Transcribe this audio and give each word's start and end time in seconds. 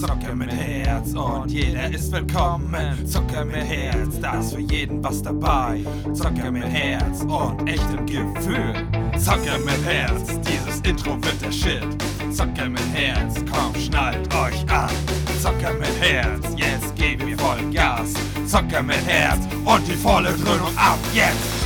Zocker 0.00 0.34
mit 0.36 0.52
Herz 0.52 1.12
und 1.14 1.50
jeder 1.50 1.90
ist 1.92 2.12
willkommen. 2.12 3.04
Zocker 3.04 3.44
mit 3.44 3.64
Herz, 3.64 4.20
da 4.20 4.38
ist 4.38 4.54
für 4.54 4.60
jeden 4.60 5.02
was 5.02 5.20
dabei. 5.22 5.84
Zocker 6.12 6.52
mit 6.52 6.66
Herz 6.66 7.22
und 7.22 7.68
echtem 7.68 8.06
Gefühl. 8.06 8.74
Zocker 9.18 9.58
mit 9.58 9.84
Herz, 9.84 10.38
dieses 10.46 10.80
Intro 10.82 11.16
wird 11.20 11.42
der 11.42 11.50
Shit. 11.50 11.84
Zocker 12.30 12.68
mit 12.68 12.94
Herz, 12.94 13.34
komm, 13.50 13.74
schnallt 13.80 14.32
euch 14.34 14.70
an. 14.70 14.90
Zocker 15.42 15.74
mit 15.74 16.00
Herz, 16.00 16.46
jetzt 16.56 16.94
geben 16.94 17.26
wir 17.26 17.38
voll 17.38 17.58
Gas. 17.72 18.14
Zocker 18.46 18.84
mit 18.84 19.04
Herz 19.04 19.40
und 19.64 19.88
die 19.88 19.94
volle 19.94 20.32
Dröhnung 20.34 20.76
ab 20.76 20.98
jetzt. 21.12 21.57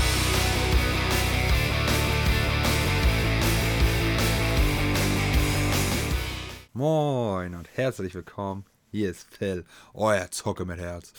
Moin 7.42 7.56
und 7.56 7.68
herzlich 7.76 8.14
willkommen. 8.14 8.64
Hier 8.92 9.10
ist 9.10 9.26
Phil, 9.28 9.64
euer 9.94 10.30
Zocke 10.30 10.64
mit 10.64 10.78
Herz. 10.78 11.12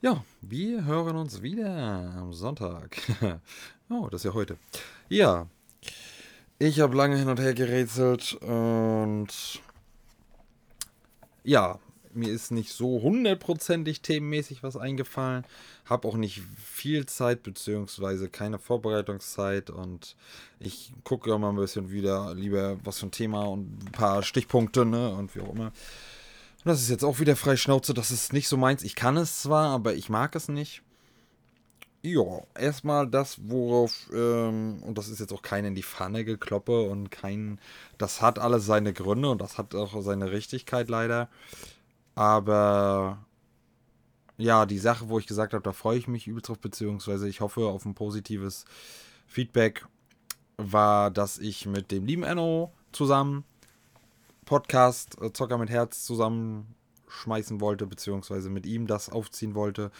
Ja, 0.00 0.24
wir 0.40 0.84
hören 0.84 1.16
uns 1.16 1.42
wieder 1.42 2.14
am 2.16 2.32
Sonntag. 2.32 2.96
oh, 3.90 4.06
das 4.08 4.20
ist 4.20 4.26
ja 4.26 4.34
heute. 4.34 4.56
Ja, 5.08 5.48
ich 6.60 6.78
habe 6.78 6.96
lange 6.96 7.16
hin 7.16 7.28
und 7.28 7.40
her 7.40 7.54
gerätselt 7.54 8.34
und 8.34 9.60
ja, 11.42 11.80
mir 12.14 12.30
ist 12.30 12.52
nicht 12.52 12.72
so 12.72 13.02
hundertprozentig 13.02 14.00
themenmäßig 14.00 14.62
was 14.62 14.76
eingefallen. 14.76 15.44
Habe 15.88 16.08
auch 16.08 16.16
nicht 16.16 16.42
viel 16.62 17.06
Zeit 17.06 17.42
beziehungsweise 17.42 18.28
keine 18.28 18.58
Vorbereitungszeit 18.58 19.70
und 19.70 20.16
ich 20.60 20.92
gucke 21.04 21.36
mal 21.38 21.50
ein 21.50 21.56
bisschen 21.56 21.90
wieder 21.90 22.34
lieber 22.34 22.76
was 22.84 22.98
für 22.98 23.06
ein 23.06 23.10
Thema 23.10 23.44
und 23.44 23.84
ein 23.84 23.92
paar 23.92 24.22
Stichpunkte 24.22 24.84
ne, 24.84 25.14
und 25.14 25.34
wie 25.34 25.40
auch 25.40 25.54
immer. 25.54 25.66
Und 25.66 26.66
das 26.66 26.82
ist 26.82 26.90
jetzt 26.90 27.04
auch 27.04 27.20
wieder 27.20 27.36
frei 27.36 27.56
Schnauze, 27.56 27.94
das 27.94 28.10
ist 28.10 28.32
nicht 28.32 28.48
so 28.48 28.56
meins. 28.56 28.82
Ich 28.82 28.94
kann 28.96 29.16
es 29.16 29.42
zwar, 29.42 29.70
aber 29.70 29.94
ich 29.94 30.08
mag 30.08 30.34
es 30.34 30.48
nicht. 30.48 30.82
Ja, 32.02 32.42
erstmal 32.56 33.08
das, 33.08 33.38
worauf, 33.48 34.08
ähm, 34.14 34.82
und 34.84 34.98
das 34.98 35.08
ist 35.08 35.18
jetzt 35.18 35.32
auch 35.32 35.42
kein 35.42 35.64
in 35.64 35.74
die 35.74 35.82
Pfanne 35.82 36.24
gekloppe 36.24 36.82
und 36.82 37.10
kein, 37.10 37.60
das 37.98 38.22
hat 38.22 38.38
alles 38.38 38.66
seine 38.66 38.92
Gründe 38.92 39.30
und 39.30 39.40
das 39.40 39.58
hat 39.58 39.74
auch 39.74 40.00
seine 40.02 40.30
Richtigkeit 40.30 40.88
leider. 40.88 41.28
Aber 42.14 43.18
ja, 44.38 44.66
die 44.66 44.78
Sache, 44.78 45.08
wo 45.08 45.18
ich 45.18 45.26
gesagt 45.26 45.52
habe, 45.52 45.62
da 45.62 45.72
freue 45.72 45.98
ich 45.98 46.08
mich 46.08 46.28
übelst 46.28 46.48
drauf, 46.48 46.60
beziehungsweise 46.60 47.28
ich 47.28 47.40
hoffe 47.40 47.66
auf 47.66 47.84
ein 47.84 47.94
positives 47.94 48.64
Feedback, 49.26 49.84
war, 50.56 51.10
dass 51.10 51.38
ich 51.38 51.66
mit 51.66 51.90
dem 51.90 52.06
lieben 52.06 52.22
Enno 52.22 52.72
zusammen 52.92 53.44
Podcast 54.44 55.20
äh, 55.20 55.32
Zocker 55.32 55.58
mit 55.58 55.70
Herz 55.70 56.04
zusammenschmeißen 56.04 57.60
wollte, 57.60 57.86
beziehungsweise 57.86 58.48
mit 58.48 58.64
ihm 58.64 58.86
das 58.86 59.10
aufziehen 59.10 59.54
wollte. 59.54 59.90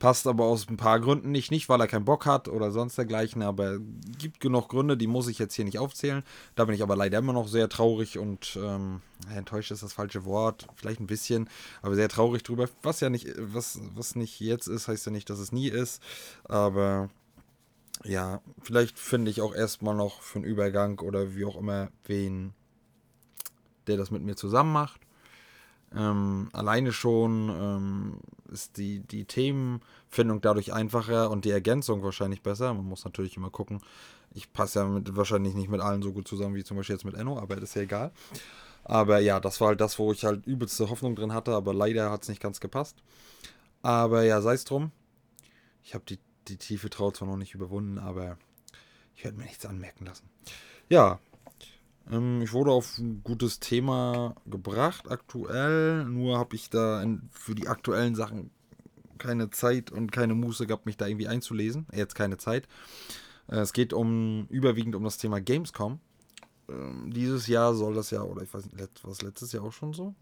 Passt 0.00 0.26
aber 0.26 0.46
aus 0.46 0.66
ein 0.66 0.78
paar 0.78 0.98
Gründen 0.98 1.30
nicht. 1.30 1.50
Nicht, 1.50 1.68
weil 1.68 1.78
er 1.78 1.86
keinen 1.86 2.06
Bock 2.06 2.24
hat 2.24 2.48
oder 2.48 2.70
sonst 2.70 2.96
dergleichen, 2.96 3.42
aber 3.42 3.78
gibt 4.18 4.40
genug 4.40 4.70
Gründe, 4.70 4.96
die 4.96 5.06
muss 5.06 5.28
ich 5.28 5.38
jetzt 5.38 5.54
hier 5.54 5.66
nicht 5.66 5.78
aufzählen. 5.78 6.22
Da 6.54 6.64
bin 6.64 6.74
ich 6.74 6.82
aber 6.82 6.96
leider 6.96 7.18
immer 7.18 7.34
noch 7.34 7.48
sehr 7.48 7.68
traurig 7.68 8.18
und 8.18 8.58
ähm, 8.62 9.02
enttäuscht 9.36 9.70
ist 9.70 9.82
das 9.82 9.92
falsche 9.92 10.24
Wort, 10.24 10.66
vielleicht 10.74 11.00
ein 11.00 11.06
bisschen, 11.06 11.50
aber 11.82 11.96
sehr 11.96 12.08
traurig 12.08 12.42
drüber. 12.42 12.66
Was 12.82 13.00
ja 13.00 13.10
nicht, 13.10 13.28
was, 13.36 13.78
was 13.94 14.16
nicht 14.16 14.40
jetzt 14.40 14.68
ist, 14.68 14.88
heißt 14.88 15.04
ja 15.04 15.12
nicht, 15.12 15.28
dass 15.28 15.38
es 15.38 15.52
nie 15.52 15.68
ist. 15.68 16.02
Aber 16.44 17.10
ja, 18.02 18.40
vielleicht 18.62 18.98
finde 18.98 19.30
ich 19.30 19.42
auch 19.42 19.54
erstmal 19.54 19.94
noch 19.94 20.22
für 20.22 20.38
einen 20.38 20.46
Übergang 20.46 20.98
oder 21.00 21.34
wie 21.36 21.44
auch 21.44 21.56
immer 21.56 21.90
wen, 22.06 22.54
der 23.86 23.98
das 23.98 24.10
mit 24.10 24.22
mir 24.22 24.34
zusammen 24.34 24.72
macht. 24.72 25.02
Ähm, 25.94 26.48
alleine 26.52 26.92
schon 26.92 27.48
ähm, 27.48 28.20
ist 28.52 28.76
die, 28.76 29.00
die 29.00 29.24
Themenfindung 29.24 30.40
dadurch 30.40 30.72
einfacher 30.72 31.30
und 31.30 31.44
die 31.44 31.50
Ergänzung 31.50 32.02
wahrscheinlich 32.02 32.42
besser. 32.42 32.72
Man 32.74 32.84
muss 32.84 33.04
natürlich 33.04 33.36
immer 33.36 33.50
gucken. 33.50 33.80
Ich 34.32 34.52
passe 34.52 34.80
ja 34.80 34.86
mit, 34.86 35.16
wahrscheinlich 35.16 35.54
nicht 35.54 35.68
mit 35.68 35.80
allen 35.80 36.02
so 36.02 36.12
gut 36.12 36.28
zusammen 36.28 36.54
wie 36.54 36.64
zum 36.64 36.76
Beispiel 36.76 36.94
jetzt 36.94 37.04
mit 37.04 37.14
Enno, 37.14 37.38
aber 37.38 37.58
ist 37.58 37.74
ja 37.74 37.82
egal. 37.82 38.12
Aber 38.84 39.18
ja, 39.18 39.40
das 39.40 39.60
war 39.60 39.68
halt 39.68 39.80
das, 39.80 39.98
wo 39.98 40.12
ich 40.12 40.24
halt 40.24 40.46
übelste 40.46 40.88
Hoffnung 40.90 41.16
drin 41.16 41.34
hatte, 41.34 41.52
aber 41.52 41.74
leider 41.74 42.10
hat 42.10 42.22
es 42.22 42.28
nicht 42.28 42.40
ganz 42.40 42.60
gepasst. 42.60 42.96
Aber 43.82 44.22
ja, 44.22 44.40
sei 44.40 44.54
es 44.54 44.64
drum. 44.64 44.92
Ich 45.82 45.94
habe 45.94 46.04
die, 46.08 46.18
die 46.48 46.56
tiefe 46.56 46.90
Trau 46.90 47.10
zwar 47.10 47.28
noch 47.28 47.36
nicht 47.36 47.54
überwunden, 47.54 47.98
aber 47.98 48.38
ich 49.16 49.24
werde 49.24 49.38
mir 49.38 49.44
nichts 49.44 49.66
anmerken 49.66 50.06
lassen. 50.06 50.28
Ja, 50.88 51.18
ich 52.10 52.52
wurde 52.52 52.72
auf 52.72 52.98
ein 52.98 53.22
gutes 53.22 53.60
Thema 53.60 54.34
gebracht 54.46 55.10
aktuell, 55.10 56.04
nur 56.04 56.38
habe 56.38 56.56
ich 56.56 56.70
da 56.70 57.04
für 57.30 57.54
die 57.54 57.68
aktuellen 57.68 58.14
Sachen 58.14 58.50
keine 59.20 59.50
Zeit 59.50 59.92
und 59.92 60.10
keine 60.10 60.34
Muße 60.34 60.66
gehabt, 60.66 60.86
mich 60.86 60.96
da 60.96 61.06
irgendwie 61.06 61.28
einzulesen. 61.28 61.86
Jetzt 61.92 62.14
keine 62.16 62.38
Zeit. 62.38 62.66
Äh, 63.48 63.58
es 63.58 63.72
geht 63.72 63.92
um 63.92 64.46
überwiegend 64.48 64.96
um 64.96 65.04
das 65.04 65.18
Thema 65.18 65.40
Gamescom. 65.40 66.00
Ähm, 66.68 67.12
dieses 67.12 67.46
Jahr 67.46 67.74
soll 67.74 67.94
das 67.94 68.10
ja, 68.10 68.22
oder 68.22 68.42
ich 68.42 68.52
weiß 68.52 68.64
nicht, 68.66 68.88
was 69.02 69.22
letztes 69.22 69.52
Jahr 69.52 69.64
auch 69.64 69.72
schon 69.72 69.92
so? 69.92 70.14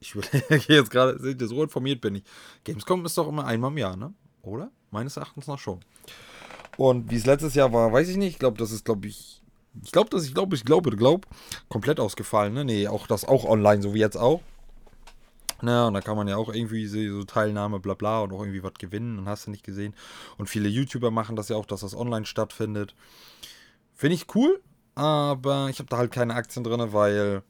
Ich 0.00 0.16
will 0.16 0.24
jetzt 0.68 0.90
gerade, 0.90 1.18
so 1.46 1.62
informiert 1.62 2.00
bin 2.00 2.16
ich. 2.16 2.24
Gamescom 2.64 3.04
ist 3.04 3.18
doch 3.18 3.28
immer 3.28 3.44
einmal 3.44 3.70
im 3.70 3.78
Jahr, 3.78 3.96
ne? 3.96 4.14
Oder? 4.42 4.72
Meines 4.90 5.16
Erachtens 5.16 5.46
noch 5.46 5.58
schon. 5.58 5.80
Und 6.76 7.10
wie 7.10 7.16
es 7.16 7.26
letztes 7.26 7.54
Jahr 7.54 7.72
war, 7.72 7.92
weiß 7.92 8.08
ich 8.08 8.16
nicht. 8.16 8.32
Ich 8.32 8.38
glaube, 8.38 8.56
das 8.56 8.72
ist, 8.72 8.86
glaube 8.86 9.06
ich, 9.06 9.39
ich 9.82 9.92
glaube, 9.92 10.10
dass 10.10 10.24
ich 10.24 10.34
glaube, 10.34 10.56
ich 10.56 10.64
glaube, 10.64 10.90
glaube, 10.90 11.28
komplett 11.68 12.00
ausgefallen. 12.00 12.54
Ne? 12.54 12.64
Nee, 12.64 12.88
auch 12.88 13.06
das 13.06 13.24
auch 13.24 13.44
online, 13.44 13.82
so 13.82 13.94
wie 13.94 14.00
jetzt 14.00 14.16
auch. 14.16 14.42
Na, 15.62 15.88
und 15.88 15.94
da 15.94 16.00
kann 16.00 16.16
man 16.16 16.26
ja 16.26 16.36
auch 16.36 16.52
irgendwie 16.52 16.86
so 16.86 17.24
Teilnahme, 17.24 17.80
bla 17.80 17.94
bla 17.94 18.20
und 18.20 18.32
auch 18.32 18.40
irgendwie 18.40 18.62
was 18.62 18.74
gewinnen 18.74 19.18
und 19.18 19.28
hast 19.28 19.46
du 19.46 19.50
nicht 19.50 19.64
gesehen. 19.64 19.94
Und 20.38 20.48
viele 20.48 20.68
YouTuber 20.68 21.10
machen 21.10 21.36
das 21.36 21.50
ja 21.50 21.56
auch, 21.56 21.66
dass 21.66 21.80
das 21.80 21.94
online 21.94 22.24
stattfindet. 22.24 22.94
Finde 23.94 24.14
ich 24.14 24.34
cool, 24.34 24.60
aber 24.94 25.68
ich 25.68 25.78
habe 25.78 25.88
da 25.88 25.98
halt 25.98 26.12
keine 26.12 26.34
Aktien 26.34 26.64
drin, 26.64 26.92
weil, 26.92 27.42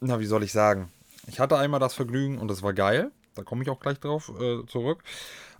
na, 0.00 0.20
wie 0.20 0.26
soll 0.26 0.42
ich 0.42 0.52
sagen? 0.52 0.92
Ich 1.26 1.40
hatte 1.40 1.56
einmal 1.56 1.80
das 1.80 1.94
Vergnügen 1.94 2.38
und 2.38 2.48
das 2.48 2.62
war 2.62 2.74
geil. 2.74 3.10
Da 3.34 3.42
komme 3.44 3.62
ich 3.62 3.70
auch 3.70 3.80
gleich 3.80 3.98
drauf 3.98 4.30
äh, 4.38 4.66
zurück. 4.66 5.02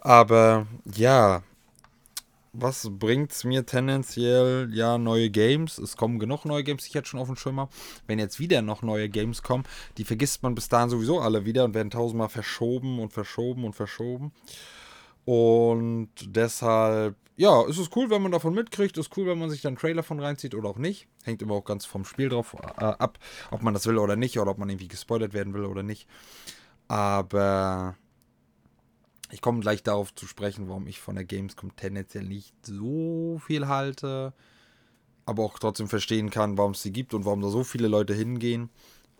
Aber 0.00 0.66
ja, 0.84 1.42
was 2.52 2.88
bringt 2.90 3.32
es 3.32 3.44
mir 3.44 3.64
tendenziell? 3.64 4.68
Ja, 4.72 4.98
neue 4.98 5.30
Games. 5.30 5.78
Es 5.78 5.96
kommen 5.96 6.18
genug 6.18 6.44
neue 6.44 6.64
Games, 6.64 6.86
ich 6.86 6.94
jetzt 6.94 7.08
schon 7.08 7.20
auf 7.20 7.28
dem 7.28 7.36
Schimmer. 7.36 7.68
Wenn 8.06 8.18
jetzt 8.18 8.40
wieder 8.40 8.62
noch 8.62 8.82
neue 8.82 9.08
Games 9.08 9.42
kommen, 9.42 9.64
die 9.98 10.04
vergisst 10.04 10.42
man 10.42 10.54
bis 10.54 10.68
dahin 10.68 10.90
sowieso 10.90 11.20
alle 11.20 11.44
wieder 11.44 11.64
und 11.64 11.74
werden 11.74 11.90
tausendmal 11.90 12.28
verschoben 12.28 12.98
und 12.98 13.12
verschoben 13.12 13.64
und 13.64 13.74
verschoben. 13.74 14.32
Und 15.24 16.10
deshalb, 16.24 17.14
ja, 17.36 17.62
ist 17.66 17.78
es 17.78 17.90
cool, 17.94 18.10
wenn 18.10 18.22
man 18.22 18.32
davon 18.32 18.54
mitkriegt. 18.54 18.98
Ist 18.98 19.16
cool, 19.16 19.26
wenn 19.26 19.38
man 19.38 19.50
sich 19.50 19.62
dann 19.62 19.76
Trailer 19.76 20.02
von 20.02 20.18
reinzieht 20.18 20.54
oder 20.54 20.68
auch 20.68 20.78
nicht. 20.78 21.06
Hängt 21.24 21.42
immer 21.42 21.54
auch 21.54 21.64
ganz 21.64 21.84
vom 21.84 22.04
Spiel 22.04 22.30
drauf 22.30 22.56
äh, 22.78 22.84
ab, 22.84 23.18
ob 23.50 23.62
man 23.62 23.74
das 23.74 23.86
will 23.86 23.98
oder 23.98 24.16
nicht 24.16 24.38
oder 24.38 24.50
ob 24.50 24.58
man 24.58 24.68
irgendwie 24.68 24.88
gespoilert 24.88 25.34
werden 25.34 25.54
will 25.54 25.64
oder 25.64 25.82
nicht. 25.82 26.08
Aber 26.88 27.96
ich 29.32 29.40
komme 29.40 29.60
gleich 29.60 29.82
darauf 29.82 30.14
zu 30.14 30.26
sprechen, 30.26 30.68
warum 30.68 30.86
ich 30.86 31.00
von 31.00 31.14
der 31.14 31.24
Gamescom 31.24 31.74
tendenziell 31.76 32.24
nicht 32.24 32.54
so 32.62 33.40
viel 33.46 33.68
halte, 33.68 34.32
aber 35.26 35.44
auch 35.44 35.58
trotzdem 35.58 35.88
verstehen 35.88 36.30
kann, 36.30 36.58
warum 36.58 36.72
es 36.72 36.82
sie 36.82 36.92
gibt 36.92 37.14
und 37.14 37.24
warum 37.24 37.40
da 37.40 37.48
so 37.48 37.64
viele 37.64 37.88
Leute 37.88 38.14
hingehen. 38.14 38.70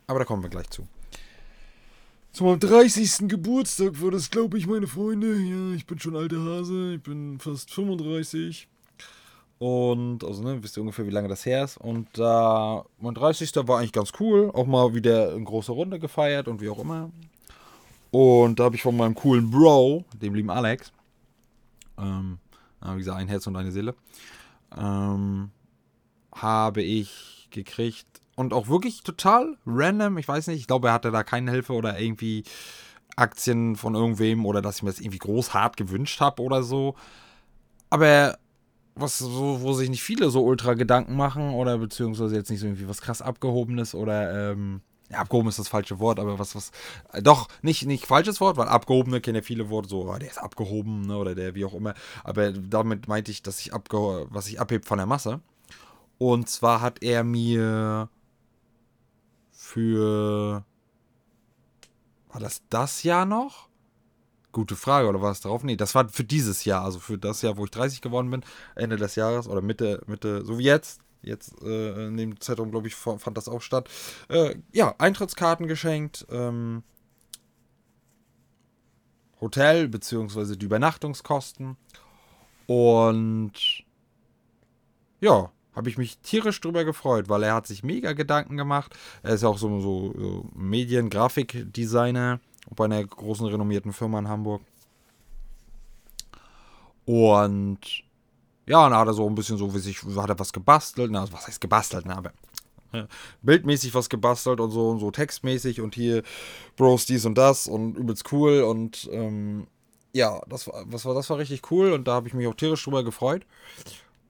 Aber 0.07 0.19
da 0.19 0.25
kommen 0.25 0.43
wir 0.43 0.51
gleich 0.51 0.69
zu. 0.71 0.87
Zu 2.33 2.45
meinem 2.45 2.61
30. 2.61 3.29
Geburtstag 3.29 4.01
war 4.01 4.13
das, 4.13 4.31
glaube 4.31 4.57
ich, 4.57 4.67
meine 4.67 4.87
Freunde. 4.87 5.37
Ja, 5.37 5.75
ich 5.75 5.87
bin 5.87 5.99
schon 5.99 6.17
alter 6.17 6.41
Hase, 6.41 6.95
ich 6.95 7.03
bin 7.03 7.39
fast 7.41 7.73
35. 7.73 8.69
Und, 9.59 10.25
also, 10.25 10.43
ne, 10.43 10.63
wisst 10.63 10.79
ihr 10.79 10.81
ungefähr, 10.81 11.07
wie 11.07 11.11
lange 11.11 11.29
das 11.29 11.45
her 11.45 11.65
ist. 11.65 11.77
Und 11.77 12.07
äh, 12.17 12.83
mein 12.99 13.15
30. 13.15 13.55
war 13.67 13.79
eigentlich 13.79 13.93
ganz 13.93 14.13
cool. 14.19 14.51
Auch 14.55 14.67
mal 14.67 14.95
wieder 14.95 15.35
in 15.35 15.45
großer 15.45 15.73
Runde 15.73 15.99
gefeiert 15.99 16.49
und 16.49 16.61
wie 16.61 16.71
auch 16.71 16.79
immer. 16.79 17.11
Und 18.11 18.59
da 18.59 18.65
habe 18.65 18.77
ich 18.77 18.83
von 18.83 18.97
meinem 18.97 19.15
coolen 19.15 19.51
Bro, 19.51 20.05
dem 20.21 20.35
lieben 20.35 20.51
Alex, 20.51 20.93
ähm, 21.99 22.39
wie 22.83 22.99
gesagt, 22.99 23.19
ein 23.19 23.29
Herz 23.29 23.47
und 23.47 23.57
eine 23.57 23.71
Seele, 23.71 23.95
ähm, 24.77 25.51
habe 26.35 26.83
ich 26.83 27.49
gekriegt 27.51 28.07
und 28.37 28.53
auch 28.53 28.69
wirklich 28.69 29.03
total 29.03 29.57
random, 29.67 30.19
ich 30.19 30.27
weiß 30.27 30.47
nicht, 30.47 30.61
ich 30.61 30.67
glaube, 30.67 30.89
er 30.89 30.95
hatte 30.95 31.11
da 31.11 31.23
keine 31.23 31.51
Hilfe 31.51 31.75
oder 31.75 31.99
irgendwie 32.01 32.45
Aktien 33.17 33.77
von 33.77 33.95
irgendwem 33.95 34.47
oder 34.47 34.63
dass 34.63 34.77
ich 34.77 34.83
mir 34.83 34.91
das 34.91 35.01
irgendwie 35.01 35.19
groß 35.19 35.53
hart 35.53 35.77
gewünscht 35.77 36.21
habe 36.21 36.43
oder 36.43 36.63
so. 36.63 36.95
Aber 37.91 38.39
was 38.95 39.19
so, 39.19 39.61
wo 39.61 39.73
sich 39.73 39.91
nicht 39.91 40.03
viele 40.03 40.31
so 40.31 40.45
ultra 40.45 40.75
Gedanken 40.75 41.17
machen 41.17 41.51
oder 41.51 41.79
beziehungsweise 41.79 42.37
jetzt 42.37 42.51
nicht 42.51 42.61
so 42.61 42.67
irgendwie 42.67 42.89
was 42.89 43.03
krass 43.03 43.23
abgehobenes 43.23 43.95
oder 43.95 44.53
ähm, 44.53 44.81
ja, 45.11 45.19
abgehoben 45.19 45.49
ist 45.49 45.59
das 45.59 45.69
falsche 45.69 45.99
Wort, 45.99 46.21
aber 46.21 46.39
was, 46.39 46.55
was, 46.55 46.71
äh, 47.13 47.23
doch, 47.23 47.49
nicht, 47.63 47.87
nicht 47.87 48.07
falsches 48.07 48.41
Wort, 48.41 48.57
weil 48.57 48.69
abgehobene 48.69 49.21
kennen 49.21 49.37
ja 49.37 49.43
viele 49.43 49.69
Worte, 49.71 49.89
so, 49.89 50.09
oh, 50.09 50.19
der 50.19 50.31
ist 50.31 50.39
abgehoben, 50.39 51.03
ne, 51.03 51.17
oder 51.17 51.35
der, 51.35 51.55
wie 51.55 51.65
auch 51.65 51.75
immer, 51.75 51.95
aber 52.25 52.53
damit 52.53 53.09
meinte 53.09 53.31
ich, 53.31 53.43
dass 53.43 53.61
ich 53.61 53.75
abge, 53.75 54.27
was 54.31 54.49
ich 54.49 54.61
abhebt 54.61 54.87
von 54.87 54.99
der 54.99 55.07
Masse. 55.07 55.41
Und 56.19 56.49
zwar 56.49 56.81
hat 56.83 57.03
er 57.03 57.25
mir 57.25 58.09
für 59.53 60.65
War 62.29 62.41
das 62.41 62.63
das 62.71 63.03
Jahr 63.03 63.27
noch? 63.27 63.69
Gute 64.53 64.77
Frage, 64.77 65.09
oder 65.09 65.23
war 65.23 65.31
es 65.33 65.41
darauf? 65.41 65.63
Nee, 65.63 65.77
das 65.77 65.95
war 65.95 66.09
für 66.09 66.25
dieses 66.25 66.65
Jahr, 66.65 66.85
also 66.85 66.99
für 66.99 67.19
das 67.19 67.43
Jahr, 67.43 67.57
wo 67.57 67.65
ich 67.65 67.71
30 67.71 68.01
geworden 68.01 68.31
bin, 68.31 68.45
Ende 68.75 68.97
des 68.97 69.15
Jahres 69.17 69.49
oder 69.49 69.63
Mitte, 69.63 70.03
Mitte, 70.07 70.45
so 70.45 70.59
wie 70.59 70.65
jetzt. 70.65 71.01
Jetzt 71.23 71.63
äh, 71.63 72.07
in 72.07 72.17
dem 72.17 72.41
Zeitraum, 72.41 72.71
glaube 72.71 72.89
ich, 72.89 72.95
fand 72.95 73.37
das 73.37 73.49
auch 73.49 73.63
statt. 73.63 73.89
Äh, 74.29 74.57
ja, 74.73 74.95
Eintrittskarten 74.99 75.67
geschenkt, 75.67 76.27
ähm, 76.31 76.83
Hotel 79.41 79.89
bzw. 79.89 80.57
die 80.57 80.67
Übernachtungskosten. 80.67 81.77
Und 82.67 83.53
ja, 85.21 85.51
habe 85.75 85.89
ich 85.89 85.99
mich 85.99 86.19
tierisch 86.19 86.61
drüber 86.61 86.85
gefreut, 86.85 87.29
weil 87.29 87.43
er 87.43 87.55
hat 87.55 87.67
sich 87.67 87.83
mega 87.83 88.13
Gedanken 88.13 88.57
gemacht. 88.57 88.97
Er 89.23 89.35
ist 89.35 89.43
ja 89.43 89.49
auch 89.49 89.59
so, 89.59 89.81
so, 89.81 90.15
so 90.17 90.47
Medien-, 90.55 91.11
Grafikdesigner 91.11 92.41
bei 92.75 92.85
einer 92.85 93.05
großen 93.05 93.47
renommierten 93.47 93.93
Firma 93.93 94.19
in 94.19 94.29
Hamburg. 94.29 94.63
Und 97.05 97.81
ja, 98.71 98.85
und 98.87 98.93
da 98.93 99.01
hat 99.01 99.09
er 99.09 99.15
so 99.15 99.27
ein 99.29 99.35
bisschen 99.35 99.59
so 99.59 99.75
wie 99.75 99.81
sich, 99.81 100.01
hat 100.01 100.31
er 100.31 100.39
was 100.39 100.53
gebastelt. 100.53 101.11
Na, 101.11 101.27
was 101.33 101.49
heißt 101.49 101.61
gebastelt, 101.61 102.07
ne? 102.07 102.17
Aber 102.17 102.33
bildmäßig 103.43 103.95
was 103.95 104.09
gebastelt 104.09 104.61
und 104.61 104.71
so 104.71 104.91
und 104.91 105.01
so 105.01 105.11
textmäßig 105.11 105.81
und 105.81 105.97
hier 105.97 106.23
Bros 106.77 107.05
dies 107.05 107.25
und 107.25 107.37
das 107.37 107.67
und 107.67 107.97
übelst 107.97 108.33
cool 108.33 108.63
und 108.63 109.09
ähm, 109.13 109.67
ja, 110.13 110.41
das 110.49 110.69
war, 110.69 110.85
was 110.87 111.05
war, 111.05 111.15
das 111.15 111.29
war 111.31 111.39
richtig 111.39 111.71
cool 111.73 111.93
und 111.93 112.07
da 112.07 112.15
habe 112.15 112.29
ich 112.29 112.35
mich 112.35 112.47
auch 112.47 112.55
tierisch 112.55 112.85
drüber 112.85 113.03
gefreut. 113.03 113.45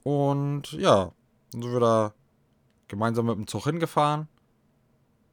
Und 0.04 0.72
ja, 0.72 1.12
dann 1.52 1.62
sind 1.62 1.72
wir 1.72 1.80
da 1.80 2.14
gemeinsam 2.88 3.26
mit 3.26 3.36
dem 3.36 3.46
Zug 3.46 3.64
hingefahren. 3.64 4.26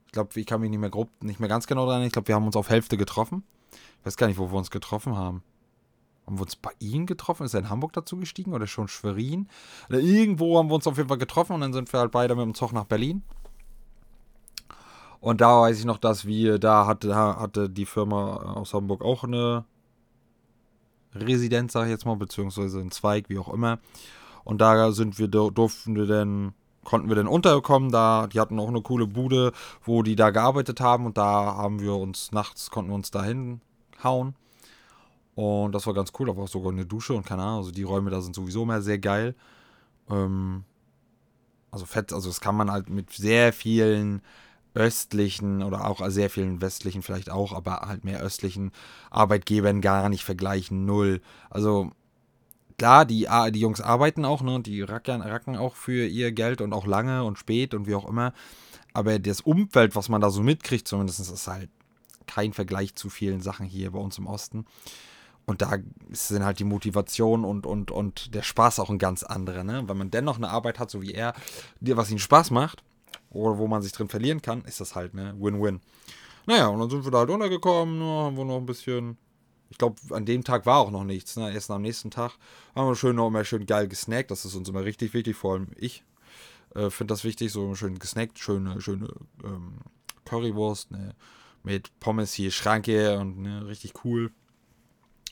Ich 0.07 0.12
glaube, 0.12 0.38
ich 0.38 0.45
kann 0.45 0.59
mich 0.59 0.69
nicht 0.69 0.80
mehr 0.80 0.89
grob, 0.89 1.09
nicht 1.21 1.39
mehr 1.39 1.50
ganz 1.50 1.65
genau 1.65 1.86
dran. 1.86 2.04
Ich 2.04 2.12
glaube, 2.12 2.27
wir 2.27 2.36
haben 2.36 2.45
uns 2.45 2.56
auf 2.57 2.69
Hälfte 2.69 2.98
getroffen. 2.98 3.44
Ich 3.71 4.06
weiß 4.06 4.18
gar 4.18 4.27
nicht, 4.27 4.38
wo 4.38 4.51
wir 4.51 4.57
uns 4.57 4.71
getroffen 4.71 5.15
haben. 5.15 5.44
Haben 6.27 6.38
wir 6.38 6.44
uns 6.44 6.57
bei 6.57 6.71
ihm 6.79 7.06
getroffen? 7.06 7.45
Ist 7.45 7.53
er 7.53 7.62
in 7.62 7.69
Hamburg 7.69 7.94
dazu 7.94 8.18
gestiegen 8.18 8.53
oder 8.53 8.68
schon 8.68 8.89
Schwerin? 8.89 9.47
Oder 9.89 10.00
irgendwo 10.00 10.57
haben 10.57 10.69
wir 10.69 10.75
uns 10.75 10.85
auf 10.85 10.97
jeden 10.97 11.07
Fall 11.07 11.18
getroffen 11.18 11.53
und 11.53 11.62
dann 11.62 11.74
sind 11.74 11.91
wir 11.94 12.01
halt 12.01 12.12
beide 12.12 12.35
mit 12.35 12.44
dem 12.44 12.53
Zug 12.53 12.74
nach 12.74 12.83
Berlin. 12.83 13.24
Und 15.21 15.41
da 15.41 15.62
weiß 15.62 15.79
ich 15.79 15.85
noch, 15.85 15.97
dass 15.97 16.25
wir, 16.25 16.59
da 16.59 16.85
hatte, 16.85 17.15
hatte 17.15 17.69
die 17.69 17.85
Firma 17.85 18.35
aus 18.56 18.74
Hamburg 18.74 19.03
auch 19.03 19.24
eine 19.24 19.65
Residenz, 21.15 21.74
sage 21.74 21.88
ich 21.88 21.91
jetzt 21.91 22.06
mal, 22.06 22.18
beziehungsweise 22.18 22.80
ein 22.80 22.91
Zweig, 22.91 23.30
wie 23.30 23.39
auch 23.39 23.51
immer. 23.51 23.80
Und 24.44 24.59
da 24.59 24.91
sind 24.91 25.18
wir, 25.18 25.27
durften 25.27 25.95
wir 25.95 26.06
dann, 26.06 26.53
konnten 26.83 27.09
wir 27.09 27.15
dann 27.15 27.27
unterkommen. 27.27 27.91
Da, 27.91 28.27
die 28.27 28.39
hatten 28.39 28.59
auch 28.59 28.68
eine 28.68 28.81
coole 28.81 29.07
Bude, 29.07 29.53
wo 29.83 30.03
die 30.03 30.15
da 30.15 30.30
gearbeitet 30.30 30.81
haben. 30.81 31.06
Und 31.06 31.18
da 31.18 31.56
haben 31.56 31.80
wir 31.80 31.95
uns 31.95 32.31
nachts, 32.31 32.69
konnten 32.69 32.91
wir 32.91 32.95
uns 32.95 33.12
da 33.12 33.23
hinhauen. 33.23 34.35
Und 35.38 35.72
das 35.74 35.86
war 35.86 35.94
ganz 35.94 36.12
cool. 36.18 36.25
Da 36.25 36.36
war 36.36 36.48
sogar 36.48 36.72
eine 36.72 36.88
Dusche 36.88 37.13
und 37.13 37.24
keine 37.24 37.44
Ahnung. 37.44 37.60
Also 37.60 37.72
die 37.72 37.84
Räume 37.84 38.10
da 38.10 38.22
sind 38.22 38.34
sowieso 38.34 38.63
immer 38.63 38.81
sehr 38.81 38.98
geil. 38.98 39.36
Ähm, 40.10 40.63
also 41.69 41.86
fett, 41.86 42.12
also 42.12 42.28
das 42.28 42.42
kann 42.42 42.56
man 42.56 42.72
halt 42.72 42.89
mit 42.89 43.12
sehr 43.12 43.54
vielen 43.54 44.24
östlichen 44.74 45.62
oder 45.62 45.86
auch 45.86 46.01
sehr 46.10 46.31
vielen 46.31 46.60
westlichen 46.60 47.04
vielleicht 47.04 47.30
auch, 47.30 47.54
aber 47.54 47.81
halt 47.81 48.04
mehr 48.04 48.19
östlichen 48.19 48.72
Arbeitgebern 49.12 49.80
gar 49.80 50.10
nicht 50.10 50.24
vergleichen. 50.24 50.86
Null. 50.86 51.22
Also 51.51 51.92
klar, 52.80 53.06
die, 53.06 53.28
die 53.51 53.60
Jungs 53.60 53.80
arbeiten 53.80 54.25
auch, 54.25 54.42
ne? 54.42 54.60
Die 54.62 54.81
rackern, 54.81 55.22
racken 55.22 55.56
auch 55.56 55.75
für 55.75 56.07
ihr 56.07 56.31
Geld 56.31 56.62
und 56.62 56.74
auch 56.74 56.88
lange 56.88 57.24
und 57.24 57.38
spät 57.38 57.75
und 57.75 57.86
wie 57.86 57.94
auch 57.94 58.10
immer. 58.10 58.33
Aber 58.92 59.19
das 59.19 59.42
Umfeld, 59.42 59.95
was 59.95 60.10
man 60.10 60.19
da 60.19 60.31
so 60.31 60.42
mitkriegt, 60.42 60.88
zumindest 60.88 61.19
ist 61.19 61.48
halt 61.48 61.69
kein 62.25 62.54
Vergleich 62.54 62.95
zu 62.95 63.12
vielen 63.12 63.42
Sachen 63.42 63.68
hier 63.68 63.92
bei 63.92 64.00
uns 64.00 64.18
im 64.18 64.25
Osten. 64.25 64.66
Und 65.47 65.61
da 65.61 65.77
sind 66.11 66.44
halt 66.44 66.59
die 66.59 66.65
Motivation 66.65 67.45
und, 67.45 67.65
und, 67.65 67.89
und 67.89 68.35
der 68.35 68.44
Spaß 68.44 68.79
auch 68.79 68.89
ein 68.89 68.99
ganz 68.99 69.23
anderer, 69.23 69.63
ne? 69.63 69.83
Wenn 69.88 69.97
man 69.97 70.11
dennoch 70.11 70.35
eine 70.35 70.49
Arbeit 70.49 70.77
hat, 70.77 70.91
so 70.91 71.01
wie 71.01 71.13
er, 71.13 71.33
was 71.79 72.11
ihm 72.11 72.19
Spaß 72.19 72.51
macht, 72.51 72.83
oder 73.29 73.57
wo 73.57 73.67
man 73.67 73.81
sich 73.81 73.94
drin 73.94 74.09
verlieren 74.09 74.41
kann, 74.41 74.63
ist 74.65 74.81
das 74.81 74.94
halt, 74.94 75.13
ne? 75.13 75.33
Win-Win. 75.39 75.79
Naja, 76.45 76.67
und 76.67 76.79
dann 76.79 76.89
sind 76.89 77.05
wir 77.05 77.11
da 77.11 77.19
halt 77.19 77.29
untergekommen, 77.29 77.97
ne? 77.97 78.05
haben 78.05 78.38
wir 78.38 78.45
noch 78.45 78.57
ein 78.57 78.65
bisschen 78.65 79.17
ich 79.69 79.77
glaube, 79.77 79.95
an 80.11 80.25
dem 80.25 80.44
Tag 80.44 80.65
war 80.65 80.79
auch 80.79 80.91
noch 80.91 81.03
nichts. 81.03 81.35
Ne? 81.35 81.53
Erst 81.53 81.71
am 81.71 81.81
nächsten 81.81 82.11
Tag 82.11 82.33
haben 82.75 82.88
wir 82.88 82.95
schön 82.95 83.15
noch 83.15 83.27
immer 83.27 83.44
schön 83.44 83.65
geil 83.65 83.88
gesnackt. 83.88 84.31
Das 84.31 84.45
ist 84.45 84.55
uns 84.55 84.69
immer 84.69 84.83
richtig 84.83 85.13
wichtig, 85.13 85.35
vor 85.35 85.53
allem 85.53 85.67
ich 85.75 86.03
äh, 86.75 86.89
finde 86.89 87.13
das 87.13 87.23
wichtig. 87.23 87.51
So 87.51 87.75
schön 87.75 87.99
gesnackt, 87.99 88.39
schöne, 88.39 88.79
schöne 88.81 89.09
ähm, 89.44 89.79
Currywurst 90.25 90.91
ne? 90.91 91.15
mit 91.63 91.91
Pommes 91.99 92.33
hier, 92.33 92.51
Schranke 92.51 93.19
und 93.19 93.39
ne? 93.39 93.67
richtig 93.67 93.94
cool. 94.05 94.31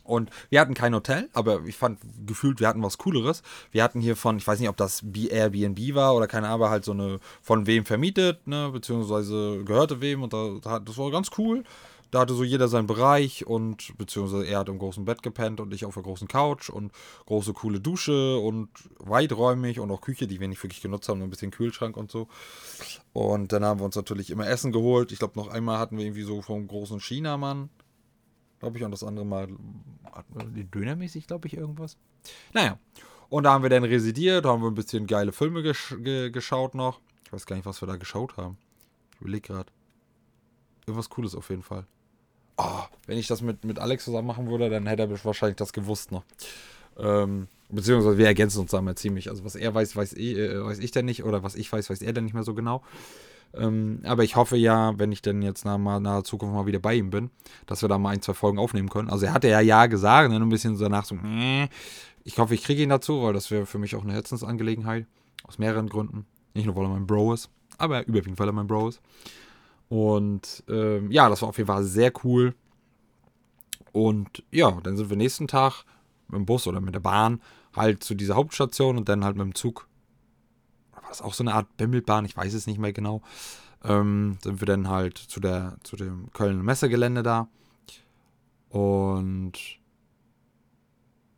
Und 0.05 0.29
wir 0.49 0.61
hatten 0.61 0.73
kein 0.73 0.93
Hotel, 0.93 1.29
aber 1.33 1.65
ich 1.65 1.75
fand 1.75 1.99
gefühlt, 2.25 2.59
wir 2.59 2.67
hatten 2.67 2.83
was 2.83 2.97
Cooleres. 2.97 3.41
Wir 3.71 3.83
hatten 3.83 3.99
hier 3.99 4.15
von, 4.15 4.37
ich 4.37 4.47
weiß 4.47 4.59
nicht, 4.59 4.69
ob 4.69 4.77
das 4.77 5.03
Airbnb 5.03 5.95
war 5.95 6.15
oder 6.15 6.27
keine 6.27 6.47
Ahnung, 6.47 6.69
halt 6.69 6.85
so 6.85 6.91
eine 6.91 7.19
von 7.41 7.67
wem 7.67 7.85
vermietet, 7.85 8.47
ne, 8.47 8.69
beziehungsweise 8.71 9.63
gehörte 9.65 10.01
wem 10.01 10.23
und 10.23 10.33
da, 10.33 10.79
das 10.79 10.97
war 10.97 11.11
ganz 11.11 11.31
cool. 11.37 11.63
Da 12.11 12.21
hatte 12.21 12.33
so 12.33 12.43
jeder 12.43 12.67
seinen 12.67 12.87
Bereich 12.87 13.45
und 13.45 13.97
beziehungsweise 13.97 14.45
er 14.45 14.59
hat 14.59 14.69
im 14.69 14.79
großen 14.79 15.03
Bett 15.03 15.21
gepennt 15.21 15.59
und 15.59 15.73
ich 15.73 15.85
auf 15.85 15.95
der 15.95 16.03
großen 16.03 16.27
Couch 16.27 16.69
und 16.69 16.93
große 17.25 17.51
coole 17.53 17.81
Dusche 17.81 18.37
und 18.37 18.69
weiträumig 18.99 19.79
und 19.79 19.91
auch 19.91 20.01
Küche, 20.01 20.27
die 20.27 20.39
wir 20.39 20.47
nicht 20.47 20.63
wirklich 20.63 20.81
genutzt 20.81 21.09
haben, 21.09 21.17
nur 21.17 21.27
ein 21.27 21.31
bisschen 21.31 21.51
Kühlschrank 21.51 21.97
und 21.97 22.11
so. 22.11 22.27
Und 23.11 23.51
dann 23.51 23.65
haben 23.65 23.81
wir 23.81 23.85
uns 23.85 23.95
natürlich 23.95 24.29
immer 24.29 24.47
Essen 24.47 24.71
geholt. 24.71 25.11
Ich 25.11 25.19
glaube, 25.19 25.37
noch 25.37 25.47
einmal 25.47 25.79
hatten 25.79 25.97
wir 25.97 26.05
irgendwie 26.05 26.23
so 26.23 26.41
vom 26.41 26.67
großen 26.67 26.99
Chinamann, 26.99 27.69
glaube 28.65 28.77
ich, 28.77 28.83
und 28.83 28.91
das 28.91 29.03
andere 29.03 29.25
Mal 29.25 29.47
dönermäßig, 30.73 31.27
glaube 31.27 31.47
ich, 31.47 31.55
irgendwas. 31.55 31.97
Naja, 32.53 32.77
und 33.29 33.43
da 33.43 33.53
haben 33.53 33.63
wir 33.63 33.69
dann 33.69 33.83
residiert, 33.83 34.45
da 34.45 34.49
haben 34.49 34.61
wir 34.61 34.69
ein 34.69 34.75
bisschen 34.75 35.07
geile 35.07 35.31
Filme 35.31 35.63
gesch 35.63 35.95
ge 35.99 36.29
geschaut 36.29 36.75
noch. 36.75 36.99
Ich 37.25 37.33
weiß 37.33 37.45
gar 37.45 37.55
nicht, 37.55 37.65
was 37.65 37.81
wir 37.81 37.87
da 37.87 37.95
geschaut 37.95 38.37
haben. 38.37 38.57
Ich 39.13 39.21
überlege 39.21 39.53
gerade. 39.53 39.71
Irgendwas 40.85 41.09
Cooles 41.09 41.33
auf 41.33 41.49
jeden 41.49 41.63
Fall 41.63 41.87
oh, 42.57 42.83
wenn 43.07 43.17
ich 43.17 43.27
das 43.27 43.41
mit, 43.41 43.63
mit 43.63 43.79
Alex 43.79 44.05
zusammen 44.05 44.27
machen 44.27 44.49
würde, 44.49 44.69
dann 44.69 44.87
hätte 44.87 45.03
er 45.03 45.25
wahrscheinlich 45.25 45.57
das 45.57 45.73
gewusst 45.73 46.11
noch. 46.11 46.23
Ähm, 46.97 47.47
beziehungsweise 47.69 48.17
wir 48.17 48.27
ergänzen 48.27 48.59
uns 48.59 48.71
da 48.71 48.81
mal 48.81 48.95
ziemlich. 48.95 49.29
Also 49.29 49.43
was 49.43 49.55
er 49.55 49.73
weiß, 49.73 49.95
weiß 49.95 50.13
ich, 50.13 50.37
äh, 50.37 50.63
weiß 50.63 50.79
ich 50.79 50.91
denn 50.91 51.05
nicht. 51.05 51.23
Oder 51.23 51.43
was 51.43 51.55
ich 51.55 51.71
weiß, 51.71 51.89
weiß 51.89 52.01
er 52.01 52.13
denn 52.13 52.23
nicht 52.23 52.33
mehr 52.33 52.43
so 52.43 52.53
genau. 52.53 52.81
Ähm, 53.57 54.01
aber 54.03 54.23
ich 54.23 54.35
hoffe 54.35 54.57
ja, 54.57 54.97
wenn 54.97 55.11
ich 55.11 55.21
denn 55.21 55.41
jetzt 55.41 55.65
nach, 55.65 55.77
naher 55.77 56.23
Zukunft 56.23 56.55
mal 56.55 56.65
wieder 56.65 56.79
bei 56.79 56.95
ihm 56.95 57.09
bin, 57.09 57.29
dass 57.65 57.81
wir 57.81 57.89
da 57.89 57.97
mal 57.97 58.09
ein, 58.09 58.21
zwei 58.21 58.33
Folgen 58.33 58.59
aufnehmen 58.59 58.89
können. 58.89 59.09
Also 59.09 59.25
er 59.25 59.33
hatte 59.33 59.47
ja 59.47 59.59
ja 59.61 59.85
gesagt, 59.85 60.31
dann 60.31 60.39
ne, 60.39 60.45
ein 60.45 60.49
bisschen 60.49 60.77
danach 60.77 61.05
so, 61.05 61.15
äh, 61.15 61.67
ich 62.23 62.39
hoffe, 62.39 62.55
ich 62.55 62.63
kriege 62.63 62.81
ihn 62.81 62.89
dazu, 62.89 63.21
weil 63.21 63.33
das 63.33 63.51
wäre 63.51 63.65
für 63.65 63.77
mich 63.77 63.95
auch 63.95 64.03
eine 64.03 64.13
Herzensangelegenheit. 64.13 65.05
Aus 65.43 65.59
mehreren 65.59 65.87
Gründen. 65.87 66.25
Nicht 66.55 66.65
nur, 66.65 66.75
weil 66.75 66.85
er 66.85 66.89
mein 66.89 67.05
Bro 67.05 67.33
ist, 67.33 67.49
aber 67.77 68.07
überwiegend, 68.07 68.39
weil 68.39 68.49
er 68.49 68.53
mein 68.53 68.67
Bro 68.67 68.89
ist. 68.89 69.01
Und 69.89 70.63
ähm, 70.67 71.11
ja, 71.11 71.29
das 71.29 71.41
war 71.41 71.49
auf 71.49 71.57
jeden 71.57 71.67
Fall 71.67 71.83
sehr 71.83 72.11
cool. 72.23 72.55
Und 73.91 74.43
ja, 74.51 74.71
dann 74.81 74.97
sind 74.97 75.09
wir 75.09 75.17
nächsten 75.17 75.47
Tag 75.47 75.85
mit 76.27 76.39
dem 76.39 76.45
Bus 76.45 76.65
oder 76.67 76.81
mit 76.81 76.95
der 76.95 76.99
Bahn 76.99 77.41
halt 77.75 78.03
zu 78.03 78.15
dieser 78.15 78.35
Hauptstation 78.35 78.97
und 78.97 79.07
dann 79.07 79.23
halt 79.23 79.35
mit 79.35 79.45
dem 79.45 79.55
Zug. 79.55 79.87
War 81.05 81.09
das 81.09 81.21
auch 81.21 81.35
so 81.35 81.43
eine 81.43 81.53
Art 81.53 81.77
Bimmelbahn? 81.77 82.25
Ich 82.25 82.35
weiß 82.35 82.55
es 82.55 82.65
nicht 82.65 82.79
mehr 82.79 82.91
genau. 82.91 83.21
Ähm, 83.83 84.39
sind 84.41 84.59
wir 84.59 84.65
dann 84.65 84.89
halt 84.89 85.19
zu, 85.19 85.39
der, 85.39 85.77
zu 85.83 85.95
dem 85.95 86.31
Kölner 86.33 86.63
Messegelände 86.63 87.21
da. 87.21 87.47
Und. 88.69 89.53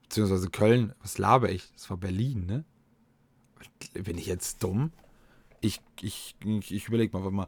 Beziehungsweise 0.03 0.49
Köln, 0.49 0.93
was 1.01 1.17
laber 1.17 1.49
ich? 1.49 1.69
Das 1.73 1.89
war 1.89 1.97
Berlin, 1.97 2.45
ne? 2.45 2.63
Bin 3.93 4.17
ich 4.17 4.27
jetzt 4.27 4.63
dumm? 4.63 4.93
Ich, 5.59 5.81
ich, 5.99 6.37
ich, 6.45 6.73
ich 6.73 6.87
überlege 6.87 7.11
mal, 7.17 7.23
warte 7.25 7.35
mal. 7.35 7.47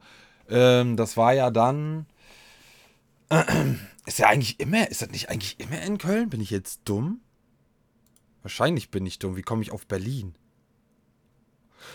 Ähm, 0.49 0.97
das 0.97 1.15
war 1.15 1.31
ja 1.31 1.51
dann. 1.51 2.05
ist 4.05 4.19
ja 4.19 4.27
eigentlich 4.27 4.59
immer. 4.59 4.89
Ist 4.89 5.01
das 5.01 5.11
nicht 5.11 5.29
eigentlich 5.29 5.57
immer 5.61 5.81
in 5.83 5.97
Köln? 5.97 6.29
Bin 6.29 6.41
ich 6.41 6.49
jetzt 6.49 6.81
dumm? 6.83 7.21
Wahrscheinlich 8.41 8.91
bin 8.91 9.05
ich 9.05 9.19
dumm. 9.19 9.37
Wie 9.37 9.41
komme 9.41 9.61
ich 9.61 9.71
auf 9.71 9.87
Berlin? 9.87 10.35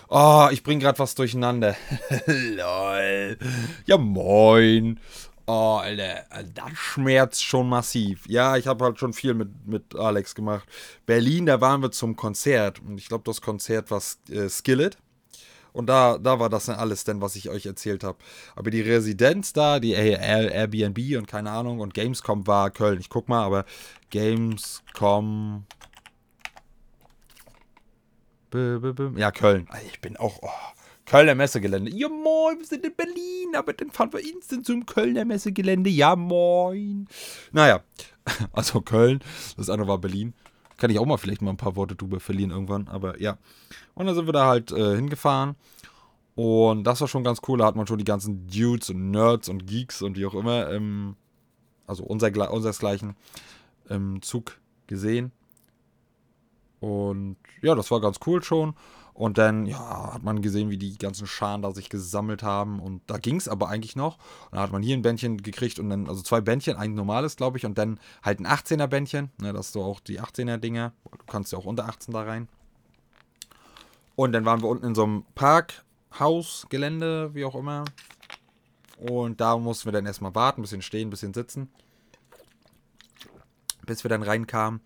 Oh, 0.08 0.48
ich 0.52 0.62
bring 0.62 0.80
gerade 0.80 0.98
was 0.98 1.14
durcheinander. 1.14 1.76
Lol. 2.26 3.38
Ja, 3.86 3.98
moin. 3.98 5.00
Oh, 5.46 5.78
Alter, 5.82 6.24
das 6.54 6.72
schmerzt 6.72 7.44
schon 7.44 7.68
massiv. 7.68 8.26
Ja, 8.28 8.56
ich 8.56 8.66
habe 8.66 8.84
halt 8.84 8.98
schon 8.98 9.12
viel 9.12 9.34
mit, 9.34 9.66
mit 9.66 9.94
Alex 9.94 10.34
gemacht. 10.34 10.66
Berlin, 11.04 11.44
da 11.46 11.60
waren 11.60 11.82
wir 11.82 11.90
zum 11.90 12.16
Konzert. 12.16 12.80
Und 12.80 12.98
ich 12.98 13.08
glaube, 13.08 13.24
das 13.26 13.42
Konzert 13.42 13.90
war 13.90 14.02
äh, 14.30 14.48
Skillet. 14.48 14.96
Und 15.74 15.86
da, 15.88 16.18
da 16.18 16.38
war 16.38 16.48
das 16.48 16.66
dann 16.66 16.76
alles 16.76 17.02
denn, 17.04 17.20
was 17.20 17.34
ich 17.36 17.50
euch 17.50 17.66
erzählt 17.66 18.04
habe. 18.04 18.16
Aber 18.54 18.70
die 18.70 18.80
Residenz 18.80 19.52
da, 19.52 19.80
die 19.80 19.90
Airbnb 19.92 21.18
und 21.18 21.26
keine 21.26 21.50
Ahnung 21.50 21.80
und 21.80 21.94
Gamescom 21.94 22.46
war 22.46 22.70
Köln. 22.70 23.00
Ich 23.00 23.10
guck 23.10 23.28
mal, 23.28 23.44
aber 23.44 23.64
Gamescom. 24.10 25.66
Ja, 29.16 29.30
Köln. 29.30 29.68
Ich 29.86 30.00
bin 30.00 30.16
auch. 30.16 30.38
Oh, 30.42 30.48
Kölner 31.06 31.34
Messegelände. 31.34 31.90
Ja, 31.90 32.08
moin, 32.08 32.58
wir 32.58 32.66
sind 32.66 32.84
in 32.84 32.94
Berlin, 32.94 33.54
aber 33.54 33.72
dann 33.74 33.90
fahren 33.90 34.12
wir 34.12 34.20
instant 34.20 34.64
zum 34.64 34.86
Kölner 34.86 35.24
Messegelände. 35.24 35.90
Ja, 35.90 36.16
moin. 36.16 37.08
Naja, 37.52 37.82
also 38.52 38.80
Köln, 38.80 39.20
das 39.56 39.68
andere 39.68 39.88
war 39.88 39.98
Berlin. 39.98 40.32
Kann 40.76 40.90
ich 40.90 40.98
auch 40.98 41.06
mal 41.06 41.18
vielleicht 41.18 41.42
mal 41.42 41.50
ein 41.50 41.56
paar 41.56 41.76
Worte 41.76 41.94
drüber 41.94 42.20
verlieren 42.20 42.50
irgendwann, 42.50 42.88
aber 42.88 43.20
ja. 43.20 43.38
Und 43.94 44.06
dann 44.06 44.14
sind 44.14 44.26
wir 44.26 44.32
da 44.32 44.46
halt 44.46 44.72
äh, 44.72 44.96
hingefahren. 44.96 45.56
Und 46.34 46.84
das 46.84 47.00
war 47.00 47.06
schon 47.06 47.22
ganz 47.22 47.40
cool. 47.46 47.58
Da 47.58 47.66
hat 47.66 47.76
man 47.76 47.86
schon 47.86 47.98
die 47.98 48.04
ganzen 48.04 48.48
Dudes 48.48 48.90
und 48.90 49.10
Nerds 49.10 49.48
und 49.48 49.66
Geeks 49.66 50.02
und 50.02 50.16
wie 50.16 50.26
auch 50.26 50.34
immer, 50.34 50.70
ähm, 50.70 51.16
also 51.86 52.02
unser, 52.02 52.50
unsersgleichen, 52.50 53.14
im 53.88 54.20
Zug 54.22 54.58
gesehen. 54.86 55.32
Und 56.84 57.36
ja, 57.62 57.74
das 57.74 57.90
war 57.90 58.00
ganz 58.02 58.18
cool 58.26 58.42
schon. 58.42 58.74
Und 59.14 59.38
dann, 59.38 59.64
ja, 59.64 60.12
hat 60.12 60.22
man 60.22 60.42
gesehen, 60.42 60.68
wie 60.68 60.76
die 60.76 60.98
ganzen 60.98 61.26
Scharen 61.26 61.62
da 61.62 61.70
sich 61.70 61.88
gesammelt 61.88 62.42
haben. 62.42 62.78
Und 62.78 63.00
da 63.06 63.16
ging 63.16 63.36
es 63.36 63.48
aber 63.48 63.68
eigentlich 63.68 63.96
noch. 63.96 64.18
Und 64.46 64.52
dann 64.52 64.60
hat 64.60 64.72
man 64.72 64.82
hier 64.82 64.94
ein 64.94 65.02
Bändchen 65.02 65.38
gekriegt 65.38 65.78
und 65.78 65.88
dann, 65.88 66.08
also 66.08 66.20
zwei 66.20 66.42
Bändchen, 66.42 66.76
ein 66.76 66.94
normales, 66.94 67.36
glaube 67.36 67.56
ich, 67.56 67.64
und 67.64 67.78
dann 67.78 67.98
halt 68.22 68.40
ein 68.40 68.46
18er 68.46 68.86
Bändchen. 68.86 69.30
Ne, 69.40 69.54
das 69.54 69.72
so 69.72 69.82
auch 69.82 70.00
die 70.00 70.20
18er 70.20 70.58
Dinger. 70.58 70.92
Du 71.10 71.24
kannst 71.26 71.52
ja 71.52 71.58
auch 71.58 71.64
unter 71.64 71.88
18 71.88 72.12
da 72.12 72.22
rein. 72.22 72.48
Und 74.14 74.32
dann 74.32 74.44
waren 74.44 74.60
wir 74.60 74.68
unten 74.68 74.84
in 74.84 74.94
so 74.94 75.04
einem 75.04 75.24
Parkhaus, 75.34 76.66
Gelände, 76.68 77.34
wie 77.34 77.46
auch 77.46 77.54
immer. 77.54 77.84
Und 78.98 79.40
da 79.40 79.56
mussten 79.56 79.86
wir 79.86 79.92
dann 79.92 80.06
erstmal 80.06 80.34
warten, 80.34 80.60
ein 80.60 80.62
bisschen 80.62 80.82
stehen, 80.82 81.08
ein 81.08 81.10
bisschen 81.10 81.32
sitzen. 81.32 81.70
Bis 83.86 84.04
wir 84.04 84.10
dann 84.10 84.22
reinkamen. 84.22 84.80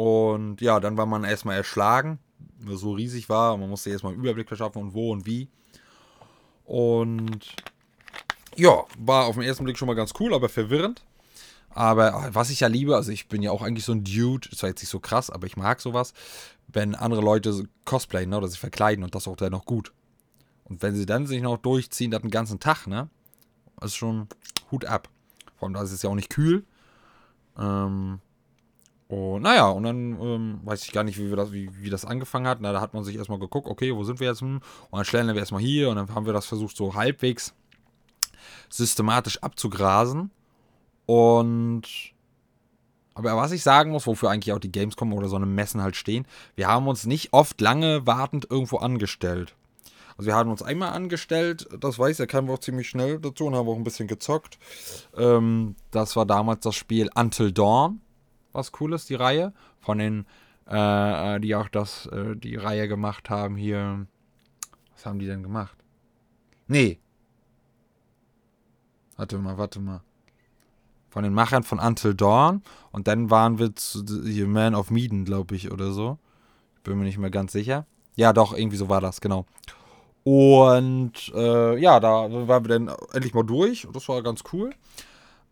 Und 0.00 0.60
ja, 0.60 0.80
dann 0.80 0.96
war 0.96 1.06
man 1.06 1.24
erstmal 1.24 1.56
erschlagen 1.56 2.18
so 2.66 2.92
riesig 2.92 3.28
war. 3.28 3.56
Man 3.56 3.68
musste 3.68 3.90
erstmal 3.90 4.12
einen 4.12 4.22
Überblick 4.22 4.48
verschaffen 4.48 4.80
und 4.80 4.94
wo 4.94 5.12
und 5.12 5.26
wie. 5.26 5.48
Und 6.64 7.56
ja, 8.56 8.84
war 8.98 9.26
auf 9.26 9.34
den 9.34 9.44
ersten 9.44 9.64
Blick 9.64 9.78
schon 9.78 9.88
mal 9.88 9.94
ganz 9.94 10.12
cool, 10.20 10.34
aber 10.34 10.48
verwirrend. 10.48 11.04
Aber 11.70 12.14
ah, 12.14 12.30
was 12.32 12.50
ich 12.50 12.60
ja 12.60 12.68
liebe, 12.68 12.96
also 12.96 13.12
ich 13.12 13.28
bin 13.28 13.42
ja 13.42 13.52
auch 13.52 13.62
eigentlich 13.62 13.84
so 13.84 13.92
ein 13.92 14.02
Dude, 14.02 14.48
ist 14.50 14.58
zwar 14.58 14.70
jetzt 14.70 14.80
nicht 14.80 14.90
so 14.90 15.00
krass, 15.00 15.30
aber 15.30 15.46
ich 15.46 15.56
mag 15.56 15.80
sowas, 15.80 16.14
wenn 16.66 16.94
andere 16.94 17.20
Leute 17.20 17.68
cosplayen 17.84 18.30
ne, 18.30 18.38
oder 18.38 18.48
sich 18.48 18.58
verkleiden 18.58 19.04
und 19.04 19.14
das 19.14 19.28
auch 19.28 19.36
dann 19.36 19.52
noch 19.52 19.66
gut. 19.66 19.92
Und 20.64 20.82
wenn 20.82 20.96
sie 20.96 21.06
dann 21.06 21.26
sich 21.26 21.42
noch 21.42 21.58
durchziehen, 21.58 22.10
das 22.10 22.22
den 22.22 22.30
ganzen 22.30 22.58
Tag, 22.58 22.86
ne? 22.86 23.08
Das 23.78 23.90
ist 23.92 23.96
schon 23.96 24.28
Hut 24.70 24.84
ab. 24.84 25.08
Vor 25.56 25.66
allem, 25.66 25.74
da 25.74 25.82
ist 25.82 25.92
es 25.92 26.02
ja 26.02 26.10
auch 26.10 26.14
nicht 26.14 26.30
kühl. 26.30 26.64
Ähm, 27.58 28.20
und 29.10 29.42
naja, 29.42 29.68
und 29.68 29.82
dann 29.82 30.20
ähm, 30.20 30.60
weiß 30.62 30.84
ich 30.84 30.92
gar 30.92 31.02
nicht, 31.02 31.18
wie, 31.18 31.30
wir 31.30 31.36
das, 31.36 31.52
wie, 31.52 31.68
wie 31.82 31.90
das 31.90 32.04
angefangen 32.04 32.46
hat. 32.46 32.60
Na, 32.60 32.72
da 32.72 32.80
hat 32.80 32.94
man 32.94 33.02
sich 33.02 33.16
erstmal 33.16 33.40
geguckt, 33.40 33.66
okay, 33.66 33.92
wo 33.92 34.04
sind 34.04 34.20
wir 34.20 34.28
jetzt? 34.28 34.40
Und 34.40 34.62
dann 34.92 35.04
stellen 35.04 35.26
wir 35.26 35.34
erstmal 35.34 35.60
hier 35.60 35.90
und 35.90 35.96
dann 35.96 36.14
haben 36.14 36.26
wir 36.26 36.32
das 36.32 36.46
versucht, 36.46 36.76
so 36.76 36.94
halbwegs 36.94 37.52
systematisch 38.68 39.42
abzugrasen. 39.42 40.30
Und 41.06 41.82
aber 43.14 43.36
was 43.36 43.50
ich 43.50 43.64
sagen 43.64 43.90
muss, 43.90 44.06
wofür 44.06 44.30
eigentlich 44.30 44.54
auch 44.54 44.60
die 44.60 44.70
Gamescom 44.70 45.12
oder 45.12 45.28
so 45.28 45.34
eine 45.34 45.46
Messen 45.46 45.82
halt 45.82 45.96
stehen, 45.96 46.24
wir 46.54 46.68
haben 46.68 46.86
uns 46.86 47.04
nicht 47.04 47.32
oft 47.32 47.60
lange 47.60 48.06
wartend 48.06 48.46
irgendwo 48.48 48.76
angestellt. 48.76 49.56
Also 50.16 50.28
wir 50.28 50.36
haben 50.36 50.50
uns 50.50 50.62
einmal 50.62 50.90
angestellt, 50.90 51.68
das 51.80 51.98
weiß 51.98 52.20
er, 52.20 52.28
kamen 52.28 52.46
wir 52.46 52.54
auch 52.54 52.60
ziemlich 52.60 52.88
schnell 52.88 53.18
dazu 53.18 53.46
und 53.46 53.56
haben 53.56 53.68
auch 53.68 53.76
ein 53.76 53.82
bisschen 53.82 54.06
gezockt. 54.06 54.58
Ähm, 55.16 55.74
das 55.90 56.14
war 56.14 56.26
damals 56.26 56.60
das 56.60 56.76
Spiel 56.76 57.10
Until 57.16 57.50
Dawn 57.50 58.00
was 58.52 58.72
Cooles, 58.72 59.06
die 59.06 59.14
Reihe. 59.14 59.52
Von 59.78 59.98
den, 59.98 60.26
äh, 60.68 61.36
äh, 61.36 61.40
die 61.40 61.54
auch 61.54 61.68
das, 61.68 62.06
äh, 62.06 62.36
die 62.36 62.56
Reihe 62.56 62.88
gemacht 62.88 63.30
haben 63.30 63.56
hier. 63.56 64.06
Was 64.94 65.06
haben 65.06 65.18
die 65.18 65.26
denn 65.26 65.42
gemacht? 65.42 65.76
Nee. 66.66 66.98
Warte 69.16 69.38
mal, 69.38 69.58
warte 69.58 69.80
mal. 69.80 70.02
Von 71.10 71.24
den 71.24 71.34
Machern 71.34 71.62
von 71.62 71.78
Until 71.78 72.14
Dawn. 72.14 72.62
Und 72.92 73.08
dann 73.08 73.30
waren 73.30 73.58
wir 73.58 73.74
zu 73.74 74.04
hier 74.24 74.46
Man 74.46 74.74
of 74.74 74.90
Medan, 74.90 75.24
glaube 75.24 75.56
ich, 75.56 75.72
oder 75.72 75.92
so. 75.92 76.18
Bin 76.84 76.98
mir 76.98 77.04
nicht 77.04 77.18
mehr 77.18 77.30
ganz 77.30 77.52
sicher. 77.52 77.86
Ja, 78.14 78.32
doch, 78.32 78.52
irgendwie 78.52 78.76
so 78.76 78.88
war 78.88 79.00
das, 79.00 79.20
genau. 79.20 79.46
Und 80.22 81.32
äh, 81.34 81.78
ja, 81.78 81.98
da 81.98 82.30
waren 82.30 82.64
wir 82.64 82.78
dann 82.78 82.94
endlich 83.12 83.34
mal 83.34 83.42
durch. 83.42 83.86
Und 83.86 83.96
das 83.96 84.08
war 84.08 84.22
ganz 84.22 84.42
cool. 84.52 84.70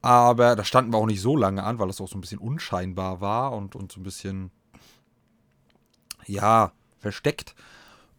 Aber 0.00 0.54
da 0.54 0.64
standen 0.64 0.92
wir 0.92 0.98
auch 0.98 1.06
nicht 1.06 1.20
so 1.20 1.36
lange 1.36 1.64
an, 1.64 1.78
weil 1.78 1.88
das 1.88 2.00
auch 2.00 2.08
so 2.08 2.16
ein 2.16 2.20
bisschen 2.20 2.38
unscheinbar 2.38 3.20
war 3.20 3.52
und, 3.52 3.74
und 3.74 3.90
so 3.90 4.00
ein 4.00 4.04
bisschen, 4.04 4.50
ja, 6.26 6.72
versteckt. 6.98 7.54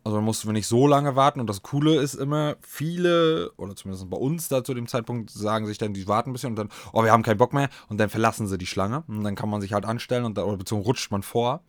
Also 0.03 0.17
da 0.17 0.21
mussten 0.21 0.47
wir 0.47 0.53
nicht 0.53 0.67
so 0.67 0.87
lange 0.87 1.15
warten. 1.15 1.39
Und 1.39 1.47
das 1.47 1.61
Coole 1.61 1.95
ist 1.95 2.15
immer, 2.15 2.55
viele, 2.61 3.51
oder 3.57 3.75
zumindest 3.75 4.09
bei 4.09 4.17
uns 4.17 4.47
da 4.49 4.63
zu 4.63 4.73
dem 4.73 4.87
Zeitpunkt, 4.87 5.29
sagen 5.29 5.67
sich 5.67 5.77
dann, 5.77 5.93
die 5.93 6.07
warten 6.07 6.31
ein 6.31 6.33
bisschen 6.33 6.51
und 6.51 6.55
dann, 6.57 6.69
oh, 6.93 7.03
wir 7.03 7.11
haben 7.11 7.23
keinen 7.23 7.37
Bock 7.37 7.53
mehr. 7.53 7.69
Und 7.87 7.97
dann 7.97 8.09
verlassen 8.09 8.47
sie 8.47 8.57
die 8.57 8.65
Schlange. 8.65 9.03
Und 9.07 9.23
dann 9.23 9.35
kann 9.35 9.49
man 9.49 9.61
sich 9.61 9.73
halt 9.73 9.85
anstellen 9.85 10.25
und 10.25 10.37
da, 10.37 10.43
oder 10.43 10.57
beziehungsweise 10.57 10.87
rutscht 10.87 11.11
man 11.11 11.23
vor. 11.23 11.61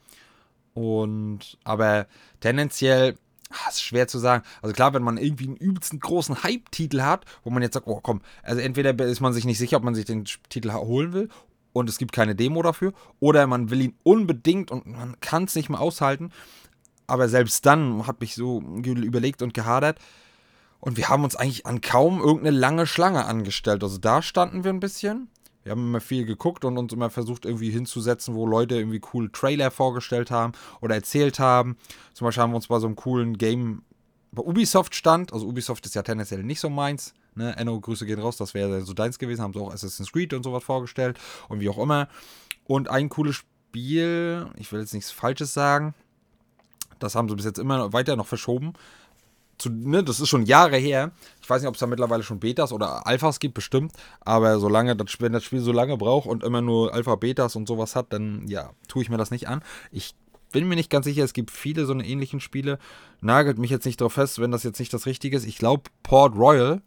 Und, 0.75 1.59
aber 1.65 2.07
tendenziell 2.41 3.17
Ah, 3.51 3.69
ist 3.69 3.83
schwer 3.83 4.07
zu 4.07 4.19
sagen. 4.19 4.45
Also 4.63 4.73
klar, 4.73 4.95
wenn 4.95 5.03
man 5.03 5.19
irgendwie 5.19 5.47
einen 5.47 5.57
übelsten 5.57 5.99
großen 5.99 6.45
Hype-Titel 6.45 7.03
hat, 7.03 7.25
wo 7.43 7.51
man 7.51 7.63
jetzt 7.63 7.75
sagt, 7.75 7.89
oh 7.89 8.01
komm, 8.01 8.23
also 8.43 8.61
entweder 8.61 8.97
ist 9.05 9.21
man 9.21 9.33
sich 9.33 9.45
nicht 9.45 9.59
sicher, 9.59 9.77
ob 9.77 9.83
man 9.83 9.95
sich 9.95 10.05
den 10.05 10.25
Titel 10.49 10.73
holen 10.73 11.13
will 11.13 11.29
und 11.73 11.89
es 11.89 11.99
gibt 11.99 12.13
keine 12.13 12.35
Demo 12.35 12.63
dafür, 12.63 12.93
oder 13.19 13.47
man 13.47 13.71
will 13.71 13.81
ihn 13.81 13.95
unbedingt 14.03 14.71
und 14.71 14.87
man 14.87 15.19
kann 15.21 15.45
es 15.45 15.55
nicht 15.55 15.69
mehr 15.69 15.81
aushalten. 15.81 16.31
Aber 17.07 17.29
selbst 17.29 17.67
dann 17.67 18.07
habe 18.07 18.25
ich 18.25 18.37
so 18.37 18.61
überlegt 18.61 19.43
und 19.43 19.53
gehadert. 19.53 19.99
Und 20.79 20.97
wir 20.97 21.09
haben 21.09 21.25
uns 21.25 21.37
eigentlich 21.37 21.67
an 21.67 21.81
kaum 21.81 22.21
irgendeine 22.21 22.57
lange 22.57 22.87
Schlange 22.87 23.25
angestellt. 23.27 23.83
Also 23.83 23.99
da 23.99 24.23
standen 24.23 24.65
wir 24.65 24.73
ein 24.73 24.81
bisschen 24.81 25.29
wir 25.63 25.73
haben 25.73 25.89
immer 25.89 26.01
viel 26.01 26.25
geguckt 26.25 26.65
und 26.65 26.79
uns 26.79 26.93
immer 26.93 27.11
versucht, 27.11 27.45
irgendwie 27.45 27.71
hinzusetzen, 27.71 28.35
wo 28.35 28.47
Leute 28.47 28.77
irgendwie 28.77 29.01
coole 29.01 29.31
Trailer 29.31 29.71
vorgestellt 29.71 30.31
haben 30.31 30.53
oder 30.81 30.95
erzählt 30.95 31.39
haben. 31.39 31.77
Zum 32.15 32.27
Beispiel 32.27 32.43
haben 32.43 32.53
wir 32.53 32.57
uns 32.57 32.69
bei 32.69 32.79
so 32.79 32.87
einem 32.87 32.97
coolen 32.97 33.37
Game 33.37 33.83
bei 34.33 34.43
Ubisoft 34.43 34.95
stand. 34.95 35.33
Also 35.33 35.47
Ubisoft 35.47 35.85
ist 35.87 35.95
ja 35.95 36.03
tendenziell 36.03 36.43
nicht 36.43 36.61
so 36.61 36.71
meins. 36.71 37.15
Ne? 37.35 37.55
Enno, 37.57 37.79
Grüße 37.79 38.07
gehen 38.07 38.21
raus, 38.21 38.37
das 38.37 38.55
wäre 38.55 38.83
so 38.83 38.95
deins 38.95 39.19
gewesen. 39.19 39.43
Haben 39.43 39.53
sie 39.53 39.61
auch 39.61 39.73
Assassin's 39.73 40.13
Creed 40.13 40.33
und 40.33 40.43
sowas 40.43 40.65
vorgestellt 40.65 41.19
und 41.49 41.61
wie 41.61 41.69
auch 41.69 41.79
immer. 41.79 42.09
Und 42.65 42.89
ein 42.89 43.09
cooles 43.09 43.37
Spiel, 43.37 44.49
ich 44.57 44.73
will 44.73 44.81
jetzt 44.81 44.95
nichts 44.95 45.11
Falsches 45.11 45.53
sagen, 45.53 45.95
das 46.99 47.15
haben 47.15 47.29
sie 47.29 47.37
bis 47.37 47.45
jetzt 47.45 47.59
immer 47.59 47.93
weiter 47.93 48.17
noch 48.17 48.27
verschoben 48.27 48.75
zu, 49.61 49.71
ne, 49.71 50.03
das 50.03 50.21
ist 50.21 50.29
schon 50.29 50.47
Jahre 50.47 50.77
her. 50.77 51.13
Ich 51.43 51.49
weiß 51.49 51.63
nicht, 51.63 51.69
ob 51.69 51.75
es 51.75 51.81
da 51.81 51.87
mittlerweile 51.87 52.23
schon 52.23 52.41
Betas 52.41 52.73
oder 52.73 53.07
Alphas 53.07 53.39
gibt, 53.39 53.55
bestimmt. 53.55 53.93
Aber 54.21 54.59
solange 54.59 54.97
das, 54.97 55.21
wenn 55.21 55.33
das 55.33 55.45
Spiel 55.45 55.61
so 55.61 55.73
lange 55.73 55.97
braucht 55.97 56.27
und 56.27 56.43
immer 56.43 56.63
nur 56.63 56.93
Alpha, 56.95 57.17
Betas 57.17 57.57
und 57.57 57.69
sowas 57.69 57.97
hat, 57.97 58.13
dann 58.13 58.47
ja, 58.49 58.71
tue 58.89 59.03
ich 59.03 59.11
mir 59.11 59.19
das 59.19 59.31
nicht 59.31 59.49
an. 59.49 59.63
Ich 59.91 60.15
bin 60.53 60.69
mir 60.69 60.75
nicht 60.75 60.91
ganz 60.91 61.05
sicher, 61.05 61.25
es 61.25 61.33
gibt 61.33 61.51
viele 61.51 61.87
so 61.87 61.93
eine 61.93 62.07
ähnlichen 62.07 62.41
Spiele. 62.41 62.79
Nagelt 63.21 63.59
mich 63.59 63.71
jetzt 63.71 63.87
nicht 63.87 64.01
drauf 64.01 64.15
fest, 64.15 64.41
wenn 64.41 64.51
das 64.51 64.65
jetzt 64.65 64.81
nicht 64.81 64.93
das 64.93 65.07
Richtige 65.07 65.37
ist. 65.37 65.47
Ich 65.47 65.59
glaube, 65.59 65.85
Port 66.03 66.37
Royal. 66.37 66.83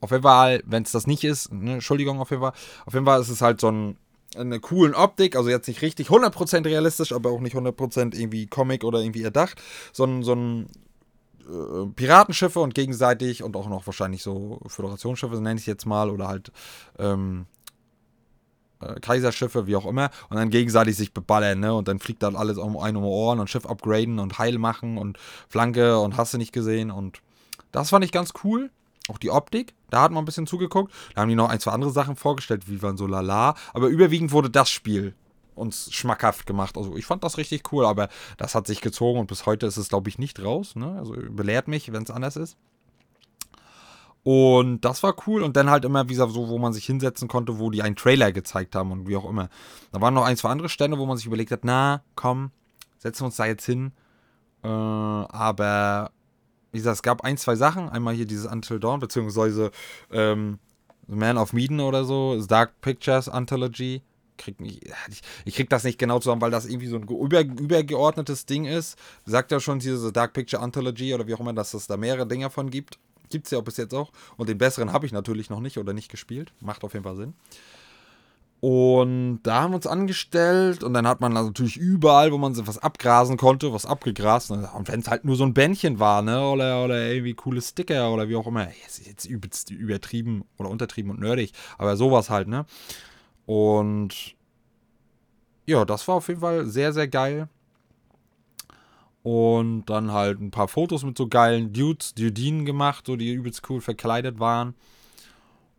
Auf 0.00 0.10
jeden 0.10 0.22
Fall, 0.22 0.62
wenn 0.66 0.82
es 0.82 0.92
das 0.92 1.06
nicht 1.06 1.24
ist, 1.24 1.52
ne, 1.52 1.74
Entschuldigung, 1.74 2.20
auf 2.20 2.30
jeden 2.30 2.42
Fall. 2.42 2.52
Auf 2.84 2.94
jeden 2.94 3.06
Fall 3.06 3.20
ist 3.20 3.28
es 3.28 3.40
halt 3.40 3.60
so 3.60 3.70
ein 3.70 3.96
eine 4.34 4.60
coolen 4.60 4.94
Optik, 4.94 5.36
also 5.36 5.48
jetzt 5.48 5.68
nicht 5.68 5.82
richtig 5.82 6.08
100% 6.08 6.64
realistisch, 6.64 7.12
aber 7.12 7.30
auch 7.30 7.40
nicht 7.40 7.56
100% 7.56 8.14
irgendwie 8.14 8.46
Comic 8.46 8.84
oder 8.84 9.00
irgendwie 9.00 9.22
erdacht, 9.22 9.62
sondern 9.92 10.22
so 10.22 10.34
ein 10.34 10.66
äh, 11.46 11.86
Piratenschiffe 11.94 12.60
und 12.60 12.74
gegenseitig 12.74 13.42
und 13.42 13.56
auch 13.56 13.68
noch 13.68 13.86
wahrscheinlich 13.86 14.22
so 14.22 14.60
Föderationsschiffe, 14.66 15.40
nenne 15.40 15.60
ich 15.60 15.66
jetzt 15.66 15.86
mal, 15.86 16.10
oder 16.10 16.28
halt 16.28 16.52
ähm, 16.98 17.46
äh, 18.80 19.00
Kaiserschiffe, 19.00 19.66
wie 19.66 19.76
auch 19.76 19.86
immer, 19.86 20.10
und 20.28 20.36
dann 20.36 20.50
gegenseitig 20.50 20.96
sich 20.96 21.12
beballern, 21.12 21.60
ne? 21.60 21.74
Und 21.74 21.88
dann 21.88 21.98
fliegt 21.98 22.22
dann 22.22 22.36
alles 22.36 22.58
um 22.58 22.76
ein 22.76 22.96
um 22.96 23.04
Ohren 23.04 23.40
und 23.40 23.48
Schiff 23.48 23.66
upgraden 23.66 24.18
und 24.18 24.38
Heil 24.38 24.58
machen 24.58 24.98
und 24.98 25.18
Flanke 25.48 25.98
und 25.98 26.16
hast 26.16 26.34
du 26.34 26.38
nicht 26.38 26.52
gesehen. 26.52 26.90
Und 26.90 27.22
das 27.72 27.90
fand 27.90 28.04
ich 28.04 28.12
ganz 28.12 28.32
cool. 28.44 28.70
Auch 29.08 29.18
die 29.18 29.30
Optik, 29.30 29.74
da 29.90 30.02
hat 30.02 30.10
man 30.10 30.22
ein 30.22 30.26
bisschen 30.26 30.48
zugeguckt. 30.48 30.92
Da 31.14 31.20
haben 31.20 31.28
die 31.28 31.36
noch 31.36 31.48
ein, 31.48 31.60
zwei 31.60 31.70
andere 31.70 31.92
Sachen 31.92 32.16
vorgestellt, 32.16 32.68
wie 32.68 32.82
waren 32.82 32.96
so 32.96 33.06
lala. 33.06 33.54
Aber 33.72 33.86
überwiegend 33.86 34.32
wurde 34.32 34.50
das 34.50 34.68
Spiel 34.68 35.14
uns 35.56 35.92
schmackhaft 35.92 36.46
gemacht. 36.46 36.76
Also 36.76 36.96
ich 36.96 37.06
fand 37.06 37.24
das 37.24 37.38
richtig 37.38 37.72
cool, 37.72 37.84
aber 37.84 38.08
das 38.36 38.54
hat 38.54 38.66
sich 38.66 38.80
gezogen 38.80 39.18
und 39.18 39.26
bis 39.26 39.46
heute 39.46 39.66
ist 39.66 39.76
es, 39.76 39.88
glaube 39.88 40.08
ich, 40.08 40.18
nicht 40.18 40.42
raus. 40.42 40.76
Ne? 40.76 40.96
Also 40.98 41.14
belehrt 41.30 41.66
mich, 41.68 41.92
wenn 41.92 42.02
es 42.02 42.10
anders 42.10 42.36
ist. 42.36 42.56
Und 44.22 44.84
das 44.84 45.04
war 45.04 45.14
cool. 45.28 45.42
Und 45.42 45.56
dann 45.56 45.70
halt 45.70 45.84
immer 45.84 46.08
wieder 46.08 46.28
so, 46.28 46.48
wo 46.48 46.58
man 46.58 46.72
sich 46.72 46.84
hinsetzen 46.84 47.28
konnte, 47.28 47.60
wo 47.60 47.70
die 47.70 47.82
einen 47.82 47.94
Trailer 47.94 48.32
gezeigt 48.32 48.74
haben 48.74 48.90
und 48.90 49.06
wie 49.06 49.16
auch 49.16 49.28
immer. 49.28 49.48
Da 49.92 50.00
waren 50.00 50.14
noch 50.14 50.24
ein, 50.24 50.36
zwei 50.36 50.48
andere 50.50 50.68
Stände, 50.68 50.98
wo 50.98 51.06
man 51.06 51.16
sich 51.16 51.26
überlegt 51.26 51.52
hat, 51.52 51.60
na, 51.62 52.02
komm, 52.16 52.50
setzen 52.98 53.20
wir 53.20 53.26
uns 53.26 53.36
da 53.36 53.46
jetzt 53.46 53.64
hin. 53.64 53.92
Äh, 54.64 54.68
aber 54.68 56.10
wie 56.72 56.78
gesagt, 56.78 56.96
es 56.96 57.02
gab 57.02 57.22
ein, 57.22 57.36
zwei 57.36 57.54
Sachen. 57.54 57.88
Einmal 57.88 58.14
hier 58.14 58.26
dieses 58.26 58.46
Until 58.46 58.80
Dawn, 58.80 58.98
beziehungsweise 58.98 59.70
ähm, 60.10 60.58
Man 61.06 61.38
of 61.38 61.52
Medan 61.52 61.78
oder 61.78 62.04
so, 62.04 62.44
Dark 62.46 62.80
Pictures 62.80 63.28
Anthology 63.28 64.02
krieg 64.36 64.60
nicht, 64.60 64.84
ich, 65.08 65.22
ich 65.44 65.54
krieg 65.54 65.70
das 65.70 65.84
nicht 65.84 65.98
genau 65.98 66.18
zusammen, 66.18 66.40
weil 66.40 66.50
das 66.50 66.66
irgendwie 66.66 66.88
so 66.88 66.96
ein 66.96 67.02
über, 67.08 67.40
übergeordnetes 67.40 68.46
Ding 68.46 68.64
ist. 68.64 68.98
Sagt 69.24 69.52
ja 69.52 69.60
schon 69.60 69.78
diese 69.78 70.12
Dark 70.12 70.32
Picture 70.32 70.62
Anthology 70.62 71.14
oder 71.14 71.26
wie 71.26 71.34
auch 71.34 71.40
immer, 71.40 71.52
dass 71.52 71.74
es 71.74 71.86
da 71.86 71.96
mehrere 71.96 72.26
Dinge 72.26 72.50
von 72.50 72.70
gibt. 72.70 72.98
Gibt 73.30 73.46
es 73.46 73.50
ja 73.50 73.60
bis 73.60 73.76
jetzt 73.76 73.94
auch. 73.94 74.12
Und 74.36 74.48
den 74.48 74.58
besseren 74.58 74.92
habe 74.92 75.06
ich 75.06 75.12
natürlich 75.12 75.50
noch 75.50 75.60
nicht 75.60 75.78
oder 75.78 75.92
nicht 75.92 76.10
gespielt. 76.10 76.52
Macht 76.60 76.84
auf 76.84 76.92
jeden 76.92 77.04
Fall 77.04 77.16
Sinn. 77.16 77.34
Und 78.60 79.40
da 79.42 79.62
haben 79.62 79.72
wir 79.72 79.76
uns 79.76 79.86
angestellt 79.86 80.82
und 80.82 80.94
dann 80.94 81.06
hat 81.06 81.20
man 81.20 81.32
natürlich 81.34 81.76
überall, 81.76 82.32
wo 82.32 82.38
man 82.38 82.56
was 82.66 82.78
abgrasen 82.78 83.36
konnte, 83.36 83.72
was 83.72 83.84
abgegrast. 83.84 84.50
Und 84.50 84.88
wenn 84.88 85.00
es 85.00 85.08
halt 85.08 85.24
nur 85.24 85.36
so 85.36 85.44
ein 85.44 85.52
Bändchen 85.52 85.98
war, 85.98 86.22
ne, 86.22 86.40
oder, 86.48 86.82
oder 86.82 87.06
irgendwie 87.06 87.34
coole 87.34 87.60
Sticker 87.60 88.10
oder 88.12 88.28
wie 88.28 88.36
auch 88.36 88.46
immer. 88.46 88.68
Jetzt 88.82 89.06
jetzt 89.06 89.70
übertrieben 89.70 90.44
oder 90.56 90.70
untertrieben 90.70 91.10
und 91.10 91.20
nerdig, 91.20 91.52
aber 91.76 91.96
sowas 91.96 92.30
halt, 92.30 92.48
ne. 92.48 92.64
Und 93.46 94.36
ja, 95.66 95.84
das 95.84 96.06
war 96.06 96.16
auf 96.16 96.28
jeden 96.28 96.40
Fall 96.40 96.66
sehr, 96.66 96.92
sehr 96.92 97.08
geil. 97.08 97.48
Und 99.22 99.86
dann 99.86 100.12
halt 100.12 100.40
ein 100.40 100.52
paar 100.52 100.68
Fotos 100.68 101.02
mit 101.02 101.18
so 101.18 101.26
geilen 101.26 101.72
Dudes, 101.72 102.14
Dudinen 102.14 102.64
gemacht, 102.64 103.06
so 103.06 103.16
die 103.16 103.32
übelst 103.32 103.68
cool 103.68 103.80
verkleidet 103.80 104.38
waren. 104.38 104.74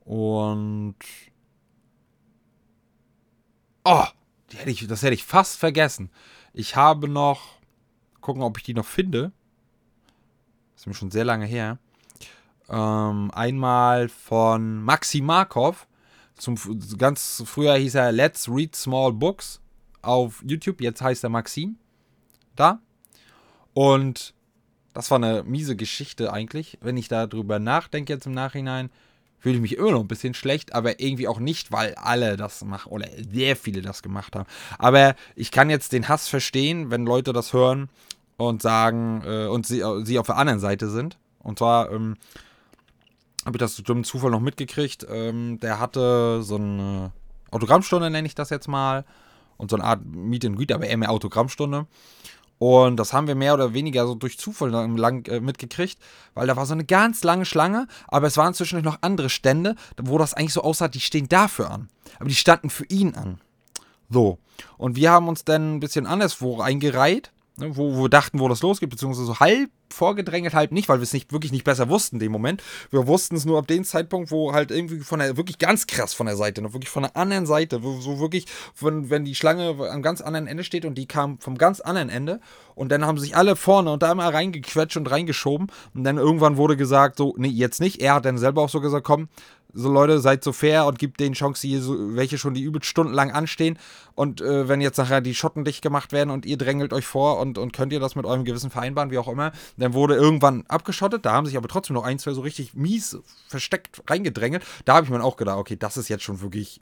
Und. 0.04 0.96
Oh, 3.86 4.04
hätte 4.54 4.70
ich, 4.70 4.86
das 4.88 5.02
hätte 5.02 5.14
ich 5.14 5.24
fast 5.24 5.58
vergessen. 5.58 6.10
Ich 6.54 6.76
habe 6.76 7.08
noch. 7.08 7.58
Gucken, 8.20 8.44
ob 8.44 8.58
ich 8.58 8.64
die 8.64 8.74
noch 8.74 8.86
finde. 8.86 9.32
Das 10.74 10.82
ist 10.82 10.88
mir 10.88 10.94
schon 10.94 11.12
sehr 11.12 11.24
lange 11.24 11.46
her. 11.46 11.78
Ähm, 12.68 13.32
einmal 13.32 14.10
von 14.10 14.84
Maxi 14.84 15.22
Markov. 15.22 15.87
Zum, 16.38 16.56
ganz 16.98 17.44
früher 17.46 17.76
hieß 17.76 17.96
er 17.96 18.12
Let's 18.12 18.48
Read 18.50 18.76
Small 18.76 19.14
Books 19.14 19.60
auf 20.02 20.44
YouTube. 20.46 20.82
Jetzt 20.82 21.02
heißt 21.02 21.24
er 21.24 21.30
Maxim. 21.30 21.78
Da. 22.56 22.80
Und 23.74 24.34
das 24.94 25.12
war 25.12 25.18
eine 25.18 25.44
miese 25.44 25.76
Geschichte 25.76 26.34
eigentlich. 26.34 26.78
Wenn 26.82 26.98
ich 26.98 27.08
darüber 27.08 27.60
nachdenke 27.60 28.14
jetzt 28.14 28.26
im 28.26 28.32
Nachhinein, 28.32 28.90
fühle 29.40 29.56
ich 29.56 29.62
mich 29.62 29.78
immer 29.78 29.92
noch 29.92 30.02
ein 30.02 30.08
bisschen 30.08 30.34
schlecht, 30.34 30.74
aber 30.74 31.00
irgendwie 31.00 31.28
auch 31.28 31.40
nicht, 31.40 31.72
weil 31.72 31.94
alle 31.96 32.38
das 32.38 32.64
machen 32.64 32.92
oder 32.92 33.08
sehr 33.32 33.56
viele 33.56 33.82
das 33.82 34.02
gemacht 34.02 34.36
haben. 34.36 34.48
Aber 34.80 35.16
ich 35.36 35.52
kann 35.52 35.70
jetzt 35.70 35.94
den 35.94 36.08
Hass 36.08 36.28
verstehen, 36.28 36.90
wenn 36.90 37.06
Leute 37.06 37.34
das 37.34 37.54
hören 37.54 37.90
und 38.38 38.62
sagen 38.62 39.22
äh, 39.26 39.46
und 39.46 39.68
sie, 39.68 39.82
äh, 39.82 40.04
sie 40.04 40.18
auf 40.20 40.28
der 40.28 40.38
anderen 40.38 40.60
Seite 40.60 40.90
sind. 40.90 41.18
Und 41.40 41.60
zwar 41.60 41.92
ähm, 41.92 42.16
habe 43.48 43.56
ich 43.56 43.60
das 43.60 43.78
durch 43.78 44.06
Zufall 44.06 44.30
noch 44.30 44.42
mitgekriegt. 44.42 45.08
Ähm, 45.10 45.58
der 45.62 45.80
hatte 45.80 46.44
so 46.44 46.56
eine 46.56 47.14
Autogrammstunde, 47.50 48.10
nenne 48.10 48.28
ich 48.28 48.36
das 48.36 48.50
jetzt 48.50 48.68
mal. 48.68 49.06
Und 49.56 49.72
so 49.72 49.78
eine 49.78 49.86
Art 49.86 50.06
Meet 50.06 50.46
and 50.46 50.58
Greet, 50.58 50.72
aber 50.74 50.86
eher 50.86 50.98
mehr 50.98 51.10
Autogrammstunde. 51.10 51.88
Und 52.60 52.98
das 52.98 53.14
haben 53.14 53.28
wir 53.28 53.36
mehr 53.36 53.54
oder 53.54 53.74
weniger 53.74 54.06
so 54.06 54.16
durch 54.16 54.38
Zufall 54.38 54.70
lang 54.70 55.26
äh, 55.28 55.40
mitgekriegt, 55.40 55.98
weil 56.34 56.46
da 56.46 56.58
war 56.58 56.66
so 56.66 56.74
eine 56.74 56.84
ganz 56.84 57.24
lange 57.24 57.46
Schlange, 57.46 57.88
aber 58.08 58.28
es 58.28 58.36
waren 58.36 58.54
zwischendurch 58.54 58.84
noch 58.84 59.02
andere 59.02 59.30
Stände, 59.30 59.76
wo 60.02 60.18
das 60.18 60.34
eigentlich 60.34 60.54
so 60.54 60.62
aussah, 60.62 60.90
die 60.90 61.00
stehen 61.00 61.30
dafür 61.30 61.72
an. 61.72 61.90
Aber 62.20 62.28
die 62.28 62.36
standen 62.36 62.70
für 62.70 62.86
ihn 62.86 63.16
an. 63.16 63.40
So. 64.10 64.40
Und 64.78 64.98
wir 64.98 65.12
haben 65.12 65.30
uns 65.30 65.46
dann 65.46 65.76
ein 65.76 65.80
bisschen 65.80 66.06
anderswo 66.06 66.60
eingereiht 66.60 67.32
Ne, 67.60 67.76
wo, 67.76 68.04
wir 68.04 68.10
dachten, 68.10 68.40
wo 68.40 68.48
das 68.48 68.62
losgeht, 68.62 68.92
beziehungsweise 68.92 69.26
so 69.26 69.40
halb 69.40 69.72
vorgedrängelt, 69.90 70.54
halb 70.54 70.72
nicht, 70.72 70.90
weil 70.90 71.00
wir 71.00 71.04
es 71.04 71.14
nicht 71.14 71.32
wirklich 71.32 71.52
nicht 71.52 71.64
besser 71.64 71.90
wussten 71.90 72.18
in 72.18 72.20
dem 72.20 72.32
Moment. 72.32 72.62
Wir 72.92 73.08
wussten 73.08 73.36
es 73.36 73.46
nur 73.46 73.58
ab 73.58 73.66
dem 73.66 73.84
Zeitpunkt, 73.84 74.30
wo 74.30 74.54
halt 74.54 74.70
irgendwie 74.70 75.00
von 75.00 75.18
der, 75.18 75.38
wirklich 75.38 75.58
ganz 75.58 75.88
krass 75.88 76.14
von 76.14 76.28
der 76.28 76.36
Seite, 76.36 76.62
ne, 76.62 76.74
wirklich 76.74 76.92
von 76.92 77.02
der 77.02 77.18
anderen 77.18 77.48
Seite, 77.48 77.82
wo 77.82 78.00
so 78.00 78.20
wirklich, 78.20 78.46
wenn, 78.80 79.10
wenn 79.10 79.26
die 79.26 79.34
Schlange 79.34 79.76
am 79.90 80.04
ganz 80.04 80.22
anderen 80.22 80.46
Ende 80.46 80.64
steht 80.64 80.86
und 80.86 81.00
die 81.00 81.08
kam 81.08 81.40
vom 81.40 81.58
ganz 81.58 81.80
anderen 81.80 82.10
Ende 82.10 82.42
und 82.76 82.92
dann 82.92 83.04
haben 83.04 83.18
sich 83.18 83.36
alle 83.36 83.56
vorne 83.56 83.92
und 83.92 84.04
da 84.04 84.12
immer 84.12 84.32
reingequetscht 84.32 84.98
und 84.98 85.10
reingeschoben 85.10 85.72
und 85.96 86.04
dann 86.04 86.18
irgendwann 86.18 86.58
wurde 86.58 86.78
gesagt, 86.78 87.18
so, 87.18 87.34
nee, 87.38 87.48
jetzt 87.48 87.82
nicht. 87.82 88.02
Er 88.02 88.16
hat 88.16 88.26
dann 88.26 88.38
selber 88.38 88.62
auch 88.62 88.70
so 88.70 88.82
gesagt, 88.82 89.04
komm, 89.04 89.30
so 89.78 89.92
Leute, 89.92 90.20
seid 90.20 90.44
so 90.44 90.52
fair 90.52 90.86
und 90.88 90.98
gebt 90.98 91.20
denen 91.20 91.36
Chance, 91.36 91.62
die 91.62 91.80
welche 92.16 92.38
schon 92.38 92.56
die 92.56 92.64
übel 92.64 92.84
stundenlang 92.84 93.32
anstehen. 93.32 93.78
Und 94.16 94.42
äh, 94.42 94.68
wenn 94.68 94.82
jetzt 94.82 94.98
nachher 94.98 95.22
die 95.22 95.36
Schotten 95.36 95.64
dicht 95.64 95.84
gemacht 95.84 96.12
werden 96.12 96.32
und 96.32 96.46
ihr 96.46 96.58
drängelt 96.58 96.94
euch 96.94 97.06
vor 97.06 97.40
und, 97.40 97.60
und 97.60 97.74
könnt 97.74 97.94
ihr 97.94 98.00
das 98.00 98.16
mit 98.16 98.26
eurem 98.26 98.44
Gewissen 98.44 98.72
vereinbaren, 98.72 99.12
wie 99.12 99.20
auch 99.20 99.28
immer, 99.28 99.52
dann 99.78 99.94
wurde 99.94 100.16
irgendwann 100.16 100.66
abgeschottet. 100.68 101.26
Da 101.26 101.34
haben 101.34 101.46
sich 101.46 101.58
aber 101.58 101.68
trotzdem 101.68 101.94
noch 101.94 102.04
ein, 102.04 102.18
zwei 102.18 102.32
so 102.32 102.42
richtig 102.42 102.74
mies 102.74 103.18
versteckt 103.48 104.02
reingedrängelt. 104.08 104.64
Da 104.86 104.96
habe 104.96 105.06
ich 105.06 105.12
mir 105.12 105.24
auch 105.24 105.38
gedacht, 105.38 105.58
okay, 105.58 105.76
das 105.78 105.98
ist 105.98 106.10
jetzt 106.10 106.24
schon 106.24 106.42
wirklich 106.42 106.82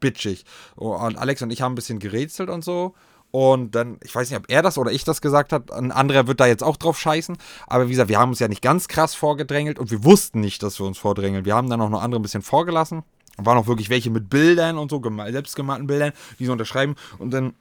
bitchig. 0.00 0.44
Und 0.74 1.18
Alex 1.18 1.42
und 1.42 1.50
ich 1.50 1.60
haben 1.60 1.72
ein 1.72 1.76
bisschen 1.76 1.98
gerätselt 1.98 2.48
und 2.48 2.64
so. 2.64 2.94
Und 3.36 3.74
dann, 3.74 3.98
ich 4.02 4.14
weiß 4.14 4.30
nicht, 4.30 4.38
ob 4.38 4.46
er 4.48 4.62
das 4.62 4.78
oder 4.78 4.90
ich 4.90 5.04
das 5.04 5.20
gesagt 5.20 5.52
hat, 5.52 5.70
ein 5.70 5.92
anderer 5.92 6.26
wird 6.26 6.40
da 6.40 6.46
jetzt 6.46 6.62
auch 6.62 6.78
drauf 6.78 6.98
scheißen. 6.98 7.36
Aber 7.66 7.84
wie 7.84 7.90
gesagt, 7.90 8.08
wir 8.08 8.18
haben 8.18 8.30
uns 8.30 8.38
ja 8.38 8.48
nicht 8.48 8.62
ganz 8.62 8.88
krass 8.88 9.14
vorgedrängelt 9.14 9.78
und 9.78 9.90
wir 9.90 10.04
wussten 10.04 10.40
nicht, 10.40 10.62
dass 10.62 10.80
wir 10.80 10.86
uns 10.86 10.96
vordrängeln. 10.96 11.44
Wir 11.44 11.54
haben 11.54 11.68
dann 11.68 11.82
auch 11.82 11.90
noch 11.90 12.02
andere 12.02 12.18
ein 12.18 12.22
bisschen 12.22 12.40
vorgelassen. 12.40 13.02
Waren 13.36 13.58
auch 13.58 13.66
wirklich 13.66 13.90
welche 13.90 14.08
mit 14.08 14.30
Bildern 14.30 14.78
und 14.78 14.90
so, 14.90 15.02
selbstgemalten 15.30 15.86
Bildern, 15.86 16.14
die 16.38 16.46
so 16.46 16.52
unterschreiben. 16.52 16.94
Und 17.18 17.30
dann 17.30 17.52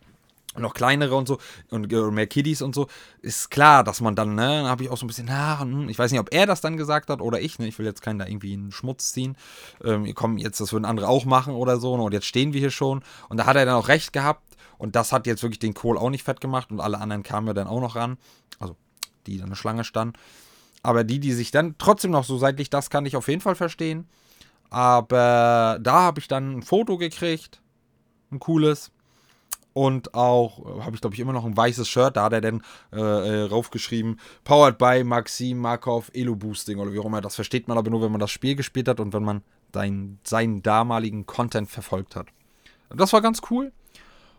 noch 0.58 0.74
kleinere 0.74 1.14
und 1.14 1.28
so 1.28 1.40
und 1.70 1.92
mehr 1.92 2.28
Kiddies 2.28 2.62
und 2.62 2.74
so, 2.74 2.88
ist 3.22 3.52
klar, 3.52 3.84
dass 3.84 4.00
man 4.00 4.16
dann, 4.16 4.36
ne, 4.36 4.62
dann 4.62 4.68
habe 4.68 4.82
ich 4.82 4.90
auch 4.90 4.96
so 4.96 5.04
ein 5.06 5.08
bisschen, 5.08 5.28
na, 5.28 5.60
hm, 5.60 5.90
ich 5.90 6.00
weiß 6.00 6.10
nicht, 6.10 6.22
ob 6.22 6.34
er 6.34 6.46
das 6.46 6.62
dann 6.62 6.78
gesagt 6.78 7.10
hat 7.10 7.20
oder 7.20 7.42
ich, 7.42 7.60
ne, 7.60 7.68
ich 7.68 7.78
will 7.78 7.86
jetzt 7.86 8.02
keinen 8.02 8.20
da 8.20 8.26
irgendwie 8.26 8.54
in 8.54 8.72
Schmutz 8.72 9.12
ziehen. 9.12 9.36
Ähm, 9.84 10.10
komm, 10.16 10.38
jetzt, 10.38 10.62
das 10.62 10.72
würden 10.72 10.86
andere 10.86 11.10
auch 11.10 11.26
machen 11.26 11.54
oder 11.54 11.82
so, 11.82 11.98
ne, 11.98 12.04
und 12.04 12.14
jetzt 12.14 12.28
stehen 12.28 12.54
wir 12.54 12.62
hier 12.62 12.72
schon. 12.72 13.04
Und 13.28 13.36
da 13.36 13.46
hat 13.46 13.58
er 13.58 13.66
dann 13.66 13.76
auch 13.76 13.90
recht 13.90 14.14
gehabt, 14.14 14.45
und 14.78 14.96
das 14.96 15.12
hat 15.12 15.28
jetzt 15.28 15.44
wirklich 15.44 15.60
den 15.60 15.74
Kohl 15.74 15.98
auch 15.98 16.10
nicht 16.10 16.24
fett 16.24 16.42
gemacht 16.42 16.72
und 16.72 16.80
alle 16.80 17.00
anderen 17.00 17.24
kamen 17.24 17.48
ja 17.48 17.54
dann 17.54 17.68
auch 17.68 17.82
noch 17.82 17.96
ran. 17.96 18.18
Also 18.60 18.76
die 19.28 19.38
dann 19.38 19.48
eine 19.48 19.56
Schlange 19.56 19.84
standen. 19.84 20.18
Aber 20.84 21.04
die, 21.04 21.20
die 21.20 21.34
sich 21.34 21.52
dann 21.52 21.76
trotzdem 21.78 22.12
noch 22.12 22.24
so 22.24 22.38
seitlich, 22.38 22.70
das 22.70 22.90
kann 22.90 23.06
ich 23.06 23.16
auf 23.16 23.28
jeden 23.28 23.42
Fall 23.42 23.56
verstehen. 23.56 24.08
Aber 24.70 25.80
da 25.82 26.02
habe 26.02 26.20
ich 26.20 26.28
dann 26.28 26.58
ein 26.58 26.62
Foto 26.62 26.98
gekriegt. 26.98 27.62
Ein 28.32 28.40
cooles. 28.40 28.92
Und 29.74 30.14
auch, 30.14 30.84
habe 30.86 30.96
ich 30.96 31.02
glaube 31.02 31.16
ich 31.16 31.20
immer 31.20 31.34
noch 31.34 31.44
ein 31.44 31.58
weißes 31.58 31.90
Shirt, 31.90 32.16
da 32.16 32.24
hat 32.24 32.34
er 32.34 32.40
dann 32.40 32.62
äh, 32.94 33.00
äh, 33.00 33.42
raufgeschrieben, 33.42 34.22
Powered 34.46 34.78
by 34.78 35.04
Maxim 35.04 35.58
Markov 35.58 36.12
Elo 36.14 36.36
Boosting 36.36 36.80
oder 36.80 36.94
wie 36.94 37.00
auch 37.00 37.06
immer. 37.06 37.20
Das 37.20 37.36
versteht 37.36 37.68
man 37.68 37.78
aber 37.78 37.90
nur, 37.90 38.02
wenn 38.02 38.12
man 38.12 38.22
das 38.22 38.32
Spiel 38.32 38.56
gespielt 38.56 38.88
hat 38.88 39.02
und 39.02 39.12
wenn 39.12 39.24
man 39.24 39.42
dein, 39.74 40.20
seinen 40.24 40.64
damaligen 40.64 41.26
Content 41.26 41.70
verfolgt 41.70 42.16
hat. 42.16 42.28
Das 42.90 43.12
war 43.12 43.22
ganz 43.22 43.42
cool. 43.50 43.74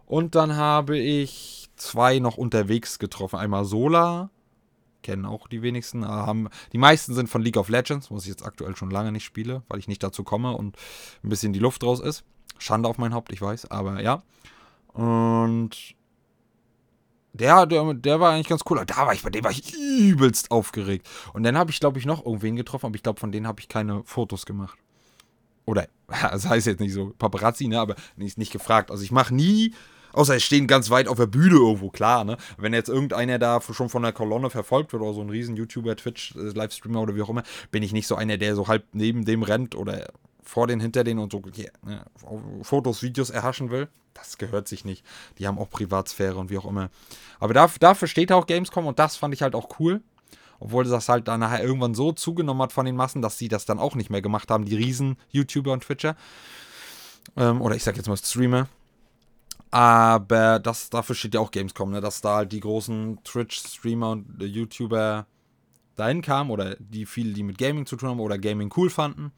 Und 0.06 0.34
dann 0.34 0.56
habe 0.56 0.96
ich 0.96 1.68
zwei 1.76 2.18
noch 2.18 2.36
unterwegs 2.36 2.98
getroffen. 2.98 3.38
Einmal 3.38 3.64
Sola, 3.64 4.30
kennen 5.02 5.26
auch 5.26 5.48
die 5.48 5.62
wenigsten. 5.62 6.02
Äh, 6.02 6.06
haben, 6.06 6.48
die 6.72 6.78
meisten 6.78 7.14
sind 7.14 7.28
von 7.28 7.42
League 7.42 7.56
of 7.56 7.68
Legends, 7.68 8.10
was 8.10 8.22
ich 8.22 8.28
jetzt 8.28 8.44
aktuell 8.44 8.76
schon 8.76 8.90
lange 8.90 9.12
nicht 9.12 9.24
spiele, 9.24 9.62
weil 9.68 9.78
ich 9.78 9.88
nicht 9.88 10.02
dazu 10.02 10.24
komme 10.24 10.56
und 10.56 10.76
ein 11.22 11.28
bisschen 11.28 11.52
die 11.52 11.58
Luft 11.58 11.84
raus 11.84 12.00
ist. 12.00 12.24
Schande 12.58 12.88
auf 12.88 12.98
mein 12.98 13.14
Haupt, 13.14 13.32
ich 13.32 13.42
weiß, 13.42 13.70
aber 13.70 14.00
ja. 14.00 14.22
Und 14.92 15.94
der, 17.34 17.66
der, 17.66 17.94
der 17.94 18.20
war 18.20 18.32
eigentlich 18.32 18.48
ganz 18.48 18.62
cool. 18.70 18.82
Da 18.86 18.96
war 18.96 19.12
ich, 19.12 19.22
bei 19.22 19.30
dem 19.30 19.44
war 19.44 19.50
ich 19.50 19.74
übelst 19.74 20.50
aufgeregt. 20.50 21.08
Und 21.34 21.42
dann 21.42 21.58
habe 21.58 21.70
ich, 21.70 21.80
glaube 21.80 21.98
ich, 21.98 22.06
noch 22.06 22.24
irgendwen 22.24 22.56
getroffen, 22.56 22.86
aber 22.86 22.96
ich 22.96 23.02
glaube, 23.02 23.20
von 23.20 23.30
denen 23.30 23.46
habe 23.46 23.60
ich 23.60 23.68
keine 23.68 24.02
Fotos 24.04 24.46
gemacht. 24.46 24.78
Oder, 25.66 25.88
das 26.08 26.48
heißt 26.48 26.66
jetzt 26.66 26.80
nicht 26.80 26.94
so 26.94 27.12
Paparazzi, 27.18 27.68
ne, 27.68 27.78
aber 27.78 27.94
nicht, 28.16 28.38
nicht 28.38 28.52
gefragt. 28.52 28.90
Also 28.90 29.02
ich 29.02 29.12
mache 29.12 29.34
nie 29.34 29.74
Außer 30.16 30.34
es 30.34 30.44
stehen 30.44 30.66
ganz 30.66 30.88
weit 30.88 31.08
auf 31.08 31.18
der 31.18 31.26
Bühne 31.26 31.56
irgendwo, 31.56 31.90
klar, 31.90 32.24
ne? 32.24 32.38
Wenn 32.56 32.72
jetzt 32.72 32.88
irgendeiner 32.88 33.38
da 33.38 33.60
schon 33.60 33.90
von 33.90 34.02
der 34.02 34.12
Kolonne 34.12 34.48
verfolgt 34.48 34.94
wird 34.94 35.02
oder 35.02 35.12
so 35.12 35.20
ein 35.20 35.28
riesen 35.28 35.56
YouTuber, 35.56 35.94
Twitch, 35.94 36.34
äh, 36.36 36.52
Livestreamer 36.54 37.02
oder 37.02 37.14
wie 37.14 37.20
auch 37.20 37.28
immer, 37.28 37.42
bin 37.70 37.82
ich 37.82 37.92
nicht 37.92 38.06
so 38.06 38.14
einer, 38.14 38.38
der 38.38 38.56
so 38.56 38.66
halb 38.66 38.86
neben 38.92 39.26
dem 39.26 39.42
rennt 39.42 39.74
oder 39.74 40.08
vor 40.42 40.68
den, 40.68 40.80
hinter 40.80 41.04
den 41.04 41.18
und 41.18 41.32
so 41.32 41.42
yeah, 41.58 41.70
ne, 41.84 42.02
Fotos, 42.62 43.02
Videos 43.02 43.28
erhaschen 43.28 43.70
will. 43.70 43.88
Das 44.14 44.38
gehört 44.38 44.68
sich 44.68 44.86
nicht. 44.86 45.04
Die 45.38 45.46
haben 45.46 45.58
auch 45.58 45.68
Privatsphäre 45.68 46.36
und 46.36 46.48
wie 46.48 46.56
auch 46.56 46.64
immer. 46.64 46.88
Aber 47.38 47.52
dafür, 47.52 47.78
dafür 47.80 48.08
steht 48.08 48.32
auch 48.32 48.46
Gamescom 48.46 48.86
und 48.86 48.98
das 48.98 49.16
fand 49.16 49.34
ich 49.34 49.42
halt 49.42 49.54
auch 49.54 49.78
cool. 49.78 50.00
Obwohl 50.60 50.84
das 50.84 51.10
halt 51.10 51.28
dann 51.28 51.40
nachher 51.40 51.62
irgendwann 51.62 51.94
so 51.94 52.12
zugenommen 52.12 52.62
hat 52.62 52.72
von 52.72 52.86
den 52.86 52.96
Massen, 52.96 53.20
dass 53.20 53.36
sie 53.36 53.48
das 53.48 53.66
dann 53.66 53.78
auch 53.78 53.94
nicht 53.94 54.08
mehr 54.08 54.22
gemacht 54.22 54.50
haben, 54.50 54.64
die 54.64 54.76
riesen 54.76 55.18
YouTuber 55.28 55.72
und 55.72 55.82
Twitcher. 55.82 56.16
Ähm, 57.36 57.60
oder 57.60 57.76
ich 57.76 57.84
sag 57.84 57.98
jetzt 57.98 58.08
mal 58.08 58.16
Streamer. 58.16 58.66
Aber 59.70 60.58
das, 60.58 60.90
dafür 60.90 61.14
steht 61.14 61.34
ja 61.34 61.40
auch 61.40 61.50
Gamescom, 61.50 61.90
ne? 61.90 62.00
dass 62.00 62.20
da 62.20 62.36
halt 62.36 62.52
die 62.52 62.60
großen 62.60 63.18
Twitch-Streamer 63.24 64.10
und 64.10 64.40
YouTuber 64.40 65.26
dahin 65.96 66.22
kamen 66.22 66.50
oder 66.50 66.76
die 66.78 67.06
viele, 67.06 67.32
die 67.32 67.42
mit 67.42 67.58
Gaming 67.58 67.86
zu 67.86 67.96
tun 67.96 68.10
haben 68.10 68.20
oder 68.20 68.38
Gaming 68.38 68.72
cool 68.76 68.90
fanden. 68.90 69.32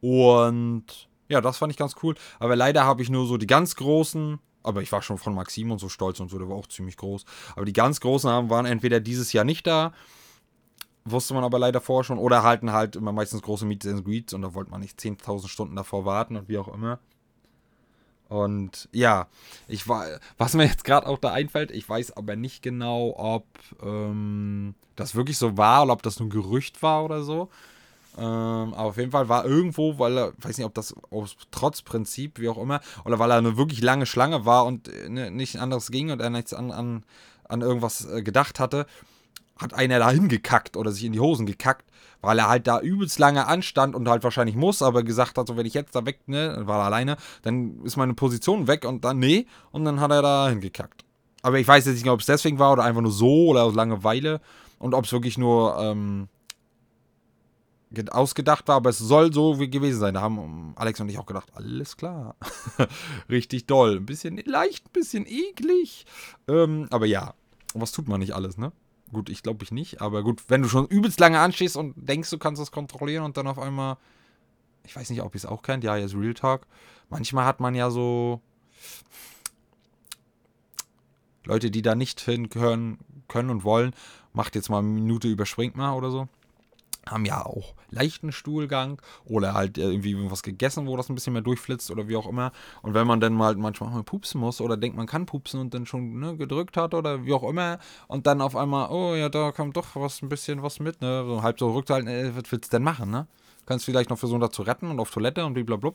Und 0.00 1.08
ja, 1.28 1.40
das 1.40 1.58
fand 1.58 1.72
ich 1.72 1.78
ganz 1.78 1.96
cool. 2.02 2.14
Aber 2.38 2.54
leider 2.56 2.84
habe 2.84 3.02
ich 3.02 3.10
nur 3.10 3.26
so 3.26 3.36
die 3.36 3.46
ganz 3.46 3.74
großen, 3.76 4.38
aber 4.62 4.82
ich 4.82 4.92
war 4.92 5.02
schon 5.02 5.18
von 5.18 5.34
Maxim 5.34 5.70
und 5.70 5.78
so 5.78 5.88
stolz 5.88 6.20
und 6.20 6.30
so, 6.30 6.38
der 6.38 6.48
war 6.48 6.56
auch 6.56 6.68
ziemlich 6.68 6.96
groß. 6.96 7.24
Aber 7.56 7.64
die 7.64 7.72
ganz 7.72 8.00
großen 8.00 8.50
waren 8.50 8.66
entweder 8.66 9.00
dieses 9.00 9.32
Jahr 9.32 9.44
nicht 9.44 9.66
da, 9.66 9.92
wusste 11.04 11.34
man 11.34 11.44
aber 11.44 11.58
leider 11.58 11.80
vorher 11.80 12.04
schon, 12.04 12.18
oder 12.18 12.42
halten 12.42 12.72
halt 12.72 12.96
immer 12.96 13.12
meistens 13.12 13.42
große 13.42 13.64
Meets 13.64 13.86
and 13.86 14.04
Greets 14.04 14.34
und 14.34 14.42
da 14.42 14.54
wollte 14.54 14.70
man 14.70 14.80
nicht 14.80 14.98
10.000 14.98 15.48
Stunden 15.48 15.76
davor 15.76 16.04
warten 16.04 16.36
und 16.36 16.48
wie 16.48 16.58
auch 16.58 16.68
immer. 16.68 16.98
Und 18.28 18.88
ja, 18.92 19.28
ich 19.68 19.88
war, 19.88 20.06
was 20.36 20.54
mir 20.54 20.64
jetzt 20.64 20.84
gerade 20.84 21.06
auch 21.06 21.18
da 21.18 21.32
einfällt, 21.32 21.70
ich 21.70 21.88
weiß 21.88 22.16
aber 22.16 22.34
nicht 22.36 22.62
genau, 22.62 23.14
ob 23.16 23.46
ähm, 23.82 24.74
das 24.96 25.14
wirklich 25.14 25.38
so 25.38 25.56
war 25.56 25.84
oder 25.84 25.92
ob 25.92 26.02
das 26.02 26.18
nur 26.18 26.28
ein 26.28 26.30
Gerücht 26.30 26.82
war 26.82 27.04
oder 27.04 27.22
so. 27.22 27.48
Ähm, 28.18 28.72
aber 28.74 28.88
auf 28.88 28.96
jeden 28.96 29.12
Fall 29.12 29.28
war 29.28 29.44
irgendwo, 29.44 29.98
weil 29.98 30.16
er, 30.16 30.32
weiß 30.38 30.56
nicht, 30.56 30.66
ob 30.66 30.74
das 30.74 30.94
aus 31.10 31.36
Trotzprinzip, 31.50 32.40
wie 32.40 32.48
auch 32.48 32.58
immer, 32.58 32.80
oder 33.04 33.18
weil 33.18 33.30
er 33.30 33.36
eine 33.36 33.58
wirklich 33.58 33.82
lange 33.82 34.06
Schlange 34.06 34.46
war 34.46 34.64
und 34.64 34.88
äh, 34.88 35.08
ne, 35.08 35.30
nicht 35.30 35.58
anderes 35.58 35.90
ging 35.90 36.10
und 36.10 36.20
er 36.20 36.30
nichts 36.30 36.54
an, 36.54 36.72
an, 36.72 37.04
an 37.48 37.60
irgendwas 37.60 38.06
äh, 38.06 38.22
gedacht 38.22 38.58
hatte, 38.58 38.86
hat 39.58 39.74
einer 39.74 39.98
da 39.98 40.10
hingekackt 40.10 40.76
oder 40.76 40.92
sich 40.92 41.04
in 41.04 41.12
die 41.12 41.20
Hosen 41.20 41.46
gekackt, 41.46 41.84
weil 42.20 42.38
er 42.38 42.48
halt 42.48 42.66
da 42.66 42.80
übelst 42.80 43.18
lange 43.18 43.46
anstand 43.46 43.94
und 43.94 44.08
halt 44.08 44.24
wahrscheinlich 44.24 44.56
muss, 44.56 44.82
aber 44.82 45.02
gesagt 45.02 45.38
hat, 45.38 45.46
so 45.46 45.56
wenn 45.56 45.66
ich 45.66 45.74
jetzt 45.74 45.94
da 45.94 46.04
weg, 46.06 46.20
ne, 46.26 46.62
war 46.64 46.80
er 46.80 46.86
alleine, 46.86 47.16
dann 47.42 47.82
ist 47.84 47.96
meine 47.96 48.14
Position 48.14 48.66
weg 48.66 48.84
und 48.84 49.04
dann, 49.04 49.18
nee, 49.18 49.46
und 49.70 49.84
dann 49.84 50.00
hat 50.00 50.10
er 50.10 50.22
da 50.22 50.48
hingekackt. 50.48 51.04
Aber 51.42 51.58
ich 51.58 51.68
weiß 51.68 51.86
jetzt 51.86 52.02
nicht, 52.02 52.10
ob 52.10 52.20
es 52.20 52.26
deswegen 52.26 52.58
war 52.58 52.72
oder 52.72 52.84
einfach 52.84 53.02
nur 53.02 53.12
so 53.12 53.48
oder 53.48 53.64
aus 53.64 53.74
Langeweile 53.74 54.40
und 54.78 54.94
ob 54.94 55.04
es 55.04 55.12
wirklich 55.12 55.38
nur 55.38 55.78
ähm, 55.78 56.28
ausgedacht 58.10 58.68
war, 58.68 58.76
aber 58.76 58.90
es 58.90 58.98
soll 58.98 59.32
so 59.32 59.56
gewesen 59.56 60.00
sein. 60.00 60.14
Da 60.14 60.20
haben 60.20 60.72
Alex 60.76 61.00
und 61.00 61.08
ich 61.08 61.18
auch 61.18 61.26
gedacht, 61.26 61.48
alles 61.54 61.96
klar. 61.96 62.36
Richtig 63.30 63.66
doll. 63.66 63.96
Ein 63.96 64.06
bisschen 64.06 64.36
leicht, 64.44 64.86
ein 64.86 64.92
bisschen 64.92 65.26
eklig. 65.26 66.04
Ähm, 66.48 66.88
aber 66.90 67.06
ja, 67.06 67.34
was 67.74 67.92
tut 67.92 68.08
man 68.08 68.20
nicht 68.20 68.34
alles, 68.34 68.58
ne? 68.58 68.72
Gut, 69.12 69.28
ich 69.28 69.42
glaube 69.42 69.62
ich 69.62 69.70
nicht, 69.70 70.00
aber 70.00 70.22
gut, 70.22 70.42
wenn 70.48 70.62
du 70.62 70.68
schon 70.68 70.86
übelst 70.86 71.20
lange 71.20 71.38
anstehst 71.38 71.76
und 71.76 71.94
denkst, 71.96 72.30
du 72.30 72.38
kannst 72.38 72.60
das 72.60 72.72
kontrollieren 72.72 73.24
und 73.24 73.36
dann 73.36 73.46
auf 73.46 73.58
einmal, 73.58 73.96
ich 74.84 74.96
weiß 74.96 75.10
nicht, 75.10 75.22
ob 75.22 75.34
ihr 75.34 75.38
es 75.38 75.46
auch 75.46 75.62
kennt, 75.62 75.84
ja, 75.84 75.96
jetzt 75.96 76.14
Real 76.14 76.34
Talk. 76.34 76.66
Manchmal 77.08 77.46
hat 77.46 77.60
man 77.60 77.74
ja 77.74 77.90
so 77.90 78.40
Leute, 81.44 81.70
die 81.70 81.82
da 81.82 81.94
nicht 81.94 82.20
hinhören 82.20 82.98
können 83.28 83.50
und 83.50 83.62
wollen, 83.62 83.94
macht 84.32 84.56
jetzt 84.56 84.70
mal 84.70 84.80
eine 84.80 84.88
Minute, 84.88 85.28
überspringt 85.28 85.76
mal 85.76 85.92
oder 85.92 86.10
so 86.10 86.28
haben 87.08 87.24
ja 87.24 87.44
auch 87.44 87.74
leichten 87.90 88.32
Stuhlgang 88.32 89.00
oder 89.24 89.54
halt 89.54 89.78
irgendwie 89.78 90.16
was 90.30 90.42
gegessen, 90.42 90.86
wo 90.86 90.96
das 90.96 91.08
ein 91.08 91.14
bisschen 91.14 91.32
mehr 91.32 91.42
durchflitzt 91.42 91.90
oder 91.90 92.08
wie 92.08 92.16
auch 92.16 92.26
immer. 92.26 92.52
Und 92.82 92.94
wenn 92.94 93.06
man 93.06 93.20
dann 93.20 93.32
mal 93.32 93.54
manchmal 93.56 93.90
mal 93.90 94.02
pupsen 94.02 94.40
muss 94.40 94.60
oder 94.60 94.76
denkt, 94.76 94.96
man 94.96 95.06
kann 95.06 95.26
pupsen 95.26 95.60
und 95.60 95.74
dann 95.74 95.86
schon 95.86 96.18
ne, 96.18 96.36
gedrückt 96.36 96.76
hat 96.76 96.94
oder 96.94 97.24
wie 97.24 97.32
auch 97.32 97.48
immer 97.48 97.78
und 98.08 98.26
dann 98.26 98.40
auf 98.40 98.56
einmal, 98.56 98.90
oh 98.90 99.14
ja, 99.14 99.28
da 99.28 99.52
kommt 99.52 99.76
doch 99.76 99.94
was 99.94 100.22
ein 100.22 100.28
bisschen 100.28 100.62
was 100.62 100.80
mit, 100.80 101.00
ne? 101.00 101.24
So 101.26 101.42
halb 101.42 101.58
so 101.58 101.70
rückzuhalten, 101.72 102.08
ey, 102.08 102.36
was 102.36 102.50
willst 102.50 102.72
du 102.72 102.76
denn 102.76 102.82
machen, 102.82 103.10
ne? 103.10 103.26
Kannst 103.66 103.84
vielleicht 103.84 104.10
noch 104.10 104.18
versuchen, 104.18 104.40
da 104.40 104.50
zu 104.50 104.62
retten 104.62 104.90
und 104.90 105.00
auf 105.00 105.10
Toilette 105.10 105.44
und 105.44 105.54
blablabla. 105.54 105.92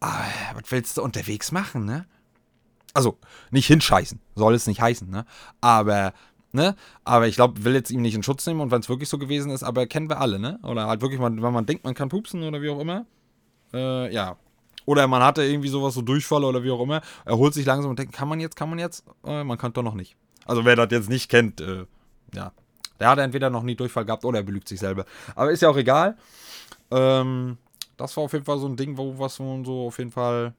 Aber 0.00 0.24
was 0.54 0.70
willst 0.70 0.96
du 0.96 1.02
unterwegs 1.02 1.52
machen, 1.52 1.84
ne? 1.84 2.06
Also, 2.92 3.18
nicht 3.50 3.66
hinscheißen, 3.66 4.20
soll 4.36 4.54
es 4.54 4.68
nicht 4.68 4.80
heißen, 4.80 5.10
ne? 5.10 5.26
Aber 5.60 6.12
Ne? 6.54 6.76
Aber 7.02 7.26
ich 7.26 7.34
glaube, 7.34 7.64
will 7.64 7.74
jetzt 7.74 7.90
ihm 7.90 8.00
nicht 8.00 8.14
in 8.14 8.22
Schutz 8.22 8.46
nehmen 8.46 8.60
und 8.60 8.70
wenn 8.70 8.78
es 8.78 8.88
wirklich 8.88 9.08
so 9.08 9.18
gewesen 9.18 9.50
ist, 9.50 9.64
aber 9.64 9.88
kennen 9.88 10.08
wir 10.08 10.20
alle, 10.20 10.38
ne? 10.38 10.60
Oder 10.62 10.86
halt 10.86 11.02
wirklich, 11.02 11.20
wenn 11.20 11.34
man 11.34 11.66
denkt, 11.66 11.82
man 11.82 11.94
kann 11.94 12.08
pupsen 12.08 12.44
oder 12.44 12.62
wie 12.62 12.70
auch 12.70 12.78
immer. 12.78 13.06
Äh, 13.72 14.14
ja. 14.14 14.36
Oder 14.86 15.08
man 15.08 15.20
hatte 15.20 15.42
irgendwie 15.42 15.66
sowas, 15.66 15.94
so 15.94 16.02
Durchfall 16.02 16.44
oder 16.44 16.62
wie 16.62 16.70
auch 16.70 16.80
immer. 16.80 17.00
Er 17.24 17.38
holt 17.38 17.54
sich 17.54 17.66
langsam 17.66 17.90
und 17.90 17.98
denkt, 17.98 18.14
kann 18.14 18.28
man 18.28 18.38
jetzt, 18.38 18.54
kann 18.54 18.70
man 18.70 18.78
jetzt? 18.78 19.04
Äh, 19.26 19.42
man 19.42 19.58
kann 19.58 19.72
doch 19.72 19.82
noch 19.82 19.94
nicht. 19.94 20.14
Also 20.46 20.64
wer 20.64 20.76
das 20.76 20.92
jetzt 20.92 21.08
nicht 21.08 21.28
kennt, 21.28 21.60
äh, 21.60 21.86
ja. 22.32 22.52
Der 23.00 23.08
hat 23.08 23.18
entweder 23.18 23.50
noch 23.50 23.64
nie 23.64 23.74
Durchfall 23.74 24.04
gehabt 24.04 24.24
oder 24.24 24.38
er 24.38 24.44
belügt 24.44 24.68
sich 24.68 24.78
selber. 24.78 25.06
Aber 25.34 25.50
ist 25.50 25.60
ja 25.60 25.68
auch 25.68 25.76
egal. 25.76 26.16
Ähm, 26.92 27.58
das 27.96 28.16
war 28.16 28.22
auf 28.22 28.32
jeden 28.32 28.44
Fall 28.44 28.58
so 28.58 28.68
ein 28.68 28.76
Ding, 28.76 28.96
wo 28.96 29.18
was 29.18 29.40
man 29.40 29.64
so 29.64 29.88
auf 29.88 29.98
jeden 29.98 30.12
Fall 30.12 30.54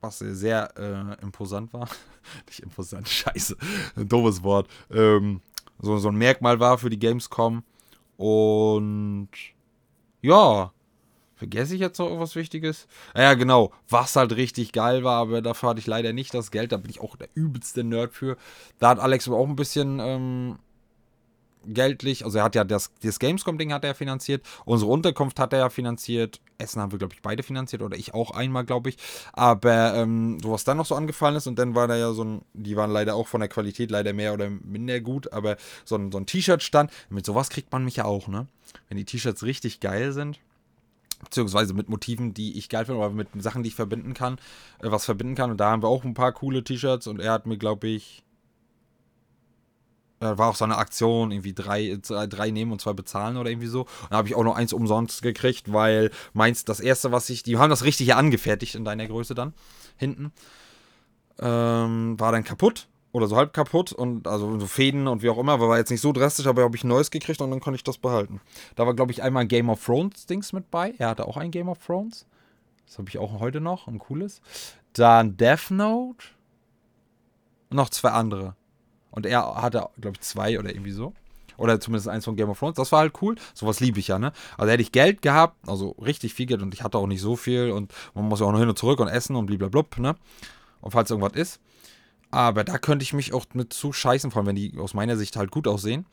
was 0.00 0.18
sehr 0.18 0.72
äh, 0.76 1.22
imposant 1.22 1.72
war. 1.72 1.88
Nicht 2.46 2.60
imposant, 2.60 3.08
scheiße. 3.08 3.56
Ein 3.96 4.08
doofes 4.08 4.42
Wort. 4.42 4.68
Ähm, 4.90 5.40
so, 5.78 5.98
so 5.98 6.08
ein 6.08 6.16
Merkmal 6.16 6.60
war 6.60 6.78
für 6.78 6.90
die 6.90 6.98
Gamescom. 6.98 7.62
Und 8.16 9.28
ja, 10.22 10.72
vergesse 11.34 11.74
ich 11.74 11.80
jetzt 11.80 11.98
noch 11.98 12.06
irgendwas 12.06 12.34
Wichtiges? 12.34 12.88
Ja, 13.14 13.34
genau, 13.34 13.72
was 13.88 14.16
halt 14.16 14.34
richtig 14.36 14.72
geil 14.72 15.04
war, 15.04 15.20
aber 15.20 15.42
dafür 15.42 15.70
hatte 15.70 15.80
ich 15.80 15.86
leider 15.86 16.12
nicht 16.12 16.32
das 16.34 16.50
Geld. 16.50 16.72
Da 16.72 16.78
bin 16.78 16.90
ich 16.90 17.00
auch 17.00 17.16
der 17.16 17.28
übelste 17.34 17.84
Nerd 17.84 18.14
für. 18.14 18.36
Da 18.78 18.88
hat 18.88 18.98
Alex 18.98 19.28
aber 19.28 19.36
auch 19.36 19.48
ein 19.48 19.56
bisschen 19.56 19.98
ähm, 20.00 20.58
geldlich, 21.66 22.24
also 22.24 22.38
er 22.38 22.44
hat 22.44 22.54
ja 22.54 22.64
das, 22.64 22.90
das 23.02 23.18
Gamescom-Ding 23.18 23.72
hat 23.72 23.84
er 23.84 23.94
finanziert, 23.94 24.44
unsere 24.64 24.90
Unterkunft 24.90 25.38
hat 25.38 25.52
er 25.52 25.60
ja 25.60 25.68
finanziert, 25.70 26.40
Essen 26.58 26.80
haben 26.80 26.92
wir, 26.92 26.98
glaube 26.98 27.14
ich, 27.14 27.22
beide 27.22 27.42
finanziert 27.42 27.82
oder 27.82 27.96
ich 27.96 28.14
auch 28.14 28.30
einmal, 28.30 28.64
glaube 28.64 28.88
ich. 28.88 28.96
Aber 29.32 29.94
ähm, 29.94 30.38
so 30.40 30.52
was 30.52 30.64
dann 30.64 30.76
noch 30.76 30.86
so 30.86 30.94
angefallen 30.94 31.36
ist 31.36 31.46
und 31.46 31.58
dann 31.58 31.74
war 31.74 31.86
da 31.86 31.96
ja 31.96 32.12
so 32.12 32.24
ein, 32.24 32.42
die 32.54 32.76
waren 32.76 32.90
leider 32.90 33.14
auch 33.14 33.28
von 33.28 33.40
der 33.40 33.48
Qualität 33.48 33.90
leider 33.90 34.12
mehr 34.12 34.32
oder 34.32 34.48
minder 34.50 35.00
gut, 35.00 35.32
aber 35.32 35.56
so 35.84 35.96
ein, 35.96 36.10
so 36.10 36.18
ein 36.18 36.26
T-Shirt-Stand, 36.26 36.90
mit 37.10 37.26
sowas 37.26 37.50
kriegt 37.50 37.72
man 37.72 37.84
mich 37.84 37.96
ja 37.96 38.04
auch, 38.04 38.28
ne? 38.28 38.46
Wenn 38.88 38.98
die 38.98 39.04
T-Shirts 39.04 39.42
richtig 39.42 39.80
geil 39.80 40.12
sind, 40.12 40.38
beziehungsweise 41.22 41.74
mit 41.74 41.88
Motiven, 41.88 42.34
die 42.34 42.58
ich 42.58 42.68
geil 42.68 42.84
finde, 42.84 43.00
oder 43.00 43.10
mit 43.10 43.28
Sachen, 43.42 43.62
die 43.62 43.68
ich 43.68 43.74
verbinden 43.74 44.14
kann, 44.14 44.34
äh, 44.80 44.90
was 44.90 45.04
verbinden 45.04 45.34
kann. 45.34 45.50
Und 45.50 45.58
da 45.58 45.70
haben 45.70 45.82
wir 45.82 45.88
auch 45.88 46.04
ein 46.04 46.14
paar 46.14 46.32
coole 46.32 46.64
T-Shirts 46.64 47.06
und 47.06 47.20
er 47.20 47.32
hat 47.32 47.46
mir, 47.46 47.58
glaube 47.58 47.88
ich, 47.88 48.22
war 50.20 50.48
auch 50.48 50.56
so 50.56 50.64
eine 50.64 50.78
Aktion, 50.78 51.30
irgendwie 51.30 51.52
drei, 51.52 51.98
drei 52.00 52.50
nehmen 52.50 52.72
und 52.72 52.80
zwei 52.80 52.92
bezahlen 52.92 53.36
oder 53.36 53.50
irgendwie 53.50 53.68
so. 53.68 53.82
Und 53.82 54.10
da 54.10 54.16
habe 54.16 54.28
ich 54.28 54.34
auch 54.34 54.44
noch 54.44 54.56
eins 54.56 54.72
umsonst 54.72 55.22
gekriegt, 55.22 55.72
weil 55.72 56.10
meins 56.32 56.64
das 56.64 56.80
erste, 56.80 57.12
was 57.12 57.28
ich, 57.30 57.42
die 57.42 57.58
haben 57.58 57.70
das 57.70 57.84
richtig 57.84 58.06
hier 58.06 58.16
angefertigt 58.16 58.74
in 58.74 58.84
deiner 58.84 59.06
Größe 59.06 59.34
dann, 59.34 59.52
hinten, 59.96 60.32
ähm, 61.38 62.18
war 62.18 62.32
dann 62.32 62.44
kaputt 62.44 62.88
oder 63.12 63.26
so 63.28 63.36
halb 63.36 63.52
kaputt 63.52 63.92
und 63.92 64.26
also 64.26 64.58
so 64.58 64.66
Fäden 64.66 65.06
und 65.08 65.22
wie 65.22 65.30
auch 65.30 65.38
immer, 65.38 65.60
war 65.60 65.78
jetzt 65.78 65.90
nicht 65.90 66.00
so 66.00 66.12
drastisch, 66.12 66.46
aber 66.46 66.62
habe 66.62 66.76
ich 66.76 66.84
neues 66.84 67.10
gekriegt 67.10 67.40
und 67.40 67.50
dann 67.50 67.60
konnte 67.60 67.76
ich 67.76 67.84
das 67.84 67.98
behalten. 67.98 68.40
Da 68.74 68.86
war, 68.86 68.94
glaube 68.94 69.12
ich, 69.12 69.22
einmal 69.22 69.42
ein 69.42 69.48
Game 69.48 69.68
of 69.70 69.84
Thrones 69.84 70.26
Dings 70.26 70.52
mit 70.52 70.70
bei. 70.70 70.94
Er 70.98 71.08
hatte 71.08 71.26
auch 71.26 71.36
ein 71.36 71.50
Game 71.50 71.68
of 71.68 71.78
Thrones. 71.84 72.26
Das 72.86 72.98
habe 72.98 73.08
ich 73.08 73.18
auch 73.18 73.40
heute 73.40 73.60
noch, 73.60 73.88
ein 73.88 73.98
cooles. 73.98 74.40
Dann 74.92 75.36
Death 75.36 75.70
Note. 75.70 76.26
Und 77.70 77.76
noch 77.76 77.90
zwei 77.90 78.10
andere. 78.10 78.54
Und 79.16 79.26
er 79.26 79.56
hatte, 79.56 79.88
glaube 80.00 80.16
ich, 80.16 80.20
zwei 80.20 80.58
oder 80.58 80.70
irgendwie 80.70 80.92
so. 80.92 81.12
Oder 81.56 81.80
zumindest 81.80 82.08
eins 82.08 82.26
von 82.26 82.36
Game 82.36 82.50
of 82.50 82.58
Thrones. 82.58 82.76
Das 82.76 82.92
war 82.92 83.00
halt 83.00 83.14
cool. 83.22 83.34
Sowas 83.54 83.80
liebe 83.80 83.98
ich 83.98 84.08
ja, 84.08 84.18
ne? 84.18 84.32
Also 84.58 84.70
hätte 84.70 84.82
ich 84.82 84.92
Geld 84.92 85.22
gehabt, 85.22 85.56
also 85.66 85.90
richtig 85.92 86.34
viel 86.34 86.46
Geld 86.46 86.60
und 86.60 86.74
ich 86.74 86.82
hatte 86.82 86.98
auch 86.98 87.06
nicht 87.06 87.22
so 87.22 87.34
viel 87.34 87.70
und 87.70 87.92
man 88.14 88.26
muss 88.26 88.40
ja 88.40 88.46
auch 88.46 88.52
noch 88.52 88.58
hin 88.58 88.68
und 88.68 88.78
zurück 88.78 89.00
und 89.00 89.08
essen 89.08 89.34
und 89.34 89.46
blablabla, 89.46 90.12
ne? 90.12 90.16
Und 90.82 90.90
falls 90.90 91.10
irgendwas 91.10 91.32
ist. 91.32 91.60
Aber 92.30 92.62
da 92.62 92.76
könnte 92.76 93.04
ich 93.04 93.14
mich 93.14 93.32
auch 93.32 93.46
mit 93.54 93.72
zu 93.72 93.92
scheißen, 93.92 94.30
vor 94.30 94.40
allem 94.40 94.48
wenn 94.48 94.56
die 94.56 94.76
aus 94.78 94.92
meiner 94.92 95.16
Sicht 95.16 95.36
halt 95.36 95.50
gut 95.50 95.66
aussehen. 95.66 96.04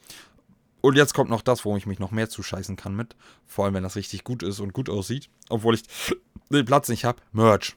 Und 0.80 0.96
jetzt 0.96 1.14
kommt 1.14 1.30
noch 1.30 1.42
das, 1.42 1.66
wo 1.66 1.76
ich 1.76 1.86
mich 1.86 2.00
noch 2.00 2.12
mehr 2.12 2.30
zuscheißen 2.30 2.78
kann 2.78 2.96
mit. 2.96 3.16
Vor 3.46 3.66
allem, 3.66 3.74
wenn 3.74 3.84
das 3.84 3.98
richtig 3.98 4.24
gut 4.24 4.44
ist 4.44 4.60
und 4.60 4.74
gut 4.74 4.90
aussieht. 4.90 5.30
Obwohl 5.50 5.76
ich 5.76 5.84
den 6.50 6.66
Platz 6.66 6.88
nicht 6.88 7.06
habe. 7.06 7.22
Merch 7.32 7.76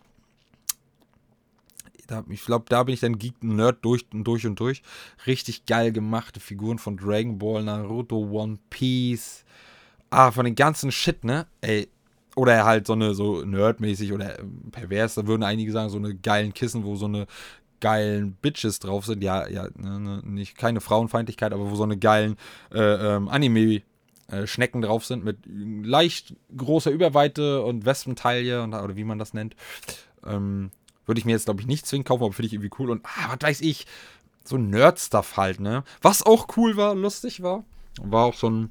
da, 2.06 2.24
ich 2.28 2.44
glaube, 2.44 2.66
da 2.68 2.82
bin 2.82 2.94
ich 2.94 3.00
dann 3.00 3.18
Geek 3.18 3.42
Nerd 3.42 3.84
durch 3.84 4.06
und 4.12 4.24
durch 4.24 4.46
und 4.46 4.58
durch. 4.58 4.82
Richtig 5.26 5.66
geil 5.66 5.92
gemachte 5.92 6.40
Figuren 6.40 6.78
von 6.78 6.96
Dragon 6.96 7.38
Ball, 7.38 7.62
Naruto, 7.62 8.16
One 8.16 8.58
Piece. 8.70 9.44
Ah, 10.10 10.30
von 10.30 10.44
den 10.44 10.54
ganzen 10.54 10.92
Shit, 10.92 11.24
ne? 11.24 11.46
Ey. 11.60 11.88
Oder 12.36 12.64
halt 12.64 12.86
so 12.86 12.92
eine, 12.92 13.14
so 13.14 13.42
nerdmäßig 13.42 14.12
oder 14.12 14.36
pervers, 14.70 15.14
da 15.14 15.26
würden 15.26 15.42
einige 15.42 15.72
sagen, 15.72 15.88
so 15.88 15.96
eine 15.96 16.14
geilen 16.14 16.52
Kissen, 16.52 16.84
wo 16.84 16.94
so 16.94 17.06
eine 17.06 17.26
geilen 17.80 18.34
Bitches 18.34 18.78
drauf 18.78 19.06
sind. 19.06 19.22
Ja, 19.22 19.48
ja, 19.48 19.68
ne, 19.74 20.00
ne, 20.00 20.22
nicht 20.22 20.56
keine 20.56 20.80
Frauenfeindlichkeit, 20.82 21.52
aber 21.52 21.70
wo 21.70 21.76
so 21.76 21.82
eine 21.82 21.96
geilen 21.96 22.36
äh, 22.74 22.78
ähm, 22.78 23.28
Anime 23.28 23.82
äh, 24.28 24.46
Schnecken 24.46 24.82
drauf 24.82 25.04
sind 25.04 25.24
mit 25.24 25.38
leicht 25.46 26.34
großer 26.56 26.90
Überweite 26.90 27.62
und 27.62 27.86
Wespentaille 27.86 28.62
und, 28.62 28.74
oder 28.74 28.96
wie 28.96 29.04
man 29.04 29.18
das 29.18 29.34
nennt. 29.34 29.56
Ähm, 30.26 30.70
würde 31.06 31.18
ich 31.18 31.24
mir 31.24 31.32
jetzt, 31.32 31.46
glaube 31.46 31.60
ich, 31.60 31.66
nicht 31.66 31.86
zwingend 31.86 32.08
kaufen, 32.08 32.24
aber 32.24 32.32
finde 32.32 32.48
ich 32.48 32.52
irgendwie 32.52 32.74
cool. 32.78 32.90
Und, 32.90 33.04
ah, 33.04 33.30
was 33.30 33.38
weiß 33.40 33.60
ich, 33.62 33.86
so 34.44 34.56
Nerd-Stuff 34.56 35.36
halt, 35.36 35.60
ne? 35.60 35.84
Was 36.02 36.24
auch 36.24 36.48
cool 36.56 36.76
war, 36.76 36.94
lustig 36.94 37.42
war, 37.42 37.64
war 38.00 38.24
auch 38.24 38.34
so 38.34 38.50
ein, 38.50 38.70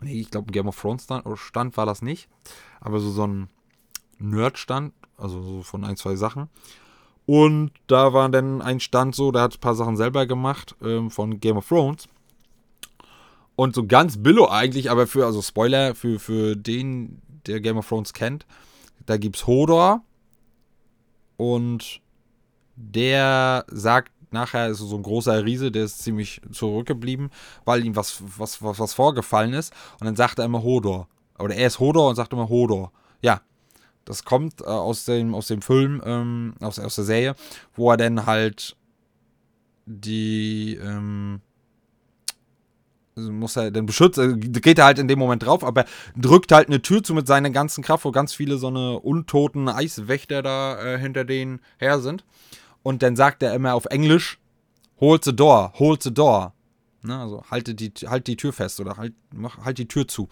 nee, 0.00 0.20
ich 0.20 0.30
glaube, 0.30 0.50
ein 0.50 0.52
Game 0.52 0.68
of 0.68 0.80
Thrones 0.80 1.06
Stand 1.34 1.76
war 1.76 1.86
das 1.86 2.02
nicht, 2.02 2.28
aber 2.80 3.00
so, 3.00 3.10
so 3.10 3.26
ein 3.26 3.48
Nerd-Stand, 4.18 4.92
also 5.16 5.42
so 5.42 5.62
von 5.62 5.84
ein, 5.84 5.96
zwei 5.96 6.16
Sachen. 6.16 6.48
Und 7.26 7.70
da 7.86 8.12
war 8.12 8.28
dann 8.28 8.62
ein 8.62 8.80
Stand 8.80 9.14
so, 9.14 9.30
der 9.30 9.42
hat 9.42 9.54
ein 9.54 9.60
paar 9.60 9.74
Sachen 9.74 9.96
selber 9.96 10.26
gemacht 10.26 10.74
ähm, 10.82 11.10
von 11.10 11.40
Game 11.40 11.56
of 11.56 11.68
Thrones. 11.68 12.08
Und 13.54 13.74
so 13.74 13.86
ganz 13.86 14.22
billo 14.22 14.48
eigentlich, 14.48 14.90
aber 14.90 15.06
für, 15.06 15.26
also 15.26 15.42
Spoiler, 15.42 15.94
für, 15.94 16.18
für 16.18 16.56
den, 16.56 17.20
der 17.46 17.60
Game 17.60 17.76
of 17.76 17.88
Thrones 17.88 18.12
kennt, 18.12 18.46
da 19.06 19.18
gibt 19.18 19.36
es 19.36 19.46
Hodor, 19.46 20.02
und 21.36 22.00
der 22.76 23.64
sagt 23.68 24.12
nachher, 24.32 24.68
ist 24.68 24.78
so 24.78 24.96
ein 24.96 25.02
großer 25.02 25.44
Riese, 25.44 25.70
der 25.70 25.84
ist 25.84 25.98
ziemlich 25.98 26.40
zurückgeblieben, 26.50 27.30
weil 27.64 27.84
ihm 27.84 27.96
was, 27.96 28.22
was, 28.38 28.62
was, 28.62 28.78
was 28.78 28.94
vorgefallen 28.94 29.52
ist. 29.52 29.72
Und 30.00 30.06
dann 30.06 30.16
sagt 30.16 30.38
er 30.38 30.46
immer 30.46 30.62
Hodor. 30.62 31.08
Oder 31.38 31.54
er 31.54 31.66
ist 31.66 31.80
Hodor 31.80 32.08
und 32.08 32.16
sagt 32.16 32.32
immer 32.32 32.48
Hodor. 32.48 32.92
Ja. 33.20 33.42
Das 34.04 34.24
kommt 34.24 34.62
äh, 34.62 34.64
aus, 34.64 35.04
dem, 35.04 35.32
aus 35.32 35.46
dem 35.46 35.62
Film, 35.62 36.02
ähm, 36.04 36.54
aus, 36.60 36.80
aus 36.80 36.96
der 36.96 37.04
Serie, 37.04 37.34
wo 37.74 37.90
er 37.92 37.96
dann 37.96 38.26
halt 38.26 38.76
die, 39.86 40.74
ähm, 40.74 41.40
muss 43.14 43.56
er 43.56 43.70
dann 43.70 43.86
beschützen, 43.86 44.42
äh, 44.42 44.60
geht 44.60 44.78
er 44.78 44.86
halt 44.86 44.98
in 44.98 45.08
dem 45.08 45.18
Moment 45.18 45.44
drauf, 45.44 45.64
aber 45.64 45.84
drückt 46.16 46.52
halt 46.52 46.68
eine 46.68 46.82
Tür 46.82 47.02
zu 47.02 47.14
mit 47.14 47.26
seiner 47.26 47.50
ganzen 47.50 47.82
Kraft, 47.82 48.04
wo 48.04 48.12
ganz 48.12 48.34
viele 48.34 48.58
so 48.58 48.68
eine 48.68 48.98
untoten 48.98 49.68
Eiswächter 49.68 50.42
da 50.42 50.82
äh, 50.82 50.98
hinter 50.98 51.24
denen 51.24 51.60
her 51.78 52.00
sind. 52.00 52.24
Und 52.82 53.02
dann 53.02 53.16
sagt 53.16 53.42
er 53.42 53.54
immer 53.54 53.74
auf 53.74 53.86
Englisch, 53.86 54.38
hold 55.00 55.24
the 55.24 55.34
door, 55.34 55.72
hold 55.78 56.02
the 56.02 56.12
door. 56.12 56.54
Ne, 57.02 57.18
also 57.18 57.42
halte 57.50 57.74
die, 57.74 57.92
halt 58.06 58.28
die 58.28 58.36
Tür 58.36 58.52
fest 58.52 58.78
oder 58.80 58.96
halt, 58.96 59.14
mach, 59.34 59.58
halt 59.64 59.78
die 59.78 59.88
Tür 59.88 60.06
zu. 60.06 60.28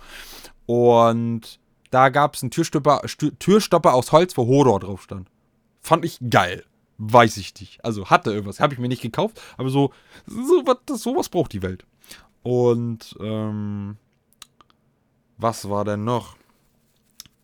Und 0.66 1.58
da 1.90 2.08
gab 2.08 2.36
es 2.36 2.42
einen 2.42 2.52
Türstopper, 2.52 3.02
Türstopper 3.40 3.94
aus 3.94 4.12
Holz, 4.12 4.36
wo 4.36 4.46
Hodor 4.46 4.78
drauf 4.80 5.02
stand. 5.02 5.28
Fand 5.80 6.04
ich 6.04 6.18
geil. 6.30 6.64
Weiß 6.98 7.38
ich 7.38 7.58
nicht. 7.58 7.84
Also 7.84 8.10
hatte 8.10 8.30
irgendwas. 8.30 8.60
Habe 8.60 8.74
ich 8.74 8.78
mir 8.78 8.88
nicht 8.88 9.02
gekauft, 9.02 9.40
aber 9.56 9.70
so, 9.70 9.92
so 10.26 10.62
was, 10.66 11.02
sowas 11.02 11.28
braucht 11.28 11.52
die 11.52 11.62
Welt. 11.62 11.84
Und 12.42 13.16
ähm, 13.20 13.96
was 15.36 15.68
war 15.68 15.84
denn 15.84 16.04
noch? 16.04 16.36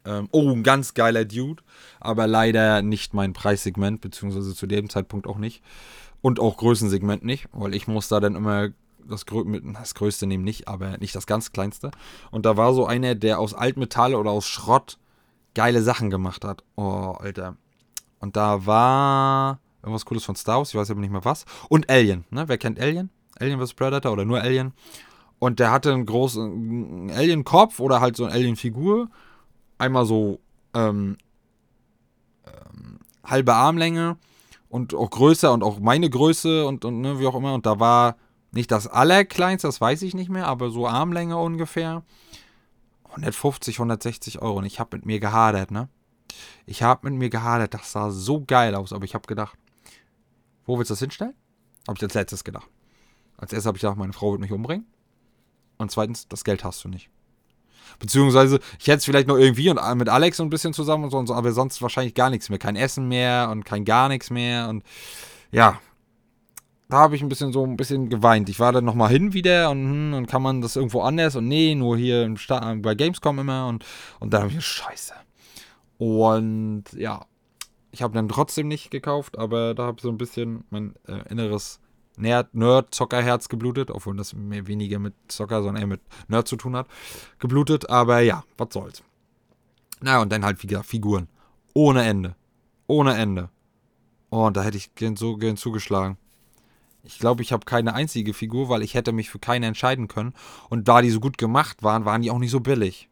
Ähm, 0.04 0.28
oh, 0.30 0.50
ein 0.50 0.62
ganz 0.62 0.94
geiler 0.94 1.24
Dude, 1.24 1.62
aber 2.00 2.26
leider 2.26 2.80
nicht 2.82 3.12
mein 3.12 3.32
Preissegment, 3.32 4.00
beziehungsweise 4.00 4.54
zu 4.54 4.66
dem 4.66 4.88
Zeitpunkt 4.88 5.26
auch 5.26 5.38
nicht. 5.38 5.62
Und 6.22 6.40
auch 6.40 6.56
Größensegment 6.56 7.24
nicht, 7.24 7.48
weil 7.52 7.74
ich 7.74 7.88
muss 7.88 8.08
da 8.08 8.20
dann 8.20 8.36
immer 8.36 8.70
das, 9.06 9.26
Grö 9.26 9.44
das 9.72 9.94
Größte 9.94 10.26
nehmen, 10.26 10.44
nicht, 10.44 10.68
aber 10.68 10.98
nicht 10.98 11.14
das 11.14 11.26
ganz 11.26 11.52
Kleinste. 11.52 11.90
Und 12.30 12.46
da 12.46 12.56
war 12.56 12.72
so 12.74 12.86
einer, 12.86 13.14
der 13.14 13.38
aus 13.38 13.54
Altmetall 13.54 14.14
oder 14.14 14.30
aus 14.30 14.46
Schrott 14.46 14.98
geile 15.54 15.82
Sachen 15.82 16.10
gemacht 16.10 16.44
hat. 16.44 16.64
Oh, 16.76 17.16
Alter. 17.18 17.56
Und 18.18 18.36
da 18.36 18.66
war 18.66 19.60
irgendwas 19.82 20.04
Cooles 20.04 20.24
von 20.24 20.36
Star 20.36 20.58
Wars, 20.58 20.70
ich 20.70 20.74
weiß 20.74 20.90
aber 20.90 21.00
nicht 21.00 21.12
mehr 21.12 21.24
was. 21.24 21.44
Und 21.68 21.88
Alien, 21.90 22.24
ne? 22.30 22.48
Wer 22.48 22.58
kennt 22.58 22.80
Alien? 22.80 23.10
Alien 23.40 23.60
vs. 23.60 23.74
Predator 23.74 24.12
oder 24.12 24.24
nur 24.24 24.40
Alien. 24.40 24.72
Und 25.38 25.60
der 25.60 25.70
hatte 25.70 25.92
einen 25.92 26.06
großen 26.06 27.10
Alien-Kopf 27.10 27.80
oder 27.80 28.00
halt 28.00 28.16
so 28.16 28.24
eine 28.24 28.32
Alien-Figur. 28.34 29.08
Einmal 29.78 30.06
so 30.06 30.40
ähm, 30.74 31.18
ähm, 32.46 32.98
halbe 33.22 33.54
Armlänge 33.54 34.16
und 34.68 34.94
auch 34.94 35.10
größer 35.10 35.52
und 35.52 35.62
auch 35.62 35.78
meine 35.78 36.08
Größe 36.08 36.66
und, 36.66 36.84
und 36.84 37.00
ne, 37.00 37.20
wie 37.20 37.26
auch 37.26 37.34
immer. 37.34 37.54
Und 37.54 37.66
da 37.66 37.78
war 37.78 38.16
nicht 38.52 38.70
das 38.70 38.86
allerkleinste, 38.86 39.68
das 39.68 39.80
weiß 39.80 40.02
ich 40.02 40.14
nicht 40.14 40.30
mehr, 40.30 40.46
aber 40.46 40.70
so 40.70 40.86
Armlänge 40.86 41.36
ungefähr. 41.36 42.02
150, 43.10 43.76
160 43.76 44.42
Euro. 44.42 44.58
Und 44.58 44.64
ich 44.64 44.80
habe 44.80 44.96
mit 44.96 45.06
mir 45.06 45.20
gehadert, 45.20 45.70
ne? 45.70 45.88
Ich 46.66 46.82
habe 46.82 47.08
mit 47.08 47.18
mir 47.18 47.30
gehadert. 47.30 47.74
Das 47.74 47.92
sah 47.92 48.10
so 48.10 48.44
geil 48.44 48.74
aus. 48.74 48.92
Aber 48.92 49.04
ich 49.04 49.14
habe 49.14 49.26
gedacht, 49.26 49.56
wo 50.66 50.78
willst 50.78 50.90
du 50.90 50.92
das 50.92 51.00
hinstellen? 51.00 51.34
Habe 51.86 51.96
ich 51.96 52.02
als 52.02 52.14
letztes 52.14 52.44
gedacht. 52.44 52.68
Als 53.36 53.52
erstes 53.52 53.66
habe 53.66 53.76
ich 53.76 53.82
gedacht, 53.82 53.98
meine 53.98 54.12
Frau 54.12 54.32
wird 54.32 54.40
mich 54.40 54.52
umbringen. 54.52 54.86
Und 55.78 55.90
zweitens, 55.90 56.26
das 56.28 56.44
Geld 56.44 56.64
hast 56.64 56.84
du 56.84 56.88
nicht. 56.88 57.10
Beziehungsweise, 57.98 58.60
ich 58.78 58.86
hätte 58.88 58.98
es 58.98 59.04
vielleicht 59.04 59.28
noch 59.28 59.36
irgendwie 59.36 59.70
und 59.70 59.80
mit 59.96 60.08
Alex 60.08 60.40
ein 60.40 60.50
bisschen 60.50 60.72
zusammen 60.72 61.04
und 61.04 61.10
so, 61.10 61.18
und 61.18 61.26
so, 61.26 61.34
aber 61.34 61.52
sonst 61.52 61.80
wahrscheinlich 61.82 62.14
gar 62.14 62.30
nichts 62.30 62.48
mehr. 62.48 62.58
Kein 62.58 62.76
Essen 62.76 63.08
mehr 63.08 63.48
und 63.50 63.64
kein 63.64 63.84
gar 63.84 64.08
nichts 64.08 64.30
mehr. 64.30 64.68
Und 64.68 64.82
ja, 65.50 65.78
da 66.88 66.98
habe 66.98 67.16
ich 67.16 67.22
ein 67.22 67.28
bisschen 67.28 67.52
so 67.52 67.64
ein 67.64 67.76
bisschen 67.76 68.08
geweint. 68.08 68.48
Ich 68.48 68.60
war 68.60 68.72
dann 68.72 68.84
nochmal 68.84 69.10
hin 69.10 69.32
wieder 69.32 69.70
und, 69.70 69.84
hm, 69.84 70.14
und 70.14 70.26
kann 70.26 70.42
man 70.42 70.60
das 70.60 70.76
irgendwo 70.76 71.00
anders 71.02 71.36
und 71.36 71.48
nee, 71.48 71.74
nur 71.74 71.96
hier 71.96 72.36
Sta 72.36 72.74
bei 72.78 72.94
Gamescom 72.94 73.38
immer 73.38 73.66
und, 73.68 73.84
und 74.20 74.32
dann 74.32 74.42
habe 74.42 74.52
ich 74.52 74.64
Scheiße. 74.64 75.14
Und 75.98 76.84
ja, 76.92 77.26
ich 77.90 78.02
habe 78.02 78.14
dann 78.14 78.28
trotzdem 78.28 78.68
nicht 78.68 78.90
gekauft, 78.90 79.38
aber 79.38 79.74
da 79.74 79.84
habe 79.84 79.96
ich 79.98 80.02
so 80.02 80.10
ein 80.10 80.18
bisschen 80.18 80.64
mein 80.70 80.94
äh, 81.08 81.28
inneres 81.28 81.80
Nerd-Zocker-Herz 82.16 83.48
geblutet, 83.48 83.90
obwohl 83.90 84.16
das 84.16 84.34
mehr 84.34 84.66
weniger 84.66 84.98
mit 84.98 85.14
Zocker, 85.28 85.62
sondern 85.62 85.82
eher 85.82 85.86
mit 85.86 86.00
Nerd 86.28 86.48
zu 86.48 86.56
tun 86.56 86.76
hat, 86.76 86.86
geblutet. 87.38 87.90
Aber 87.90 88.20
ja, 88.20 88.44
was 88.56 88.68
soll's. 88.72 89.02
Naja, 90.00 90.22
und 90.22 90.30
dann 90.30 90.44
halt, 90.44 90.62
wie 90.62 90.66
gesagt, 90.66 90.86
Figuren. 90.86 91.28
Ohne 91.74 92.04
Ende. 92.04 92.36
Ohne 92.86 93.16
Ende. 93.16 93.50
Oh, 94.30 94.46
und 94.46 94.56
da 94.56 94.62
hätte 94.62 94.76
ich 94.76 94.94
gern 94.94 95.16
so 95.16 95.36
gern 95.36 95.56
zugeschlagen. 95.56 96.18
Ich 97.04 97.18
glaube, 97.18 97.42
ich 97.42 97.52
habe 97.52 97.64
keine 97.64 97.94
einzige 97.94 98.34
Figur, 98.34 98.68
weil 98.68 98.82
ich 98.82 98.94
hätte 98.94 99.12
mich 99.12 99.30
für 99.30 99.38
keine 99.38 99.66
entscheiden 99.66 100.08
können. 100.08 100.34
Und 100.68 100.88
da 100.88 101.02
die 101.02 101.10
so 101.10 101.20
gut 101.20 101.38
gemacht 101.38 101.82
waren, 101.82 102.04
waren 102.04 102.22
die 102.22 102.30
auch 102.30 102.38
nicht 102.38 102.50
so 102.50 102.60
billig. 102.60 103.08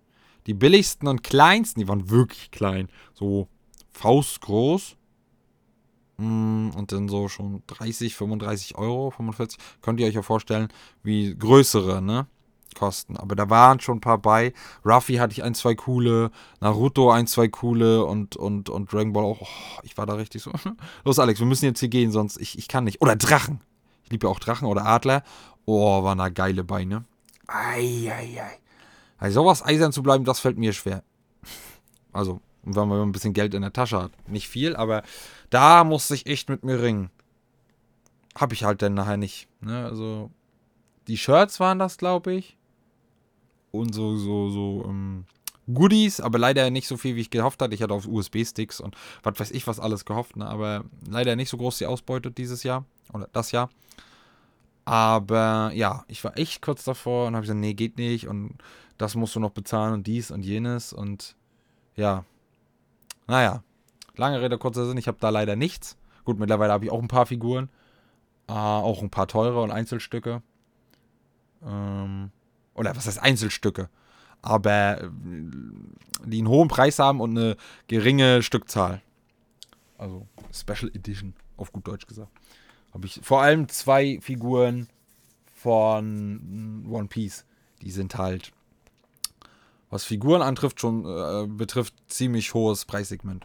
Die 0.47 0.55
billigsten 0.55 1.09
und 1.09 1.23
kleinsten, 1.23 1.81
die 1.81 1.89
waren 1.89 2.11
wirklich 2.11 2.51
klein. 2.51 2.89
So 3.15 3.49
faustgroß. 3.93 4.97
Mm, 6.17 6.71
und 6.71 6.93
dann 6.93 7.09
so 7.09 7.29
schon 7.29 7.63
30, 7.67 8.15
35 8.15 8.77
Euro, 8.77 9.11
45. 9.11 9.59
Könnt 9.83 10.01
ihr 10.01 10.07
euch 10.07 10.15
ja 10.15 10.23
vorstellen, 10.23 10.69
wie 11.03 11.37
größere, 11.37 12.01
ne? 12.03 12.27
Kosten. 12.75 13.17
Aber 13.17 13.37
da 13.37 13.49
waren 13.51 13.81
schon 13.81 13.99
ein 13.99 14.01
paar 14.01 14.19
bei. 14.19 14.53
Ruffy 14.85 15.15
hatte 15.15 15.33
ich 15.33 15.45
ein, 15.45 15.55
zwei 15.55 15.75
coole, 15.75 16.31
Naruto 16.61 17.11
ein, 17.11 17.27
zwei 17.27 17.49
coole 17.49 18.05
und, 18.05 18.37
und, 18.37 18.69
und 18.69 18.93
Dragon 18.93 19.13
Ball 19.13 19.25
auch. 19.25 19.41
Oh, 19.43 19.81
ich 19.85 19.97
war 19.97 20.07
da 20.07 20.15
richtig 20.15 20.43
so. 20.43 20.53
Los, 21.05 21.19
Alex, 21.19 21.39
wir 21.39 21.47
müssen 21.47 21.67
jetzt 21.67 21.81
hier 21.81 21.89
gehen, 21.89 22.11
sonst 22.11 22.37
ich, 22.37 22.59
ich 22.59 22.69
kann 22.69 22.85
nicht. 22.85 23.01
Oder 23.01 23.17
Drachen. 23.17 23.61
Ich 24.03 24.11
liebe 24.11 24.27
ja 24.27 24.33
auch 24.33 24.41
Drachen 24.41 24.69
oder 24.69 24.85
Adler. 24.87 25.23
Oh, 25.65 26.03
waren 26.03 26.19
da 26.19 26.29
geile 26.29 26.65
Beine. 26.65 27.05
Eieiei. 27.47 28.59
Also 29.19 29.41
sowas 29.41 29.65
eisern 29.65 29.93
zu 29.93 30.03
bleiben, 30.03 30.25
das 30.25 30.41
fällt 30.41 30.59
mir 30.59 30.73
schwer. 30.73 31.03
Also, 32.13 32.41
wenn 32.65 32.89
man 32.89 33.03
ein 33.03 33.13
bisschen 33.13 33.33
Geld 33.33 33.55
in 33.55 33.63
der 33.63 33.73
Tasche 33.73 34.03
hat. 34.03 34.13
Nicht 34.29 34.49
viel, 34.49 34.77
aber 34.77 35.03
da 35.51 35.85
musste 35.85 36.15
ich 36.15 36.27
echt 36.27 36.49
mit 36.49 36.65
mir 36.65 36.81
ringen. 36.81 37.11
Hab 38.35 38.53
ich 38.53 38.65
halt 38.65 38.83
dann 38.83 38.95
nachher 38.95 39.17
nicht. 39.17 39.49
Ne? 39.61 39.85
Also, 39.85 40.31
die 41.07 41.19
Shirts 41.19 41.61
waren 41.61 41.79
das, 41.79 41.99
glaube 41.99 42.35
ich. 42.35 42.57
Und 43.71 43.95
so, 43.95 44.17
so, 44.17 44.51
so, 44.51 44.85
ähm, 44.89 45.27
Goodies, 45.73 46.21
aber 46.21 46.39
leider 46.39 46.71
nicht 46.71 46.87
so 46.87 46.97
viel, 46.97 47.17
wie 47.17 47.23
ich 47.23 47.31
gehofft 47.31 47.63
hatte. 47.63 47.75
Ich 47.75 47.83
hatte 47.83 47.95
auf 47.95 48.07
USB-Sticks 48.07 48.81
und 48.81 48.97
was 49.23 49.39
weiß 49.39 49.51
ich, 49.53 49.67
was 49.67 49.81
alles 49.81 50.05
gehofft, 50.05 50.37
ne? 50.37 50.47
aber 50.47 50.85
leider 51.09 51.37
nicht 51.37 51.49
so 51.49 51.57
groß 51.57 51.79
die 51.79 51.87
Ausbeute 51.87 52.31
dieses 52.31 52.63
Jahr 52.63 52.85
oder 53.13 53.29
das 53.33 53.53
Jahr. 53.53 53.71
Aber 54.85 55.71
ja, 55.75 56.05
ich 56.09 56.23
war 56.23 56.37
echt 56.37 56.61
kurz 56.61 56.85
davor 56.85 57.27
und 57.27 57.35
habe 57.35 57.43
gesagt, 57.43 57.61
nee, 57.61 57.73
geht 57.73 57.97
nicht 57.97 58.29
und 58.29 58.59
das 58.99 59.15
musst 59.15 59.35
du 59.35 59.41
noch 59.41 59.51
bezahlen 59.51 59.95
und 59.95 60.07
dies 60.07 60.31
und 60.31 60.45
jenes 60.45 60.93
und 60.93 61.37
ja, 61.97 62.25
naja, 63.27 63.63
lange 64.17 64.41
Rede, 64.41 64.59
kurzer 64.59 64.87
Sinn, 64.87 64.99
ich 64.99 65.09
habe 65.09 65.19
da 65.21 65.31
leider 65.31 65.57
nichts. 65.57 65.97
Gut, 66.25 66.39
mittlerweile 66.39 66.73
habe 66.73 66.85
ich 66.85 66.91
auch 66.91 67.03
ein 67.03 67.09
paar 67.09 67.27
Figuren. 67.27 67.69
Äh, 68.49 68.53
auch 68.53 69.03
ein 69.03 69.11
paar 69.11 69.27
teure 69.27 69.63
und 69.63 69.71
Einzelstücke. 69.71 70.43
Ähm, 71.65 72.31
oder 72.75 72.95
was 72.97 73.07
heißt 73.07 73.23
Einzelstücke? 73.23 73.89
Aber 74.43 75.03
äh, 75.03 75.09
die 76.25 76.39
einen 76.39 76.49
hohen 76.49 76.69
Preis 76.69 76.99
haben 76.99 77.21
und 77.21 77.31
eine 77.31 77.57
geringe 77.89 78.43
Stückzahl. 78.43 79.01
Also 79.97 80.27
Special 80.53 80.91
Edition, 80.95 81.35
auf 81.57 81.73
gut 81.73 81.87
Deutsch 81.87 82.07
gesagt. 82.07 82.31
Habe 82.93 83.07
ich 83.07 83.21
vor 83.23 83.43
allem 83.43 83.69
zwei 83.69 84.19
Figuren 84.21 84.89
von 85.55 86.87
One 86.89 87.09
Piece. 87.09 87.45
Die 87.83 87.91
sind 87.91 88.17
halt 88.17 88.53
was 89.95 90.03
Figuren 90.03 90.43
antrifft, 90.43 90.81
schon 90.81 91.07
äh, 91.07 91.47
betrifft, 91.47 91.95
ziemlich 92.09 92.53
hohes 92.53 92.85
Preissegment. 92.85 93.45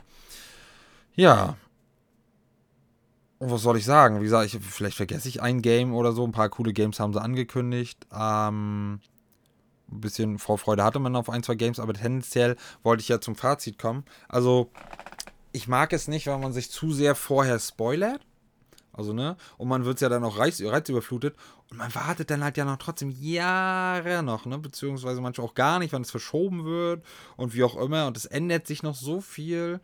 Ja. 1.14 1.58
Und 3.38 3.52
was 3.52 3.62
soll 3.62 3.78
ich 3.78 3.86
sagen? 3.86 4.20
Wie 4.20 4.24
gesagt, 4.24 4.52
ich, 4.52 4.60
vielleicht 4.60 4.98
vergesse 4.98 5.30
ich 5.30 5.44
ein 5.44 5.62
Game 5.62 5.94
oder 5.94 6.12
so. 6.12 6.26
Ein 6.26 6.32
paar 6.32 6.50
coole 6.50 6.74
Games 6.74 7.00
haben 7.00 7.14
sie 7.14 7.22
angekündigt. 7.22 8.08
Ähm, 8.12 9.00
ein 9.92 10.02
bisschen 10.02 10.40
Vorfreude 10.40 10.84
hatte 10.84 10.98
man 10.98 11.16
auf 11.16 11.30
ein, 11.30 11.44
zwei 11.44 11.54
Games, 11.54 11.80
aber 11.80 11.94
tendenziell 11.94 12.56
wollte 12.82 13.02
ich 13.02 13.10
ja 13.10 13.22
zum 13.22 13.36
Fazit 13.36 13.78
kommen. 13.78 14.04
Also, 14.28 14.72
ich 15.52 15.68
mag 15.68 15.94
es 15.94 16.08
nicht, 16.08 16.26
wenn 16.26 16.42
man 16.42 16.52
sich 16.52 16.72
zu 16.72 16.92
sehr 16.92 17.14
vorher 17.14 17.60
spoilert. 17.60 18.26
Also, 18.92 19.14
ne? 19.14 19.38
Und 19.60 19.68
man 19.68 19.86
wird 19.86 20.02
ja 20.02 20.10
dann 20.10 20.24
auch 20.24 20.40
reiz, 20.40 20.60
reizüberflutet. 20.60 21.36
Und 21.72 21.78
man 21.78 21.94
wartet 21.94 22.32
dann 22.32 22.44
halt 22.44 22.58
ja 22.58 22.66
noch 22.66 22.78
trotzdem 22.78 23.12
Jahre 23.12 24.24
noch, 24.24 24.46
ne? 24.46 24.58
Beziehungsweise 24.58 25.22
manchmal 25.22 25.48
auch 25.48 25.54
gar 25.54 25.80
nicht, 25.80 25.94
wenn 25.94 26.02
es 26.02 26.12
verschoben 26.12 26.66
wird 26.66 27.06
und 27.38 27.54
wie 27.54 27.64
auch 27.64 27.78
immer. 27.78 28.08
Und 28.08 28.18
es 28.18 28.26
ändert 28.26 28.66
sich 28.66 28.82
noch 28.82 28.96
so 28.96 29.22
viel. 29.22 29.80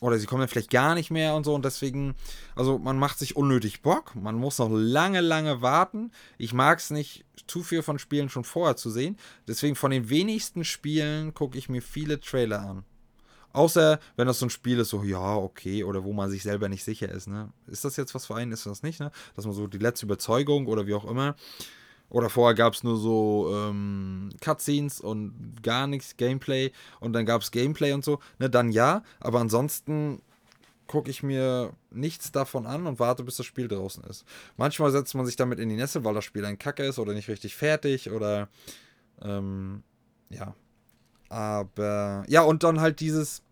Oder 0.00 0.18
sie 0.18 0.26
kommen 0.26 0.40
dann 0.40 0.48
vielleicht 0.48 0.70
gar 0.70 0.94
nicht 0.94 1.10
mehr 1.10 1.34
und 1.34 1.44
so. 1.44 1.54
Und 1.54 1.64
deswegen, 1.64 2.14
also 2.54 2.78
man 2.78 2.98
macht 2.98 3.18
sich 3.18 3.36
unnötig 3.36 3.80
Bock. 3.80 4.14
Man 4.14 4.34
muss 4.34 4.58
noch 4.58 4.68
lange, 4.70 5.22
lange 5.22 5.62
warten. 5.62 6.10
Ich 6.36 6.52
mag 6.52 6.78
es 6.80 6.90
nicht, 6.90 7.24
zu 7.46 7.62
viel 7.62 7.82
von 7.82 7.98
Spielen 7.98 8.28
schon 8.28 8.44
vorher 8.44 8.76
zu 8.76 8.90
sehen. 8.90 9.16
Deswegen 9.48 9.76
von 9.76 9.90
den 9.90 10.10
wenigsten 10.10 10.64
Spielen 10.64 11.32
gucke 11.32 11.56
ich 11.56 11.70
mir 11.70 11.80
viele 11.80 12.20
Trailer 12.20 12.60
an. 12.60 12.84
Außer 13.54 14.00
wenn 14.16 14.26
das 14.26 14.40
so 14.40 14.46
ein 14.46 14.50
Spiel 14.50 14.80
ist, 14.80 14.90
so, 14.90 15.04
ja, 15.04 15.36
okay, 15.36 15.84
oder 15.84 16.04
wo 16.04 16.12
man 16.12 16.28
sich 16.28 16.42
selber 16.42 16.68
nicht 16.68 16.84
sicher 16.84 17.08
ist, 17.08 17.28
ne? 17.28 17.50
Ist 17.68 17.84
das 17.84 17.96
jetzt 17.96 18.14
was 18.14 18.26
für 18.26 18.34
einen, 18.34 18.52
ist 18.52 18.66
das 18.66 18.82
nicht, 18.82 19.00
ne? 19.00 19.12
Dass 19.36 19.46
man 19.46 19.54
so 19.54 19.68
die 19.68 19.78
letzte 19.78 20.06
Überzeugung 20.06 20.66
oder 20.66 20.86
wie 20.86 20.94
auch 20.94 21.04
immer. 21.04 21.36
Oder 22.10 22.30
vorher 22.30 22.54
gab 22.54 22.74
es 22.74 22.82
nur 22.82 22.96
so 22.96 23.50
ähm, 23.54 24.30
Cutscenes 24.40 25.00
und 25.00 25.62
gar 25.62 25.86
nichts 25.86 26.16
Gameplay 26.16 26.72
und 27.00 27.12
dann 27.12 27.26
gab 27.26 27.42
es 27.42 27.50
Gameplay 27.50 27.92
und 27.92 28.04
so, 28.04 28.18
ne, 28.38 28.50
dann 28.50 28.70
ja, 28.72 29.02
aber 29.20 29.40
ansonsten 29.40 30.20
gucke 30.86 31.10
ich 31.10 31.22
mir 31.22 31.72
nichts 31.90 32.30
davon 32.30 32.66
an 32.66 32.86
und 32.86 32.98
warte, 32.98 33.24
bis 33.24 33.36
das 33.36 33.46
Spiel 33.46 33.68
draußen 33.68 34.04
ist. 34.04 34.24
Manchmal 34.56 34.90
setzt 34.90 35.14
man 35.14 35.26
sich 35.26 35.36
damit 35.36 35.58
in 35.58 35.68
die 35.68 35.76
Nässe, 35.76 36.04
weil 36.04 36.14
das 36.14 36.24
Spiel 36.24 36.44
ein 36.44 36.58
Kacke 36.58 36.84
ist 36.84 36.98
oder 36.98 37.14
nicht 37.14 37.28
richtig 37.28 37.56
fertig 37.56 38.10
oder 38.10 38.48
ähm, 39.22 39.82
ja. 40.28 40.54
Aber 41.28 42.24
ja, 42.28 42.42
und 42.42 42.62
dann 42.62 42.80
halt 42.80 43.00
dieses, 43.00 43.42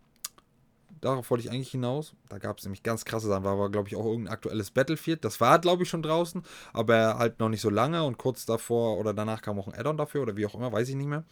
darauf 1.02 1.30
wollte 1.30 1.44
ich 1.44 1.50
eigentlich 1.50 1.70
hinaus. 1.70 2.14
Da 2.30 2.38
gab 2.38 2.58
es 2.58 2.64
nämlich 2.64 2.82
ganz 2.82 3.04
krasse 3.04 3.28
Sachen. 3.28 3.44
War 3.44 3.52
aber, 3.52 3.70
glaube 3.70 3.88
ich, 3.88 3.96
auch 3.96 4.06
irgendein 4.06 4.32
aktuelles 4.32 4.70
Battlefield. 4.70 5.24
Das 5.24 5.40
war, 5.40 5.58
glaube 5.58 5.82
ich, 5.82 5.90
schon 5.90 6.02
draußen, 6.02 6.42
aber 6.72 7.18
halt 7.18 7.38
noch 7.40 7.50
nicht 7.50 7.60
so 7.60 7.68
lange 7.68 8.04
und 8.04 8.16
kurz 8.16 8.46
davor 8.46 8.96
oder 8.98 9.12
danach 9.12 9.42
kam 9.42 9.58
auch 9.58 9.68
ein 9.68 9.74
Add-on 9.78 9.98
dafür 9.98 10.22
oder 10.22 10.36
wie 10.36 10.46
auch 10.46 10.54
immer, 10.54 10.72
weiß 10.72 10.88
ich 10.88 10.94
nicht 10.94 11.08
mehr. 11.08 11.24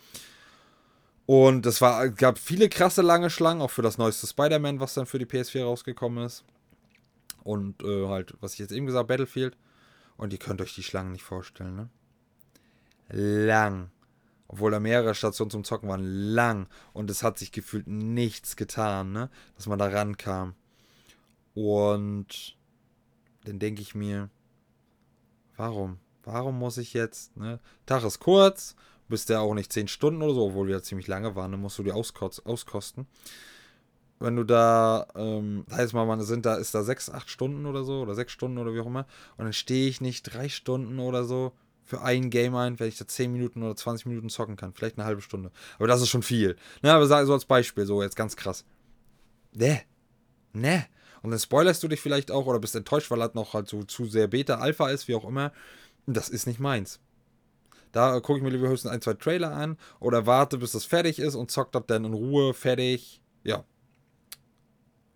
Und 1.25 1.65
es 1.65 1.79
gab 1.79 2.39
viele 2.39 2.69
krasse 2.69 3.03
lange 3.03 3.31
Schlangen, 3.31 3.63
auch 3.63 3.71
für 3.71 3.83
das 3.83 3.99
neueste 3.99 4.27
Spider-Man, 4.27 4.81
was 4.81 4.95
dann 4.95 5.07
für 5.07 5.21
die 5.21 5.27
PS4 5.27 5.63
rausgekommen 5.63 6.25
ist. 6.25 6.45
Und 7.45 7.83
äh, 7.85 8.09
halt, 8.09 8.35
was 8.41 8.55
ich 8.55 8.59
jetzt 8.59 8.73
eben 8.73 8.87
gesagt, 8.87 9.09
Battlefield. 9.09 9.57
Und 10.17 10.33
ihr 10.33 10.41
könnt 10.41 10.61
euch 10.61 10.75
die 10.75 10.83
Schlangen 10.83 11.13
nicht 11.13 11.23
vorstellen, 11.23 11.77
ne? 11.77 11.89
Lang. 13.13 13.91
Obwohl 14.53 14.73
da 14.73 14.81
mehrere 14.81 15.15
Stationen 15.15 15.53
zum 15.53 15.63
Zocken 15.63 15.89
waren, 15.89 16.03
lang. 16.03 16.67
Und 16.93 17.09
es 17.09 17.23
hat 17.23 17.39
sich 17.39 17.53
gefühlt 17.53 17.87
nichts 17.87 18.57
getan, 18.57 19.13
ne? 19.13 19.31
Dass 19.55 19.69
man 19.69 19.79
da 19.79 19.87
rankam. 19.87 20.55
Und 21.55 22.57
dann 23.45 23.61
denke 23.61 23.81
ich 23.81 23.95
mir, 23.95 24.29
warum? 25.57 25.99
Warum 26.25 26.59
muss 26.59 26.79
ich 26.79 26.95
jetzt, 26.95 27.37
ne? 27.37 27.61
Tag 27.87 28.03
ist 28.03 28.19
kurz, 28.19 28.75
bist 29.09 29.29
ja 29.29 29.39
auch 29.39 29.55
nicht 29.55 29.73
10 29.73 29.87
Stunden 29.87 30.21
oder 30.21 30.35
so, 30.35 30.47
obwohl 30.47 30.67
wir 30.67 30.75
ja 30.75 30.83
ziemlich 30.83 31.07
lange 31.07 31.37
waren, 31.37 31.53
dann 31.53 31.61
musst 31.61 31.79
du 31.79 31.85
die 31.85 31.93
auskos 31.93 32.45
auskosten. 32.45 33.07
Wenn 34.19 34.35
du 34.35 34.43
da, 34.43 35.07
ähm, 35.15 35.65
heißt 35.71 35.95
mal, 35.95 36.07
man 36.07 36.23
sind 36.23 36.45
da, 36.45 36.57
ist 36.57 36.75
da 36.75 36.83
6, 36.83 37.11
8 37.11 37.31
Stunden 37.31 37.67
oder 37.67 37.85
so, 37.85 38.01
oder 38.03 38.17
6 38.17 38.33
Stunden 38.33 38.59
oder 38.59 38.75
wie 38.75 38.81
auch 38.81 38.87
immer, 38.87 39.07
und 39.37 39.45
dann 39.45 39.53
stehe 39.53 39.89
ich 39.89 40.01
nicht 40.01 40.25
3 40.25 40.49
Stunden 40.49 40.99
oder 40.99 41.23
so 41.23 41.53
für 41.91 42.03
ein 42.03 42.31
Game 42.31 42.55
ein, 42.55 42.79
wenn 42.79 42.89
ich 42.89 42.97
da 42.97 43.07
10 43.07 43.33
Minuten 43.33 43.63
oder 43.63 43.75
20 43.75 44.07
Minuten 44.07 44.31
zocken 44.31 44.57
kann. 44.57 44.73
Vielleicht 44.73 44.97
eine 44.97 45.05
halbe 45.05 45.21
Stunde. 45.21 45.51
Aber 45.77 45.89
das 45.89 46.01
ist 46.01 46.09
schon 46.09 46.23
viel. 46.23 46.57
Ne, 46.83 46.93
aber 46.93 47.07
so 47.07 47.33
als 47.33 47.45
Beispiel, 47.45 47.85
so 47.85 48.01
jetzt 48.03 48.17
ganz 48.17 48.37
krass. 48.37 48.65
Ne. 49.53 49.83
Ne. 50.53 50.87
Und 51.23 51.33
dann 51.33 51.41
spoilerst 51.41 51.83
du 51.83 51.89
dich 51.89 52.01
vielleicht 52.01 52.31
auch 52.31 52.47
oder 52.47 52.61
bist 52.61 52.77
enttäuscht, 52.77 53.11
weil 53.11 53.21
halt 53.21 53.35
noch 53.35 53.55
halt 53.55 53.69
so 53.69 53.83
zu 53.83 54.07
sehr 54.07 54.29
Beta, 54.29 54.55
Alpha 54.55 54.89
ist, 54.89 55.09
wie 55.09 55.17
auch 55.17 55.25
immer. 55.25 55.53
Das 56.07 56.29
ist 56.29 56.47
nicht 56.47 56.61
meins. 56.61 57.01
Da 57.93 58.21
gucke 58.21 58.39
ich 58.39 58.45
mir 58.45 58.51
lieber 58.51 58.69
höchstens 58.69 58.93
ein, 58.93 59.03
zwei 59.03 59.15
Trailer 59.15 59.53
an 59.53 59.77
oder 59.99 60.25
warte, 60.27 60.59
bis 60.59 60.73
das 60.73 60.85
fertig 60.85 61.19
ist 61.19 61.35
und 61.35 61.51
zockt 61.51 61.75
das 61.75 61.83
dann 61.89 62.05
in 62.05 62.15
Ruhe 62.15 62.55
fertig. 62.55 63.21
Ja. 63.43 63.65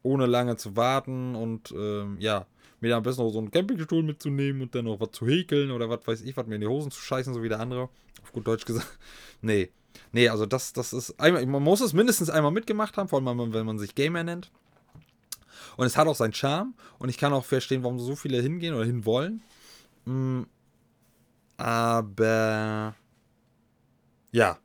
Ohne 0.02 0.26
lange 0.26 0.56
zu 0.56 0.76
warten 0.76 1.36
und 1.36 1.70
ähm, 1.70 2.16
ja, 2.18 2.46
mir 2.84 2.96
am 2.96 3.02
besten 3.02 3.22
noch 3.22 3.30
so 3.30 3.38
einen 3.38 3.50
Campingstuhl 3.50 4.02
mitzunehmen 4.02 4.62
und 4.62 4.74
dann 4.74 4.84
noch 4.84 5.00
was 5.00 5.12
zu 5.12 5.26
häkeln 5.26 5.70
oder 5.70 5.88
was 5.88 6.06
weiß 6.06 6.20
ich, 6.22 6.36
was 6.36 6.46
mir 6.46 6.56
in 6.56 6.60
die 6.60 6.66
Hosen 6.66 6.90
zu 6.90 7.00
scheißen, 7.00 7.32
so 7.32 7.42
wie 7.42 7.48
der 7.48 7.60
andere. 7.60 7.88
Auf 8.22 8.32
gut 8.32 8.46
Deutsch 8.46 8.64
gesagt. 8.64 8.86
Nee. 9.40 9.70
Nee, 10.12 10.28
also 10.28 10.46
das, 10.46 10.72
das 10.72 10.92
ist 10.92 11.20
einmal, 11.20 11.44
man 11.46 11.62
muss 11.62 11.80
es 11.80 11.92
mindestens 11.92 12.30
einmal 12.30 12.50
mitgemacht 12.50 12.96
haben, 12.96 13.08
vor 13.08 13.20
allem 13.24 13.52
wenn 13.52 13.66
man 13.66 13.78
sich 13.78 13.94
Gamer 13.94 14.24
nennt. 14.24 14.50
Und 15.76 15.86
es 15.86 15.96
hat 15.96 16.08
auch 16.08 16.14
seinen 16.14 16.32
Charme 16.32 16.74
und 16.98 17.08
ich 17.08 17.18
kann 17.18 17.32
auch 17.32 17.44
verstehen, 17.44 17.82
warum 17.82 17.98
so 17.98 18.16
viele 18.16 18.40
hingehen 18.40 18.74
oder 18.74 18.84
hinwollen. 18.84 19.42
Mm, 20.04 20.42
aber 21.56 22.94
ja, 24.32 24.58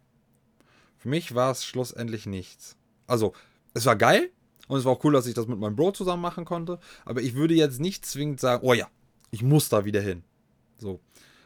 für 0.98 1.10
mich 1.10 1.36
war 1.36 1.52
es 1.52 1.66
schlussendlich 1.66 2.26
nichts. 2.26 2.76
Also, 3.06 3.34
es 3.74 3.86
war 3.86 3.96
geil 3.96 4.32
und 4.70 4.80
es 4.80 4.86
war 4.86 4.94
auch 4.94 5.04
cool, 5.04 5.12
dass 5.12 5.28
ich 5.28 5.34
das 5.34 5.48
mit 5.48 5.60
meinem 5.60 5.76
Bro 5.76 5.92
zusammen 5.92 6.22
machen 6.22 6.46
konnte. 6.46 6.80
Aber 7.04 7.22
ich 7.22 7.36
würde 7.36 7.54
jetzt 7.54 7.82
nicht 7.82 8.06
zwingend 8.06 8.40
sagen, 8.40 8.66
oh 8.66 8.74
ja, 8.74 8.88
ich 9.32 9.44
muss 9.44 9.68
da 9.68 9.84
wieder 9.84 10.00
hin. 10.00 10.24
So. 10.78 11.02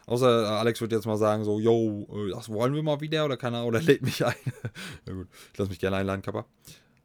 Außer 0.05 0.43
äh, 0.43 0.45
Alex 0.45 0.79
wird 0.81 0.91
jetzt 0.91 1.07
mal 1.07 1.17
sagen, 1.17 1.43
so, 1.43 1.59
yo, 1.59 2.07
äh, 2.13 2.31
das 2.31 2.49
wollen 2.49 2.75
wir 2.75 2.83
mal 2.83 3.01
wieder 3.01 3.25
oder 3.25 3.37
keine 3.37 3.57
Ahnung, 3.57 3.69
oder 3.69 3.81
lädt 3.81 4.03
mich 4.03 4.23
ein. 4.23 4.35
ja 5.07 5.13
gut, 5.13 5.27
ich 5.51 5.57
lasse 5.57 5.71
mich 5.71 5.79
gerne 5.79 5.97
einladen, 5.97 6.21
Kappa. 6.21 6.45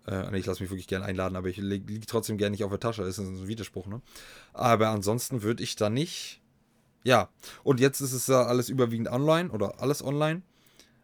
Äh, 0.07 0.39
ich 0.39 0.45
lasse 0.45 0.63
mich 0.63 0.71
wirklich 0.71 0.89
gerne 0.89 1.07
einladen, 1.07 1.37
aber 1.37 1.49
ich 1.49 1.57
liege 1.57 2.01
trotzdem 2.07 2.37
gerne 2.37 2.51
nicht 2.51 2.65
auf 2.65 2.71
der 2.71 2.81
Tasche. 2.81 3.03
Das 3.03 3.17
ist 3.17 3.25
ein 3.25 3.49
Widerspruch, 3.49 3.87
ne? 3.87 4.03
Aber 4.53 4.89
ansonsten 4.89 5.43
würde 5.43 5.63
ich 5.63 5.77
da 5.77 5.89
nicht 5.89 6.43
ja, 7.05 7.29
und 7.63 7.81
jetzt 7.81 8.01
ist 8.01 8.13
es 8.13 8.27
ja 8.27 8.45
alles 8.45 8.69
überwiegend 8.69 9.09
online 9.09 9.51
oder 9.51 9.81
alles 9.81 10.05
online. 10.05 10.43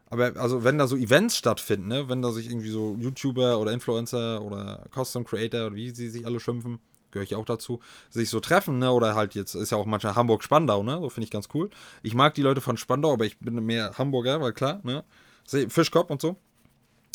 Aber 0.09 0.33
also 0.37 0.63
wenn 0.63 0.77
da 0.77 0.87
so 0.87 0.95
Events 0.95 1.35
stattfinden, 1.37 1.87
ne, 1.87 2.09
wenn 2.09 2.21
da 2.21 2.31
sich 2.31 2.47
irgendwie 2.47 2.69
so 2.69 2.95
YouTuber 2.99 3.59
oder 3.59 3.71
Influencer 3.71 4.41
oder 4.41 4.85
Custom 4.93 5.25
Creator 5.25 5.67
oder 5.67 5.75
wie 5.75 5.89
sie 5.91 6.09
sich 6.09 6.25
alle 6.25 6.39
schimpfen, 6.39 6.79
gehöre 7.11 7.23
ich 7.23 7.35
auch 7.35 7.45
dazu, 7.45 7.79
sich 8.09 8.29
so 8.29 8.39
treffen, 8.39 8.77
ne, 8.79 8.91
oder 8.91 9.15
halt 9.15 9.35
jetzt 9.35 9.55
ist 9.55 9.71
ja 9.71 9.77
auch 9.77 9.85
manchmal 9.85 10.15
Hamburg-Spandau, 10.15 10.83
ne, 10.83 10.99
so 11.01 11.09
finde 11.09 11.25
ich 11.25 11.31
ganz 11.31 11.47
cool. 11.53 11.69
Ich 12.03 12.13
mag 12.13 12.35
die 12.35 12.41
Leute 12.43 12.61
von 12.61 12.77
Spandau, 12.77 13.13
aber 13.13 13.25
ich 13.25 13.39
bin 13.39 13.55
mehr 13.65 13.97
Hamburger, 13.97 14.41
weil 14.41 14.53
klar, 14.53 14.79
ne, 14.83 15.03
Fischkopf 15.47 16.09
und 16.09 16.21
so. 16.21 16.35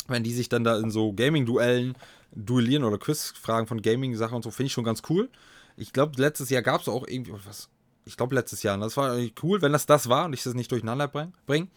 Wenn 0.07 0.23
die 0.23 0.33
sich 0.33 0.49
dann 0.49 0.63
da 0.63 0.77
in 0.77 0.89
so 0.89 1.13
Gaming-Duellen 1.13 1.95
duellieren 2.33 2.83
oder 2.83 2.97
Quizfragen 2.97 3.67
von 3.67 3.81
Gaming-Sachen 3.81 4.35
und 4.35 4.43
so, 4.43 4.51
finde 4.51 4.67
ich 4.67 4.73
schon 4.73 4.83
ganz 4.83 5.03
cool. 5.09 5.29
Ich 5.77 5.93
glaube, 5.93 6.19
letztes 6.19 6.49
Jahr 6.49 6.61
gab 6.61 6.81
es 6.81 6.89
auch 6.89 7.07
irgendwie, 7.07 7.33
was, 7.45 7.69
ich 8.05 8.17
glaube 8.17 8.35
letztes 8.35 8.63
Jahr. 8.63 8.75
Und 8.75 8.81
das 8.81 8.97
war 8.97 9.15
cool, 9.43 9.61
wenn 9.61 9.71
das 9.71 9.85
das 9.85 10.09
war 10.09 10.25
und 10.25 10.33
ich 10.33 10.43
das 10.43 10.53
nicht 10.53 10.71
durcheinander 10.71 11.07
bringe. 11.07 11.67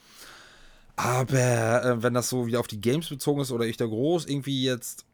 Aber 0.96 1.85
äh, 1.85 2.02
wenn 2.02 2.14
das 2.14 2.28
so 2.28 2.46
wieder 2.46 2.61
auf 2.61 2.66
die 2.66 2.80
Games 2.80 3.09
bezogen 3.09 3.40
ist 3.40 3.50
oder 3.52 3.66
ich 3.66 3.76
da 3.76 3.87
groß 3.87 4.26
irgendwie 4.26 4.64
jetzt 4.64 5.04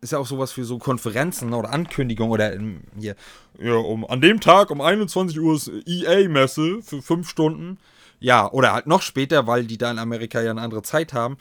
ist 0.00 0.12
ja 0.12 0.18
auch 0.18 0.26
sowas 0.26 0.52
für 0.52 0.64
so 0.64 0.78
Konferenzen 0.78 1.52
oder 1.52 1.72
Ankündigungen 1.72 2.32
oder 2.32 2.54
ähm, 2.54 2.82
hier, 2.98 3.16
ja, 3.58 3.74
um, 3.74 4.04
an 4.08 4.20
dem 4.20 4.40
Tag 4.40 4.70
um 4.70 4.80
21 4.80 5.40
Uhr 5.40 5.56
ist 5.56 5.70
EA-Messe 5.86 6.82
für 6.82 7.02
fünf 7.02 7.28
Stunden. 7.28 7.78
Ja, 8.20 8.50
oder 8.50 8.72
halt 8.72 8.86
noch 8.86 9.02
später, 9.02 9.46
weil 9.46 9.64
die 9.64 9.78
da 9.78 9.90
in 9.90 9.98
Amerika 9.98 10.40
ja 10.40 10.50
eine 10.50 10.60
andere 10.60 10.82
Zeit 10.82 11.12
haben. 11.12 11.36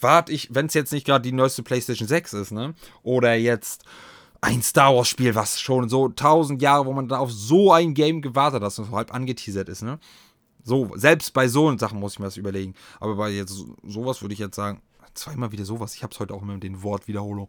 Warte 0.00 0.32
ich, 0.32 0.54
wenn 0.54 0.66
es 0.66 0.74
jetzt 0.74 0.92
nicht 0.92 1.06
gerade 1.06 1.22
die 1.22 1.32
neueste 1.32 1.62
PlayStation 1.62 2.08
6 2.08 2.32
ist, 2.34 2.52
ne? 2.52 2.74
Oder 3.02 3.34
jetzt 3.34 3.84
ein 4.40 4.62
Star 4.62 4.94
Wars 4.94 5.08
Spiel, 5.08 5.34
was 5.34 5.60
schon 5.60 5.88
so 5.88 6.08
tausend 6.08 6.60
Jahre, 6.62 6.86
wo 6.86 6.92
man 6.92 7.08
dann 7.08 7.18
auf 7.18 7.30
so 7.30 7.72
ein 7.72 7.94
Game 7.94 8.22
gewartet 8.22 8.56
hat, 8.56 8.62
das 8.62 8.76
so 8.76 8.90
halb 8.90 9.14
angeteasert 9.14 9.68
ist, 9.68 9.82
ne? 9.82 9.98
So, 10.64 10.90
selbst 10.94 11.32
bei 11.32 11.48
so 11.48 11.76
Sachen 11.76 11.98
muss 11.98 12.14
ich 12.14 12.18
mir 12.18 12.26
das 12.26 12.36
überlegen. 12.36 12.74
Aber 13.00 13.16
bei 13.16 13.30
jetzt 13.30 13.64
sowas 13.82 14.22
würde 14.22 14.34
ich 14.34 14.40
jetzt 14.40 14.56
sagen, 14.56 14.82
zweimal 15.14 15.52
wieder 15.52 15.64
sowas. 15.64 15.94
Ich 15.94 16.02
habe 16.02 16.12
es 16.12 16.20
heute 16.20 16.34
auch 16.34 16.42
mit 16.42 16.62
dem 16.62 16.82
Wort 16.82 17.08
Wiederholung. 17.08 17.48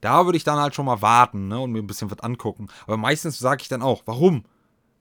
Da 0.00 0.24
würde 0.24 0.36
ich 0.36 0.44
dann 0.44 0.58
halt 0.58 0.74
schon 0.74 0.86
mal 0.86 1.02
warten 1.02 1.48
ne, 1.48 1.58
und 1.58 1.72
mir 1.72 1.78
ein 1.78 1.86
bisschen 1.86 2.10
was 2.10 2.20
angucken. 2.20 2.68
Aber 2.86 2.96
meistens 2.96 3.38
sage 3.38 3.62
ich 3.62 3.68
dann 3.68 3.82
auch, 3.82 4.02
warum? 4.06 4.44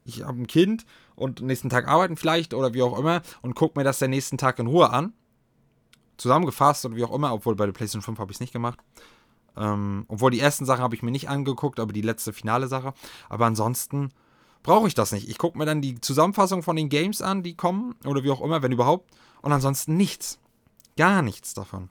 Ich 0.06 0.24
habe 0.24 0.42
ein 0.42 0.48
Kind 0.48 0.86
und 1.16 1.42
nächsten 1.42 1.70
Tag 1.70 1.88
arbeiten 1.88 2.16
vielleicht 2.16 2.54
oder 2.54 2.74
wie 2.74 2.82
auch 2.82 2.98
immer 2.98 3.22
und 3.42 3.56
gucke 3.56 3.78
mir 3.78 3.84
das 3.84 4.00
den 4.00 4.12
nächsten 4.12 4.38
Tag 4.38 4.60
in 4.60 4.68
Ruhe 4.68 4.90
an. 4.90 5.14
Zusammengefasst 6.18 6.86
oder 6.86 6.96
wie 6.96 7.04
auch 7.04 7.14
immer, 7.14 7.34
obwohl 7.34 7.56
bei 7.56 7.66
der 7.66 7.74
PlayStation 7.74 8.02
5 8.02 8.20
habe 8.20 8.32
ich 8.32 8.38
es 8.38 8.42
nicht 8.42 8.54
gemacht. 8.54 8.80
Ähm, 9.56 10.06
obwohl 10.08 10.32
die 10.32 10.40
ersten 10.40 10.66
Sachen 10.66 10.84
habe 10.84 10.96
ich 10.96 11.04
mir 11.04 11.12
nicht 11.12 11.30
angeguckt, 11.30 11.80
aber 11.80 11.92
die 11.92 12.02
letzte 12.02 12.32
finale 12.32 12.68
Sache. 12.68 12.94
Aber 13.30 13.46
ansonsten 13.46 14.12
brauche 14.68 14.90
ich 14.90 14.94
das 14.94 15.14
nicht. 15.14 15.30
Ich 15.30 15.38
gucke 15.38 15.58
mir 15.58 15.66
dann 15.66 15.82
die 15.82 16.02
Zusammenfassung 16.02 16.62
von 16.62 16.76
den 16.76 16.90
Games 16.90 17.22
an, 17.22 17.42
die 17.42 17.56
kommen, 17.56 17.96
oder 18.06 18.26
wie 18.26 18.32
auch 18.32 18.42
immer, 18.42 18.62
wenn 18.62 18.74
überhaupt. 18.74 19.10
Und 19.42 19.54
ansonsten 19.54 19.96
nichts. 19.96 20.40
Gar 20.98 21.22
nichts 21.22 21.54
davon. 21.54 21.88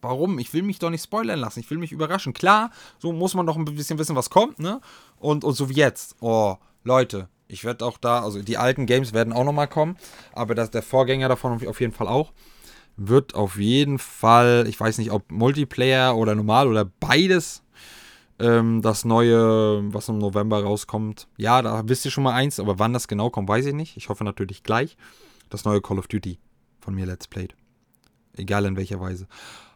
Warum? 0.00 0.38
Ich 0.38 0.54
will 0.54 0.62
mich 0.62 0.78
doch 0.78 0.88
nicht 0.88 1.04
spoilern 1.04 1.38
lassen. 1.38 1.60
Ich 1.60 1.68
will 1.70 1.76
mich 1.76 1.92
überraschen. 1.92 2.32
Klar, 2.32 2.70
so 2.98 3.12
muss 3.12 3.34
man 3.34 3.44
doch 3.44 3.56
ein 3.56 3.66
bisschen 3.66 3.98
wissen, 3.98 4.16
was 4.16 4.30
kommt, 4.30 4.58
ne? 4.58 4.80
Und, 5.18 5.44
und 5.44 5.52
so 5.52 5.68
wie 5.68 5.74
jetzt. 5.74 6.16
Oh, 6.20 6.56
Leute, 6.82 7.28
ich 7.46 7.62
werde 7.64 7.84
auch 7.84 7.98
da, 7.98 8.22
also 8.22 8.40
die 8.40 8.56
alten 8.56 8.86
Games 8.86 9.12
werden 9.12 9.34
auch 9.34 9.44
nochmal 9.44 9.68
kommen, 9.68 9.98
aber 10.32 10.54
das, 10.54 10.70
der 10.70 10.82
Vorgänger 10.82 11.28
davon 11.28 11.66
auf 11.66 11.80
jeden 11.80 11.92
Fall 11.92 12.08
auch 12.08 12.32
wird 12.96 13.34
auf 13.34 13.58
jeden 13.58 13.98
Fall, 13.98 14.66
ich 14.68 14.78
weiß 14.78 14.98
nicht, 14.98 15.10
ob 15.10 15.30
Multiplayer 15.30 16.16
oder 16.16 16.34
normal 16.34 16.68
oder 16.68 16.84
beides, 16.84 17.63
ähm, 18.38 18.82
das 18.82 19.04
neue, 19.04 19.92
was 19.92 20.08
im 20.08 20.18
November 20.18 20.62
rauskommt. 20.62 21.28
Ja, 21.36 21.62
da 21.62 21.88
wisst 21.88 22.04
ihr 22.04 22.10
schon 22.10 22.24
mal 22.24 22.34
eins, 22.34 22.58
aber 22.58 22.78
wann 22.78 22.92
das 22.92 23.08
genau 23.08 23.30
kommt, 23.30 23.48
weiß 23.48 23.66
ich 23.66 23.74
nicht. 23.74 23.96
Ich 23.96 24.08
hoffe 24.08 24.24
natürlich 24.24 24.62
gleich. 24.62 24.96
Das 25.50 25.64
neue 25.64 25.80
Call 25.80 25.98
of 25.98 26.08
Duty 26.08 26.38
von 26.80 26.94
mir 26.94 27.06
Let's 27.06 27.28
Played. 27.28 27.54
Egal 28.36 28.64
in 28.64 28.76
welcher 28.76 29.00
Weise. 29.00 29.28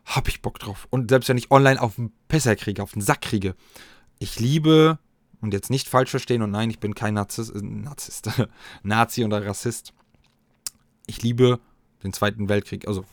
Hab 0.05 0.29
ich 0.29 0.43
Bock 0.43 0.59
drauf. 0.59 0.89
Und 0.91 1.11
selbst 1.11 1.29
wenn 1.29 1.39
ich 1.39 1.51
online 1.51 1.81
auf 1.81 1.97
den 1.97 2.13
Pisser 2.29 2.57
kriege, 2.57 2.83
auf 2.83 2.93
den 2.93 3.03
Sack 3.03 3.21
kriege. 3.21 3.55
Ich 4.19 4.41
liebe, 4.41 4.99
und 5.41 5.53
jetzt 5.53 5.71
nicht 5.71 5.89
falsch 5.89 6.11
verstehen, 6.11 6.43
und 6.43 6.51
nein, 6.51 6.71
ich 6.71 6.81
bin 6.81 6.95
kein 6.95 7.15
Narzisst, 7.15 7.55
äh, 7.55 7.63
Narzisst, 7.63 8.29
Nazi 8.83 9.25
oder 9.25 9.45
Rassist. 9.45 9.93
Ich 11.07 11.23
liebe 11.23 11.61
den 12.03 12.13
Zweiten 12.13 12.49
Weltkrieg. 12.49 12.89
Also, 12.89 13.05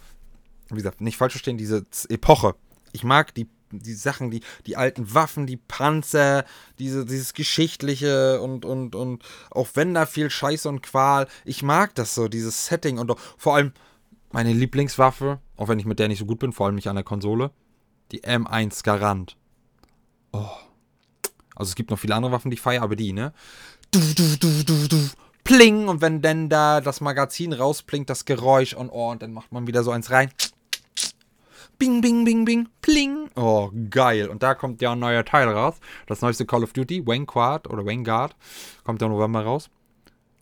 wie 0.69 0.75
gesagt, 0.75 1.01
nicht 1.01 1.17
falsch 1.17 1.33
verstehen, 1.33 1.57
diese 1.57 1.85
Epoche. 2.09 2.55
Ich 2.91 3.03
mag 3.03 3.33
die 3.35 3.47
die 3.79 3.93
Sachen, 3.93 4.31
die, 4.31 4.41
die 4.65 4.77
alten 4.77 5.13
Waffen, 5.13 5.47
die 5.47 5.57
Panzer, 5.57 6.45
diese, 6.79 7.05
dieses 7.05 7.33
Geschichtliche 7.33 8.41
und, 8.41 8.65
und, 8.65 8.95
und 8.95 9.23
auch 9.51 9.69
wenn 9.75 9.93
da 9.93 10.05
viel 10.05 10.29
Scheiß 10.29 10.65
und 10.65 10.81
Qual, 10.81 11.27
ich 11.43 11.63
mag 11.63 11.95
das 11.95 12.15
so, 12.15 12.27
dieses 12.27 12.65
Setting 12.65 12.97
und 12.99 13.13
vor 13.37 13.55
allem 13.55 13.73
meine 14.31 14.53
Lieblingswaffe, 14.53 15.39
auch 15.57 15.67
wenn 15.67 15.79
ich 15.79 15.85
mit 15.85 15.99
der 15.99 16.07
nicht 16.07 16.19
so 16.19 16.25
gut 16.25 16.39
bin, 16.39 16.51
vor 16.51 16.65
allem 16.65 16.75
nicht 16.75 16.89
an 16.89 16.95
der 16.95 17.05
Konsole, 17.05 17.51
die 18.11 18.23
M1 18.23 18.83
Garant. 18.83 19.37
Oh. 20.31 20.49
Also 21.55 21.69
es 21.69 21.75
gibt 21.75 21.89
noch 21.89 21.99
viele 21.99 22.15
andere 22.15 22.33
Waffen, 22.33 22.51
die 22.51 22.55
ich 22.55 22.61
feiere, 22.61 22.83
aber 22.83 22.95
die, 22.95 23.13
ne? 23.13 23.33
Du, 23.91 23.99
du, 23.99 24.37
du, 24.37 24.63
du, 24.63 24.87
du. 24.87 25.09
Pling! 25.45 25.87
Und 25.87 26.01
wenn 26.01 26.21
dann 26.21 26.49
da 26.49 26.81
das 26.81 27.01
Magazin 27.01 27.53
rausplingt, 27.53 28.09
das 28.09 28.25
Geräusch 28.25 28.73
und 28.73 28.89
oh, 28.89 29.11
und 29.11 29.21
dann 29.21 29.31
macht 29.31 29.51
man 29.51 29.67
wieder 29.67 29.83
so 29.83 29.91
eins 29.91 30.11
rein. 30.11 30.29
Bing, 31.77 32.01
bing, 32.01 32.25
bing, 32.25 32.45
bing, 32.45 32.67
pling. 32.81 33.29
Oh, 33.35 33.69
geil. 33.89 34.29
Und 34.29 34.43
da 34.43 34.55
kommt 34.55 34.81
ja 34.81 34.93
ein 34.93 34.99
neuer 34.99 35.25
Teil 35.25 35.47
raus. 35.49 35.75
Das 36.07 36.21
neueste 36.21 36.45
Call 36.45 36.63
of 36.63 36.73
Duty, 36.73 37.05
Vanguard 37.05 37.69
oder 37.69 37.85
Vanguard, 37.85 38.35
kommt 38.83 39.01
ja 39.01 39.07
im 39.07 39.13
November 39.13 39.43
raus. 39.43 39.69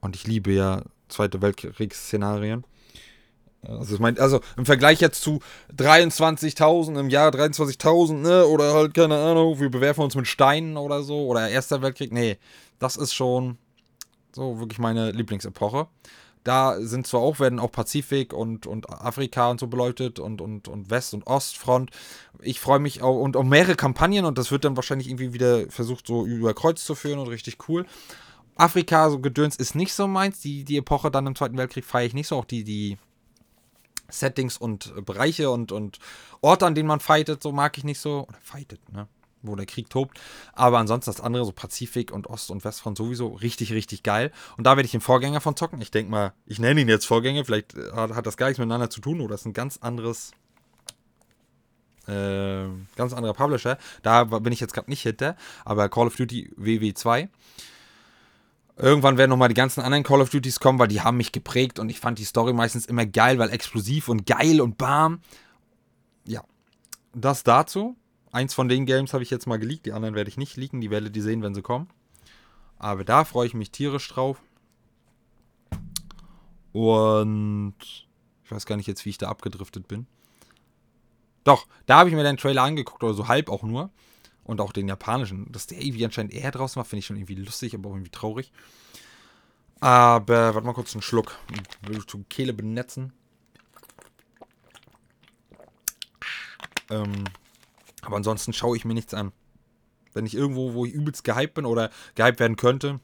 Und 0.02 0.16
ich 0.16 0.28
liebe 0.28 0.52
ja 0.52 0.84
Zweite 1.10 1.42
Weltkriegsszenarien. 1.42 2.64
Also, 3.62 3.96
ich 3.96 4.00
mein, 4.02 4.20
also 4.20 4.42
im 4.58 4.66
Vergleich 4.66 5.00
jetzt 5.00 5.22
zu 5.22 5.40
23.000 5.78 7.00
im 7.00 7.10
Jahr 7.10 7.32
23.000, 7.32 8.14
ne? 8.16 8.46
Oder 8.46 8.74
halt, 8.74 8.94
keine 8.94 9.18
Ahnung, 9.18 9.60
wir 9.60 9.70
bewerfen 9.70 10.02
uns 10.02 10.16
mit 10.16 10.28
Steinen 10.28 10.76
oder 10.76 11.04
so. 11.04 11.28
Oder 11.28 11.50
Erster 11.50 11.82
Weltkrieg. 11.82 12.12
Nee, 12.12 12.38
das 12.80 12.98
ist 12.98 13.14
schon 13.14 13.58
so 14.34 14.60
wirklich 14.60 14.80
meine 14.80 15.12
Lieblingsepoche. 15.12 15.88
Da 16.44 16.80
sind 16.82 17.08
zwar 17.08 17.22
auch, 17.22 17.40
werden 17.40 17.60
auch 17.60 17.72
Pazifik 17.72 18.34
und, 18.34 18.68
und 18.68 18.90
Afrika 18.90 19.50
und 19.50 19.60
so 19.60 19.68
beleuchtet 19.68 20.20
und, 20.20 20.42
und, 20.42 20.68
und 20.68 20.90
West- 20.90 21.14
und 21.14 21.26
Ostfront. 21.26 21.92
Ich 22.42 22.60
freue 22.60 22.80
mich 22.80 23.02
auch 23.02 23.20
und 23.20 23.38
auch 23.38 23.44
mehrere 23.44 23.76
Kampagnen 23.76 24.26
und 24.26 24.38
das 24.38 24.52
wird 24.52 24.66
dann 24.66 24.76
wahrscheinlich 24.76 25.08
irgendwie 25.08 25.34
wieder 25.34 25.70
versucht, 25.70 26.08
so 26.08 26.26
über 26.26 26.54
Kreuz 26.54 26.84
zu 26.84 26.96
führen 26.96 27.20
und 27.20 27.28
richtig 27.28 27.58
cool. 27.70 27.86
Afrika, 28.56 29.10
so 29.10 29.20
Gedöns, 29.20 29.56
ist 29.56 29.76
nicht 29.76 29.94
so 29.94 30.08
meins. 30.08 30.40
Die, 30.42 30.64
die 30.64 30.78
Epoche 30.78 31.10
dann 31.10 31.28
im 31.28 31.36
Zweiten 31.36 31.58
Weltkrieg 31.58 31.86
feiere 31.86 32.06
ich 32.06 32.14
nicht 32.14 32.28
so. 32.28 32.38
Auch 32.38 32.46
die, 32.46 32.64
die 32.64 32.98
Settings 34.10 34.58
und 34.58 34.94
Bereiche 35.06 35.50
und, 35.50 35.72
und 35.72 36.00
Orte, 36.42 36.66
an 36.66 36.76
denen 36.76 36.88
man 36.88 37.00
fightet, 37.00 37.42
so 37.42 37.52
mag 37.52 37.78
ich 37.78 37.84
nicht 37.84 38.00
so. 38.00 38.28
Oder 38.28 38.38
fightet, 38.42 38.80
ne? 38.92 39.08
Wo 39.44 39.56
der 39.56 39.66
Krieg 39.66 39.90
tobt. 39.90 40.20
Aber 40.54 40.80
ansonsten 40.80 41.12
das 41.12 41.22
andere, 41.22 41.46
so 41.46 41.52
Pazifik 41.52 42.12
und 42.12 42.28
Ost- 42.28 42.50
und 42.50 42.64
Westfront 42.64 42.98
sowieso 42.98 43.28
richtig, 43.28 43.74
richtig 43.74 44.04
geil. 44.04 44.32
Und 44.58 44.66
da 44.66 44.72
werde 44.72 44.86
ich 44.86 44.92
den 44.92 45.02
Vorgänger 45.02 45.42
von 45.42 45.56
zocken. 45.56 45.82
Ich 45.82 45.92
denke 45.92 46.12
mal, 46.12 46.34
ich 46.46 46.60
nenne 46.60 46.82
ihn 46.82 46.90
jetzt 46.90 47.06
Vorgänger, 47.06 47.46
vielleicht 47.46 47.76
äh, 47.76 47.92
hat, 47.92 48.16
hat 48.16 48.26
das 48.26 48.38
gar 48.38 48.48
nichts 48.48 48.60
miteinander 48.60 48.90
zu 48.90 49.02
tun 49.02 49.22
oder 49.22 49.36
ist 49.36 49.46
ein 49.46 49.54
ganz 49.54 49.78
anderes, 49.78 50.32
äh, 52.08 52.66
ganz 52.96 53.14
anderer 53.14 53.34
Publisher. 53.34 53.78
Da 54.02 54.24
bin 54.24 54.54
ich 54.54 54.60
jetzt 54.60 54.74
gerade 54.74 54.90
nicht 54.90 55.02
hinter, 55.02 55.36
aber 55.66 55.90
Call 55.90 56.08
of 56.08 56.16
Duty 56.16 56.54
WW2. 56.58 57.30
Irgendwann 58.76 59.18
werden 59.20 59.30
nochmal 59.30 59.50
die 59.50 59.54
ganzen 59.54 59.82
anderen 59.82 60.04
Call 60.04 60.22
of 60.22 60.32
Duties 60.32 60.60
kommen, 60.60 60.80
weil 60.80 60.88
die 60.88 61.02
haben 61.02 61.18
mich 61.18 61.32
geprägt 61.32 61.78
und 61.78 61.90
ich 61.90 62.00
fand 62.00 62.18
die 62.18 62.24
Story 62.24 62.54
meistens 62.54 62.88
immer 62.88 63.06
geil, 63.06 63.38
weil 63.38 63.52
explosiv 63.52 64.10
und 64.10 64.26
geil 64.26 64.62
und 64.62 64.80
bam. 64.80 65.22
Ja, 66.26 66.44
das 67.14 67.44
dazu. 67.44 67.96
Eins 68.34 68.56
von 68.56 68.68
den 68.68 68.88
Games 68.88 69.14
habe 69.14 69.22
ich 69.22 69.30
jetzt 69.30 69.46
mal 69.46 69.60
geleakt, 69.60 69.86
die 69.86 69.94
anderen 69.94 70.16
werde 70.16 70.28
ich 70.28 70.38
nicht 70.38 70.58
leaken, 70.58 70.82
die 70.82 70.90
werdet 70.90 71.16
ihr 71.16 71.22
sehen, 71.22 71.44
wenn 71.44 71.54
sie 71.54 71.62
kommen. 71.62 71.88
Aber 72.80 73.04
da 73.04 73.26
freue 73.26 73.46
ich 73.46 73.54
mich 73.54 73.70
tierisch 73.70 74.10
drauf. 74.10 74.42
Und 76.72 77.76
ich 77.80 78.52
weiß 78.52 78.66
gar 78.66 78.76
nicht 78.76 78.88
jetzt, 78.88 79.06
wie 79.06 79.12
ich 79.12 79.20
da 79.20 79.30
abgedriftet 79.30 79.88
bin. 79.88 80.08
Doch, 81.44 81.68
da 81.86 82.00
habe 82.00 82.10
ich 82.10 82.16
mir 82.16 82.24
den 82.24 82.38
Trailer 82.38 82.64
angeguckt, 82.64 83.04
oder 83.04 83.14
so 83.14 83.28
halb 83.28 83.50
auch 83.50 83.62
nur. 83.62 83.92
Und 84.44 84.62
auch 84.62 84.74
den 84.74 84.88
japanischen. 84.88 85.52
Dass 85.52 85.68
der 85.68 85.80
irgendwie 85.80 86.04
anscheinend 86.04 86.34
eher 86.34 86.50
draußen 86.50 86.78
war, 86.78 86.86
finde 86.86 87.00
ich 87.02 87.06
schon 87.06 87.18
irgendwie 87.18 87.36
lustig, 87.36 87.76
aber 87.76 87.90
auch 87.90 87.94
irgendwie 87.94 88.10
traurig. 88.10 88.52
Aber, 89.80 90.56
warte 90.56 90.66
mal 90.66 90.74
kurz 90.74 90.96
einen 90.96 91.04
Schluck. 91.04 91.38
Will 91.84 92.00
ich 92.00 92.06
die 92.08 92.24
Kehle 92.24 92.54
benetzen. 92.54 93.14
Ähm, 96.90 97.26
aber 98.04 98.18
ansonsten 98.18 98.54
schaue 98.54 98.78
ich 98.78 98.86
mir 98.86 98.94
nichts 98.94 99.14
an. 99.14 99.32
Wenn 100.14 100.26
ich 100.26 100.36
irgendwo, 100.36 100.74
wo 100.74 100.86
ich 100.86 100.94
übelst 100.94 101.24
gehypt 101.24 101.56
bin 101.56 101.66
oder 101.66 101.90
gehypt 102.16 102.40
werden 102.40 102.56
könnte, 102.56 103.00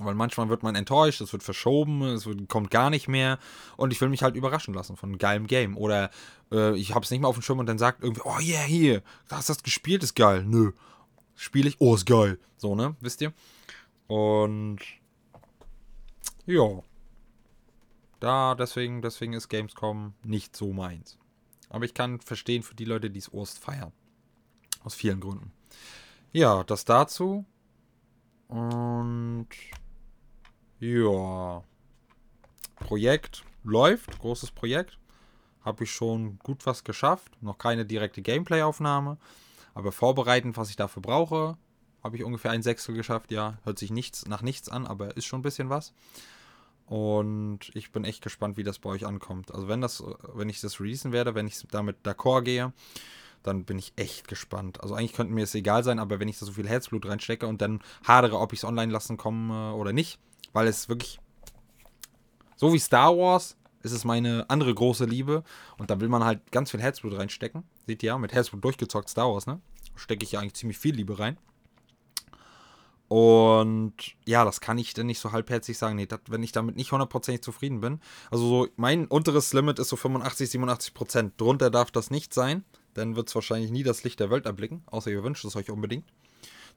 weil 0.00 0.14
manchmal 0.14 0.48
wird 0.48 0.62
man 0.62 0.74
enttäuscht, 0.74 1.20
es 1.20 1.32
wird 1.32 1.42
verschoben, 1.42 2.02
es 2.02 2.26
wird, 2.26 2.48
kommt 2.48 2.70
gar 2.70 2.90
nicht 2.90 3.08
mehr 3.08 3.38
und 3.76 3.92
ich 3.92 4.00
will 4.00 4.08
mich 4.08 4.22
halt 4.22 4.34
überraschen 4.34 4.74
lassen 4.74 4.96
von 4.96 5.10
einem 5.10 5.18
geilen 5.18 5.46
Game. 5.46 5.76
Oder 5.76 6.10
äh, 6.52 6.76
ich 6.76 6.94
habe 6.94 7.04
es 7.04 7.10
nicht 7.10 7.20
mehr 7.20 7.28
auf 7.28 7.36
dem 7.36 7.42
Schirm 7.42 7.58
und 7.58 7.66
dann 7.66 7.78
sagt 7.78 8.02
irgendwie, 8.02 8.22
oh 8.24 8.38
yeah, 8.40 8.62
hier, 8.62 9.02
hast 9.30 9.48
das 9.48 9.62
gespielt, 9.62 10.02
ist 10.02 10.14
geil. 10.14 10.44
Nö. 10.44 10.72
Spiele 11.34 11.68
ich, 11.68 11.80
oh, 11.80 11.94
ist 11.94 12.06
geil. 12.06 12.38
So, 12.56 12.74
ne? 12.74 12.96
Wisst 13.00 13.20
ihr? 13.20 13.32
Und 14.06 14.80
ja. 16.46 16.82
Da, 18.20 18.54
deswegen, 18.54 19.00
deswegen 19.00 19.32
ist 19.32 19.48
Gamescom 19.48 20.14
nicht 20.22 20.54
so 20.56 20.72
meins. 20.72 21.18
Aber 21.70 21.84
ich 21.84 21.94
kann 21.94 22.20
verstehen 22.20 22.62
für 22.62 22.74
die 22.74 22.84
Leute, 22.84 23.10
die 23.10 23.20
es 23.20 23.32
Ost 23.32 23.58
feiern. 23.58 23.92
Aus 24.82 24.94
vielen 24.94 25.20
Gründen. 25.20 25.52
Ja, 26.32 26.64
das 26.64 26.84
dazu. 26.84 27.44
Und 28.48 29.48
ja. 30.78 31.62
Projekt 32.76 33.44
läuft, 33.62 34.18
großes 34.18 34.52
Projekt. 34.52 34.98
Habe 35.62 35.84
ich 35.84 35.92
schon 35.92 36.38
gut 36.38 36.64
was 36.66 36.84
geschafft. 36.84 37.36
Noch 37.42 37.58
keine 37.58 37.84
direkte 37.84 38.22
Gameplay-Aufnahme. 38.22 39.18
Aber 39.74 39.92
vorbereitend, 39.92 40.56
was 40.56 40.70
ich 40.70 40.76
dafür 40.76 41.02
brauche, 41.02 41.58
habe 42.02 42.16
ich 42.16 42.24
ungefähr 42.24 42.50
ein 42.50 42.62
Sechstel 42.62 42.94
geschafft. 42.94 43.30
Ja, 43.30 43.58
hört 43.64 43.78
sich 43.78 43.90
nichts 43.90 44.26
nach 44.26 44.42
nichts 44.42 44.68
an, 44.68 44.86
aber 44.86 45.16
ist 45.16 45.26
schon 45.26 45.40
ein 45.40 45.44
bisschen 45.44 45.68
was. 45.68 45.92
Und 46.86 47.70
ich 47.74 47.92
bin 47.92 48.04
echt 48.04 48.22
gespannt, 48.22 48.56
wie 48.56 48.64
das 48.64 48.80
bei 48.80 48.90
euch 48.90 49.06
ankommt. 49.06 49.54
Also 49.54 49.68
wenn 49.68 49.80
das, 49.80 50.02
wenn 50.34 50.48
ich 50.48 50.60
das 50.60 50.80
releasen 50.80 51.12
werde, 51.12 51.34
wenn 51.34 51.46
ich 51.46 51.64
damit 51.70 51.98
d'accord 52.04 52.42
gehe, 52.42 52.72
dann 53.42 53.64
bin 53.64 53.78
ich 53.78 53.92
echt 53.96 54.28
gespannt. 54.28 54.82
Also 54.82 54.94
eigentlich 54.94 55.14
könnte 55.14 55.32
mir 55.32 55.44
es 55.44 55.54
egal 55.54 55.84
sein, 55.84 55.98
aber 55.98 56.20
wenn 56.20 56.28
ich 56.28 56.38
da 56.38 56.46
so 56.46 56.52
viel 56.52 56.68
Herzblut 56.68 57.06
reinstecke 57.06 57.46
und 57.46 57.62
dann 57.62 57.80
hadere, 58.06 58.38
ob 58.38 58.52
ich 58.52 58.60
es 58.60 58.64
online 58.64 58.92
lassen 58.92 59.16
komme 59.16 59.74
oder 59.74 59.92
nicht, 59.92 60.18
weil 60.52 60.66
es 60.66 60.88
wirklich 60.88 61.20
so 62.56 62.72
wie 62.72 62.78
Star 62.78 63.16
Wars 63.16 63.56
ist 63.82 63.92
es 63.92 64.04
meine 64.04 64.44
andere 64.48 64.74
große 64.74 65.06
Liebe 65.06 65.42
und 65.78 65.90
da 65.90 66.00
will 66.00 66.08
man 66.08 66.24
halt 66.24 66.52
ganz 66.52 66.70
viel 66.70 66.80
Herzblut 66.80 67.16
reinstecken. 67.16 67.64
Seht 67.86 68.02
ihr 68.02 68.08
ja, 68.08 68.18
mit 68.18 68.32
Herzblut 68.32 68.62
durchgezockt 68.62 69.08
Star 69.08 69.32
Wars, 69.32 69.46
ne? 69.46 69.60
Stecke 69.96 70.24
ich 70.24 70.32
ja 70.32 70.40
eigentlich 70.40 70.54
ziemlich 70.54 70.78
viel 70.78 70.94
Liebe 70.94 71.18
rein. 71.18 71.38
Und 73.08 73.94
ja, 74.24 74.44
das 74.44 74.60
kann 74.60 74.78
ich 74.78 74.94
dann 74.94 75.06
nicht 75.06 75.18
so 75.18 75.32
halbherzig 75.32 75.76
sagen. 75.76 75.96
Nee, 75.96 76.06
dat, 76.06 76.20
wenn 76.28 76.44
ich 76.44 76.52
damit 76.52 76.76
nicht 76.76 76.92
hundertprozentig 76.92 77.42
zufrieden 77.42 77.80
bin. 77.80 78.00
Also 78.30 78.46
so, 78.46 78.68
mein 78.76 79.06
unteres 79.06 79.52
Limit 79.52 79.80
ist 79.80 79.88
so 79.88 79.96
85, 79.96 80.48
87 80.48 80.94
Prozent. 80.94 81.40
Drunter 81.40 81.70
darf 81.70 81.90
das 81.90 82.10
nicht 82.10 82.32
sein. 82.32 82.64
Dann 82.94 83.16
wird 83.16 83.28
es 83.28 83.34
wahrscheinlich 83.34 83.70
nie 83.70 83.82
das 83.82 84.04
Licht 84.04 84.20
der 84.20 84.30
Welt 84.30 84.46
erblicken. 84.46 84.82
Außer 84.86 85.10
ihr 85.10 85.22
wünscht 85.22 85.44
es 85.44 85.56
euch 85.56 85.70
unbedingt. 85.70 86.04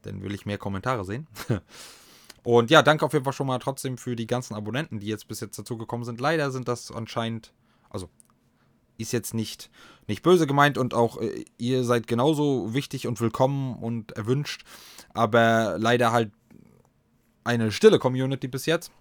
Dann 0.04 0.22
will 0.22 0.34
ich 0.34 0.46
mehr 0.46 0.58
Kommentare 0.58 1.06
sehen. 1.06 1.28
Und 2.44 2.70
ja, 2.70 2.82
danke 2.82 3.06
auf 3.06 3.14
jeden 3.14 3.24
Fall 3.24 3.34
schon 3.34 3.48
mal 3.48 3.60
trotzdem 3.60 3.98
für 3.98 4.16
die 4.16 4.28
ganzen 4.28 4.54
Abonnenten, 4.54 5.00
die 5.00 5.08
jetzt 5.08 5.28
bis 5.28 5.40
jetzt 5.40 5.58
dazu 5.58 5.78
gekommen 5.78 6.04
sind. 6.04 6.20
Leider 6.20 6.52
sind 6.52 6.68
das 6.68 6.92
anscheinend, 6.92 7.54
also 7.90 8.10
ist 8.98 9.14
jetzt 9.14 9.34
nicht, 9.34 9.72
nicht 10.08 10.24
böse 10.24 10.46
gemeint 10.46 10.78
und 10.78 10.94
auch 10.94 11.20
äh, 11.22 11.46
ihr 11.58 11.84
seid 11.84 12.06
genauso 12.06 12.74
wichtig 12.74 13.08
und 13.08 13.20
willkommen 13.22 13.76
und 13.76 14.12
erwünscht. 14.12 14.66
Aber 15.14 15.78
leider 15.80 16.12
halt 16.12 16.32
eine 17.46 17.72
stille 17.72 17.98
Community 17.98 18.48
bis 18.48 18.66
jetzt. 18.66 18.92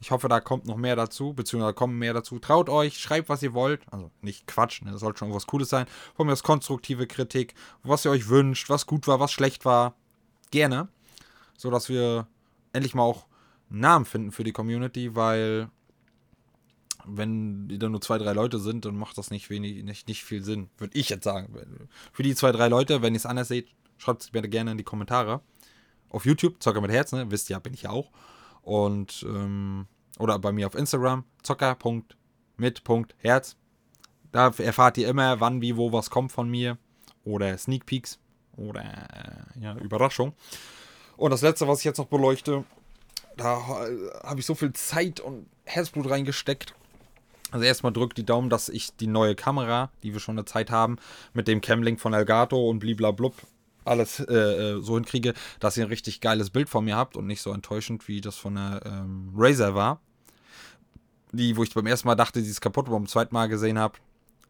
Ich 0.00 0.10
hoffe, 0.10 0.28
da 0.28 0.40
kommt 0.40 0.66
noch 0.66 0.76
mehr 0.76 0.96
dazu, 0.96 1.32
beziehungsweise 1.32 1.74
kommen 1.74 1.98
mehr 1.98 2.14
dazu. 2.14 2.38
Traut 2.38 2.68
euch, 2.68 2.98
schreibt, 2.98 3.28
was 3.28 3.42
ihr 3.42 3.54
wollt. 3.54 3.82
Also 3.90 4.10
nicht 4.22 4.46
Quatsch, 4.46 4.82
ne? 4.82 4.92
das 4.92 5.00
sollte 5.00 5.18
schon 5.18 5.28
irgendwas 5.28 5.46
Cooles 5.46 5.68
sein. 5.68 5.86
Von 6.14 6.26
mir 6.26 6.32
aus 6.32 6.42
konstruktive 6.42 7.06
Kritik, 7.06 7.54
was 7.82 8.04
ihr 8.04 8.10
euch 8.10 8.28
wünscht, 8.28 8.70
was 8.70 8.86
gut 8.86 9.06
war, 9.06 9.20
was 9.20 9.32
schlecht 9.32 9.64
war. 9.64 9.94
Gerne. 10.50 10.88
So 11.56 11.70
dass 11.70 11.88
wir 11.88 12.26
endlich 12.72 12.94
mal 12.94 13.02
auch 13.02 13.26
einen 13.70 13.80
Namen 13.80 14.04
finden 14.04 14.32
für 14.32 14.44
die 14.44 14.52
Community, 14.52 15.14
weil 15.14 15.70
wenn 17.04 17.68
dann 17.78 17.92
nur 17.92 18.00
zwei, 18.00 18.18
drei 18.18 18.32
Leute 18.32 18.58
sind, 18.58 18.84
dann 18.84 18.96
macht 18.96 19.18
das 19.18 19.30
nicht 19.30 19.50
wenig, 19.50 19.82
nicht, 19.84 20.08
nicht 20.08 20.24
viel 20.24 20.42
Sinn. 20.42 20.68
Würde 20.78 20.98
ich 20.98 21.08
jetzt 21.08 21.24
sagen. 21.24 21.88
Für 22.12 22.22
die 22.22 22.34
zwei, 22.34 22.52
drei 22.52 22.68
Leute, 22.68 23.02
wenn 23.02 23.14
ihr 23.14 23.18
es 23.18 23.26
anders 23.26 23.48
seht, 23.48 23.68
schreibt 23.98 24.22
es 24.22 24.32
mir 24.32 24.42
gerne 24.42 24.72
in 24.72 24.78
die 24.78 24.84
Kommentare. 24.84 25.40
Auf 26.10 26.26
YouTube, 26.26 26.62
Zocker 26.62 26.80
mit 26.80 26.90
Herz, 26.90 27.12
ne? 27.12 27.30
Wisst 27.30 27.50
ihr, 27.50 27.60
bin 27.60 27.74
ich 27.74 27.82
ja 27.82 27.90
auch. 27.90 28.10
Und, 28.62 29.26
ähm, 29.28 29.86
oder 30.18 30.38
bei 30.38 30.52
mir 30.52 30.66
auf 30.66 30.74
Instagram, 30.74 31.24
zocker.mit.herz. 31.42 33.56
Da 34.32 34.52
erfahrt 34.58 34.98
ihr 34.98 35.08
immer, 35.08 35.40
wann, 35.40 35.60
wie, 35.60 35.76
wo 35.76 35.92
was 35.92 36.10
kommt 36.10 36.32
von 36.32 36.48
mir. 36.48 36.78
Oder 37.24 37.56
Sneak 37.58 37.86
Peeks. 37.86 38.18
Oder, 38.56 38.82
äh, 38.82 39.60
ja, 39.60 39.76
Überraschung. 39.76 40.34
Und 41.16 41.30
das 41.30 41.42
letzte, 41.42 41.68
was 41.68 41.80
ich 41.80 41.84
jetzt 41.84 41.98
noch 41.98 42.06
beleuchte, 42.06 42.64
da 43.36 43.60
habe 44.22 44.40
ich 44.40 44.46
so 44.46 44.54
viel 44.54 44.72
Zeit 44.72 45.20
und 45.20 45.46
Herzblut 45.64 46.08
reingesteckt. 46.08 46.74
Also 47.50 47.64
erstmal 47.64 47.92
drückt 47.92 48.16
die 48.16 48.24
Daumen, 48.24 48.48
dass 48.48 48.68
ich 48.68 48.96
die 48.96 49.06
neue 49.06 49.34
Kamera, 49.34 49.90
die 50.02 50.12
wir 50.12 50.20
schon 50.20 50.38
eine 50.38 50.44
Zeit 50.44 50.70
haben, 50.70 50.98
mit 51.32 51.48
dem 51.48 51.60
Camlink 51.60 52.00
von 52.00 52.12
Elgato 52.12 52.68
und 52.68 52.78
bliblablub 52.78 53.34
alles 53.84 54.20
äh, 54.20 54.34
äh, 54.34 54.80
so 54.80 54.94
hinkriege, 54.94 55.34
dass 55.58 55.76
ihr 55.76 55.84
ein 55.84 55.90
richtig 55.90 56.20
geiles 56.20 56.50
Bild 56.50 56.68
von 56.68 56.84
mir 56.84 56.96
habt 56.96 57.16
und 57.16 57.26
nicht 57.26 57.42
so 57.42 57.52
enttäuschend, 57.52 58.08
wie 58.08 58.20
das 58.20 58.36
von 58.36 58.54
der 58.54 58.82
ähm, 58.84 59.32
Razer 59.36 59.74
war. 59.74 60.00
Die, 61.32 61.56
wo 61.56 61.62
ich 61.62 61.72
beim 61.72 61.86
ersten 61.86 62.08
Mal 62.08 62.16
dachte, 62.16 62.42
sie 62.42 62.50
ist 62.50 62.60
kaputt, 62.60 62.86
aber 62.86 62.96
beim 62.96 63.06
zweiten 63.06 63.34
Mal 63.34 63.48
gesehen 63.48 63.78
habe. 63.78 63.98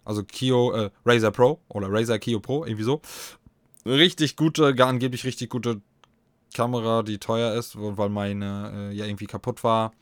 Also 0.05 0.24
Kio, 0.24 0.72
äh, 0.72 0.91
Razer 1.05 1.31
Pro 1.31 1.61
oder 1.68 1.89
Razer 1.91 2.18
Kio 2.18 2.41
Pro, 2.41 2.64
irgendwie 2.64 2.85
so. 2.85 3.03
Richtig 3.85 4.37
gute, 4.37 4.74
gar 4.74 4.89
angeblich 4.89 5.24
richtig 5.24 5.51
gute 5.51 5.81
Kamera, 6.55 7.03
die 7.03 7.18
teuer 7.18 7.55
ist, 7.55 7.74
weil 7.76 8.09
meine 8.09 8.91
äh, 8.91 8.95
ja 8.95 9.05
irgendwie 9.05 9.26
kaputt 9.26 9.62
war. 9.62 9.93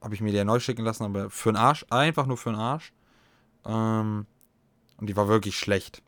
Habe 0.00 0.14
ich 0.14 0.20
mir 0.20 0.30
die 0.30 0.36
ja 0.36 0.44
neu 0.44 0.60
schicken 0.60 0.84
lassen, 0.84 1.04
aber 1.04 1.30
für 1.30 1.50
den 1.50 1.56
Arsch, 1.56 1.84
einfach 1.90 2.26
nur 2.26 2.36
für 2.36 2.50
den 2.50 2.58
Arsch. 2.58 2.92
Ähm, 3.64 4.26
und 4.98 5.08
die 5.08 5.16
war 5.16 5.28
wirklich 5.28 5.58
schlecht. 5.58 6.02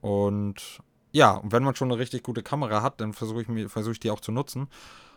Und 0.00 0.80
ja, 1.12 1.32
und 1.32 1.52
wenn 1.52 1.64
man 1.64 1.74
schon 1.74 1.90
eine 1.90 1.98
richtig 1.98 2.22
gute 2.22 2.42
Kamera 2.42 2.82
hat, 2.82 3.00
dann 3.00 3.12
versuche 3.12 3.42
ich, 3.42 3.70
versuch 3.70 3.92
ich 3.92 4.00
die 4.00 4.10
auch 4.10 4.20
zu 4.20 4.32
nutzen. 4.32 4.68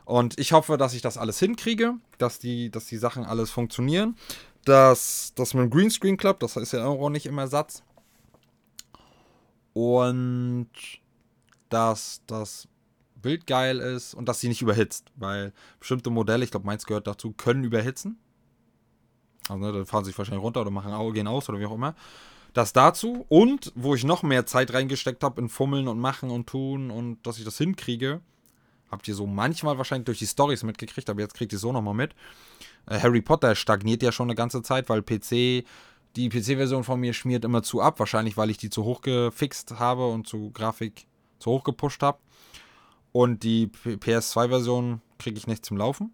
Und 0.05 0.37
ich 0.39 0.51
hoffe, 0.51 0.77
dass 0.77 0.93
ich 0.93 1.01
das 1.01 1.17
alles 1.17 1.39
hinkriege, 1.39 1.95
dass 2.17 2.39
die, 2.39 2.69
dass 2.69 2.85
die 2.85 2.97
Sachen 2.97 3.23
alles 3.23 3.51
funktionieren. 3.51 4.15
Dass 4.65 5.33
das 5.35 5.53
mit 5.53 5.63
dem 5.63 5.69
Greenscreen 5.69 6.17
klappt, 6.17 6.41
das 6.43 6.55
ist 6.55 6.73
ja 6.73 6.85
auch 6.85 7.09
nicht 7.09 7.25
immer 7.25 7.47
Satz. 7.47 7.83
Und 9.73 10.69
dass 11.69 12.21
das 12.27 12.67
Bild 13.15 13.47
geil 13.47 13.79
ist 13.79 14.13
und 14.13 14.29
dass 14.29 14.39
sie 14.39 14.47
nicht 14.47 14.61
überhitzt. 14.61 15.11
Weil 15.15 15.53
bestimmte 15.79 16.09
Modelle, 16.09 16.43
ich 16.43 16.51
glaube, 16.51 16.65
meins 16.65 16.85
gehört 16.85 17.07
dazu, 17.07 17.31
können 17.31 17.63
überhitzen. 17.63 18.17
Also, 19.49 19.57
ne, 19.63 19.71
dann 19.71 19.85
fahren 19.85 20.03
sie 20.03 20.11
sich 20.11 20.17
wahrscheinlich 20.17 20.43
runter 20.43 20.61
oder 20.61 20.71
machen, 20.71 21.13
gehen 21.13 21.27
aus 21.27 21.49
oder 21.49 21.59
wie 21.59 21.65
auch 21.65 21.73
immer. 21.73 21.95
Das 22.53 22.71
dazu 22.71 23.25
und 23.29 23.71
wo 23.75 23.95
ich 23.95 24.03
noch 24.03 24.21
mehr 24.21 24.45
Zeit 24.45 24.73
reingesteckt 24.73 25.23
habe 25.23 25.41
in 25.41 25.49
Fummeln 25.49 25.87
und 25.87 25.99
Machen 25.99 26.29
und 26.29 26.47
Tun 26.47 26.91
und 26.91 27.25
dass 27.25 27.39
ich 27.39 27.45
das 27.45 27.57
hinkriege, 27.57 28.21
habt 28.91 29.07
ihr 29.07 29.15
so 29.15 29.25
manchmal 29.25 29.79
wahrscheinlich 29.79 30.05
durch 30.05 30.19
die 30.19 30.27
Stories 30.27 30.61
mitgekriegt, 30.61 31.09
aber 31.09 31.21
jetzt 31.21 31.33
kriegt 31.33 31.51
ihr 31.51 31.57
so 31.57 31.71
nochmal 31.71 31.95
mit. 31.95 32.13
Äh, 32.85 32.99
Harry 32.99 33.21
Potter 33.21 33.55
stagniert 33.55 34.03
ja 34.03 34.11
schon 34.11 34.27
eine 34.27 34.35
ganze 34.35 34.61
Zeit, 34.61 34.87
weil 34.87 35.01
PC, 35.01 35.65
die 36.15 36.29
PC-Version 36.29 36.83
von 36.83 36.99
mir 36.99 37.13
schmiert 37.13 37.43
immer 37.43 37.63
zu 37.63 37.81
ab, 37.81 37.99
wahrscheinlich 37.99 38.37
weil 38.37 38.51
ich 38.51 38.57
die 38.57 38.69
zu 38.69 38.83
hoch 38.83 39.01
gefixt 39.01 39.79
habe 39.79 40.07
und 40.07 40.27
zu 40.27 40.51
Grafik 40.51 41.07
zu 41.39 41.49
hoch 41.49 41.63
gepusht 41.63 42.03
habe. 42.03 42.19
Und 43.11 43.43
die 43.43 43.67
PS2-Version 43.67 45.01
kriege 45.17 45.37
ich 45.37 45.47
nicht 45.47 45.65
zum 45.65 45.77
Laufen. 45.77 46.13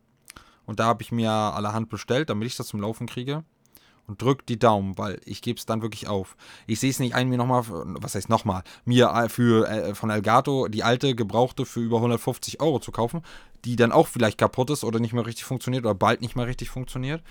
Und 0.65 0.79
da 0.79 0.85
habe 0.85 1.01
ich 1.01 1.11
mir 1.11 1.31
allerhand 1.31 1.89
bestellt, 1.89 2.29
damit 2.29 2.47
ich 2.47 2.55
das 2.55 2.67
zum 2.67 2.79
Laufen 2.79 3.07
kriege 3.07 3.43
und 4.09 4.21
drückt 4.21 4.49
die 4.49 4.59
Daumen, 4.59 4.97
weil 4.97 5.21
ich 5.23 5.41
gebe 5.41 5.57
es 5.57 5.65
dann 5.65 5.81
wirklich 5.83 6.07
auf. 6.07 6.35
Ich 6.65 6.79
sehe 6.79 6.89
es 6.89 6.99
nicht 6.99 7.13
ein, 7.13 7.29
mir 7.29 7.37
nochmal, 7.37 7.63
was 7.67 8.15
heißt 8.15 8.27
nochmal, 8.27 8.63
mir 8.83 9.09
äh, 9.09 9.29
für 9.29 9.69
äh, 9.69 9.95
von 9.95 10.09
Elgato 10.09 10.67
die 10.67 10.83
alte 10.83 11.13
gebrauchte 11.15 11.65
für 11.65 11.79
über 11.79 11.97
150 11.97 12.59
Euro 12.59 12.79
zu 12.79 12.91
kaufen, 12.91 13.21
die 13.65 13.75
dann 13.75 13.91
auch 13.91 14.07
vielleicht 14.07 14.39
kaputt 14.39 14.71
ist 14.71 14.83
oder 14.83 14.99
nicht 14.99 15.13
mehr 15.13 15.25
richtig 15.25 15.45
funktioniert 15.45 15.85
oder 15.85 15.93
bald 15.93 16.21
nicht 16.21 16.35
mehr 16.35 16.47
richtig 16.47 16.69
funktioniert. 16.69 17.21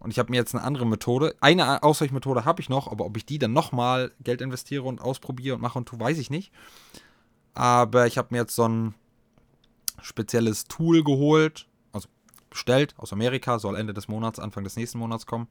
Und 0.00 0.10
ich 0.10 0.18
habe 0.18 0.30
mir 0.30 0.36
jetzt 0.36 0.54
eine 0.54 0.64
andere 0.64 0.86
Methode, 0.86 1.34
eine 1.40 1.82
Ausweichmethode 1.82 2.44
habe 2.44 2.60
ich 2.60 2.68
noch, 2.68 2.90
aber 2.90 3.04
ob 3.04 3.16
ich 3.16 3.26
die 3.26 3.38
dann 3.38 3.52
nochmal 3.52 4.10
Geld 4.22 4.40
investiere 4.40 4.84
und 4.84 5.00
ausprobiere 5.00 5.56
und 5.56 5.62
mache 5.62 5.78
und 5.78 5.86
tue, 5.86 6.00
weiß 6.00 6.18
ich 6.18 6.30
nicht. 6.30 6.52
Aber 7.52 8.06
ich 8.06 8.18
habe 8.18 8.28
mir 8.30 8.38
jetzt 8.38 8.56
so 8.56 8.66
ein 8.66 8.94
spezielles 10.02 10.64
Tool 10.64 11.04
geholt, 11.04 11.66
also 11.92 12.08
bestellt 12.50 12.94
aus 12.96 13.12
Amerika, 13.12 13.58
soll 13.58 13.76
Ende 13.76 13.94
des 13.94 14.08
Monats, 14.08 14.38
Anfang 14.38 14.64
des 14.64 14.76
nächsten 14.76 14.98
Monats 14.98 15.26
kommen 15.26 15.48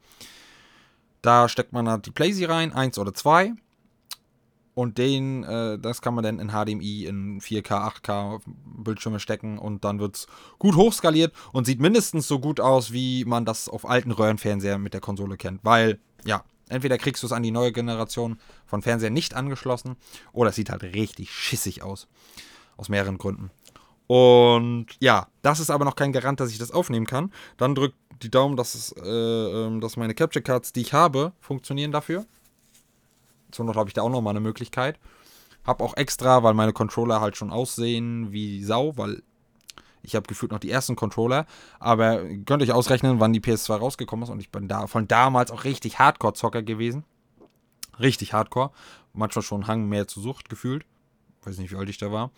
da 1.23 1.49
steckt 1.49 1.73
man 1.73 1.89
halt 1.89 2.05
die 2.05 2.11
Playsee 2.11 2.45
rein, 2.45 2.71
1 2.71 2.99
oder 2.99 3.13
2. 3.13 3.53
Und 4.75 4.97
den, 4.97 5.43
äh, 5.43 5.77
das 5.77 6.01
kann 6.01 6.15
man 6.15 6.23
dann 6.23 6.39
in 6.39 6.49
HDMI, 6.49 7.05
in 7.05 7.39
4K, 7.39 8.01
8K 8.01 8.41
Bildschirme 8.45 9.19
stecken 9.19 9.59
und 9.59 9.85
dann 9.85 9.99
wird 9.99 10.15
es 10.15 10.27
gut 10.57 10.75
hochskaliert 10.75 11.31
und 11.51 11.65
sieht 11.65 11.79
mindestens 11.79 12.27
so 12.27 12.39
gut 12.39 12.59
aus, 12.59 12.91
wie 12.91 13.23
man 13.23 13.45
das 13.45 13.69
auf 13.69 13.87
alten 13.87 14.11
Röhrenfernsehern 14.11 14.81
mit 14.81 14.95
der 14.95 15.01
Konsole 15.01 15.37
kennt. 15.37 15.59
Weil, 15.63 15.99
ja, 16.25 16.43
entweder 16.69 16.97
kriegst 16.97 17.21
du 17.21 17.27
es 17.27 17.33
an 17.33 17.43
die 17.43 17.51
neue 17.51 17.71
Generation 17.71 18.39
von 18.65 18.81
Fernsehern 18.81 19.13
nicht 19.13 19.35
angeschlossen 19.35 19.95
oder 20.31 20.49
es 20.49 20.55
sieht 20.55 20.71
halt 20.71 20.81
richtig 20.81 21.31
schissig 21.31 21.83
aus. 21.83 22.07
Aus 22.75 22.89
mehreren 22.89 23.19
Gründen. 23.19 23.51
Und 24.07 24.87
ja, 24.99 25.27
das 25.43 25.59
ist 25.59 25.69
aber 25.69 25.85
noch 25.85 25.95
kein 25.95 26.11
Garant, 26.11 26.39
dass 26.39 26.51
ich 26.51 26.57
das 26.57 26.71
aufnehmen 26.71 27.05
kann. 27.05 27.31
Dann 27.57 27.75
drückt 27.75 27.95
die 28.23 28.31
Daumen, 28.31 28.55
dass, 28.55 28.75
es, 28.75 28.91
äh, 28.93 29.09
ähm, 29.09 29.81
dass 29.81 29.97
meine 29.97 30.13
Capture 30.13 30.43
Cards, 30.43 30.73
die 30.73 30.81
ich 30.81 30.93
habe, 30.93 31.33
funktionieren 31.39 31.91
dafür. 31.91 32.25
Zur 33.51 33.65
Not 33.65 33.75
habe 33.75 33.89
ich 33.89 33.93
da 33.93 34.01
auch 34.01 34.09
nochmal 34.09 34.31
eine 34.31 34.39
Möglichkeit. 34.39 34.99
Hab 35.65 35.81
auch 35.81 35.95
extra, 35.95 36.43
weil 36.43 36.53
meine 36.53 36.73
Controller 36.73 37.21
halt 37.21 37.37
schon 37.37 37.51
aussehen 37.51 38.31
wie 38.31 38.63
Sau, 38.63 38.97
weil 38.97 39.21
ich 40.01 40.15
habe 40.15 40.27
gefühlt 40.27 40.51
noch 40.51 40.59
die 40.59 40.69
ersten 40.69 40.95
Controller. 40.95 41.45
Aber 41.79 42.23
könnt 42.45 42.61
euch 42.61 42.73
ausrechnen, 42.73 43.19
wann 43.19 43.33
die 43.33 43.39
PS2 43.39 43.77
rausgekommen 43.77 44.23
ist. 44.23 44.29
Und 44.29 44.39
ich 44.39 44.49
bin 44.49 44.67
da 44.67 44.87
von 44.87 45.07
damals 45.07 45.51
auch 45.51 45.63
richtig 45.63 45.99
Hardcore-Zocker 45.99 46.61
gewesen. 46.61 47.05
Richtig 47.99 48.33
Hardcore. 48.33 48.71
Manchmal 49.13 49.43
schon 49.43 49.67
Hang 49.67 49.87
mehr 49.87 50.07
zu 50.07 50.19
Sucht 50.19 50.49
gefühlt. 50.49 50.85
Weiß 51.43 51.57
nicht, 51.57 51.71
wie 51.71 51.77
alt 51.77 51.89
ich 51.89 51.97
da 51.97 52.11
war. 52.11 52.31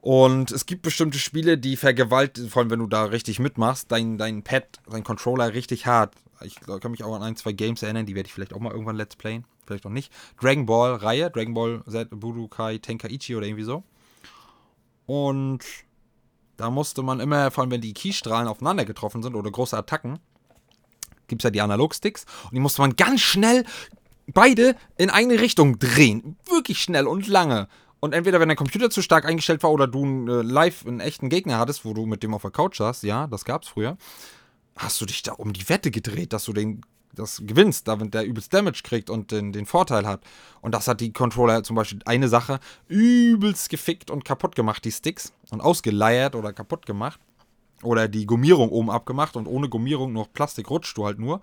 Und 0.00 0.52
es 0.52 0.66
gibt 0.66 0.82
bestimmte 0.82 1.18
Spiele, 1.18 1.58
die 1.58 1.76
vergewaltigen, 1.76 2.50
vor 2.50 2.62
allem 2.62 2.70
wenn 2.70 2.78
du 2.78 2.86
da 2.86 3.04
richtig 3.04 3.40
mitmachst, 3.40 3.90
dein, 3.90 4.16
dein 4.16 4.42
Pad, 4.42 4.80
dein 4.88 5.02
Controller 5.02 5.52
richtig 5.54 5.86
hart. 5.86 6.14
Ich 6.42 6.60
kann 6.60 6.92
mich 6.92 7.02
auch 7.02 7.16
an 7.16 7.22
ein, 7.22 7.34
zwei 7.36 7.52
Games 7.52 7.82
erinnern, 7.82 8.06
die 8.06 8.14
werde 8.14 8.28
ich 8.28 8.32
vielleicht 8.32 8.54
auch 8.54 8.60
mal 8.60 8.70
irgendwann 8.70 8.96
Let's 8.96 9.16
Playen, 9.16 9.44
vielleicht 9.66 9.84
auch 9.86 9.90
nicht. 9.90 10.12
Dragon 10.40 10.66
Ball 10.66 10.94
Reihe, 10.94 11.30
Dragon 11.30 11.52
Ball 11.52 11.82
Z 11.88 12.08
Budokai 12.10 12.78
Tenkaichi 12.78 13.34
oder 13.34 13.46
irgendwie 13.46 13.64
so. 13.64 13.82
Und 15.06 15.64
da 16.56 16.70
musste 16.70 17.02
man 17.02 17.18
immer, 17.18 17.50
vor 17.50 17.62
allem 17.62 17.72
wenn 17.72 17.80
die 17.80 17.94
Keystrahlen 17.94 18.46
aufeinander 18.46 18.84
getroffen 18.84 19.22
sind 19.22 19.34
oder 19.34 19.50
große 19.50 19.76
Attacken, 19.76 20.20
gibt 21.26 21.42
es 21.42 21.44
ja 21.44 21.50
die 21.50 21.60
Analogsticks 21.60 22.24
und 22.44 22.54
die 22.54 22.60
musste 22.60 22.82
man 22.82 22.94
ganz 22.94 23.20
schnell 23.20 23.64
beide 24.28 24.76
in 24.96 25.10
eine 25.10 25.40
Richtung 25.40 25.78
drehen. 25.78 26.36
Wirklich 26.48 26.80
schnell 26.80 27.06
und 27.06 27.26
lange. 27.26 27.68
Und 28.00 28.14
entweder 28.14 28.40
wenn 28.40 28.48
dein 28.48 28.56
Computer 28.56 28.90
zu 28.90 29.02
stark 29.02 29.24
eingestellt 29.24 29.62
war 29.62 29.72
oder 29.72 29.86
du 29.86 30.04
äh, 30.04 30.42
live 30.42 30.86
einen 30.86 31.00
echten 31.00 31.28
Gegner 31.28 31.58
hattest, 31.58 31.84
wo 31.84 31.94
du 31.94 32.06
mit 32.06 32.22
dem 32.22 32.34
auf 32.34 32.42
der 32.42 32.50
Couch 32.50 32.78
saßt, 32.78 33.02
ja, 33.02 33.26
das 33.26 33.44
gab's 33.44 33.68
früher, 33.68 33.96
hast 34.76 35.00
du 35.00 35.06
dich 35.06 35.22
da 35.22 35.32
um 35.32 35.52
die 35.52 35.68
Wette 35.68 35.90
gedreht, 35.90 36.32
dass 36.32 36.44
du 36.44 36.52
den 36.52 36.82
das 37.14 37.42
gewinnst, 37.44 37.88
damit 37.88 38.14
der 38.14 38.24
übelst 38.24 38.52
Damage 38.54 38.82
kriegt 38.82 39.10
und 39.10 39.32
den, 39.32 39.52
den 39.52 39.66
Vorteil 39.66 40.06
hat. 40.06 40.20
Und 40.60 40.74
das 40.74 40.88
hat 40.88 41.00
die 41.00 41.12
Controller 41.12 41.62
zum 41.62 41.76
Beispiel 41.76 42.00
eine 42.04 42.28
Sache 42.28 42.60
übelst 42.86 43.70
gefickt 43.70 44.10
und 44.10 44.24
kaputt 44.24 44.54
gemacht, 44.54 44.84
die 44.84 44.92
Sticks. 44.92 45.32
Und 45.50 45.60
ausgeleiert 45.60 46.34
oder 46.34 46.52
kaputt 46.52 46.86
gemacht. 46.86 47.18
Oder 47.82 48.08
die 48.08 48.26
Gummierung 48.26 48.70
oben 48.70 48.90
abgemacht 48.90 49.36
und 49.36 49.46
ohne 49.46 49.68
Gummierung 49.68 50.12
noch 50.12 50.32
Plastik 50.32 50.70
rutscht 50.70 50.96
du 50.96 51.06
halt 51.06 51.18
nur. 51.18 51.40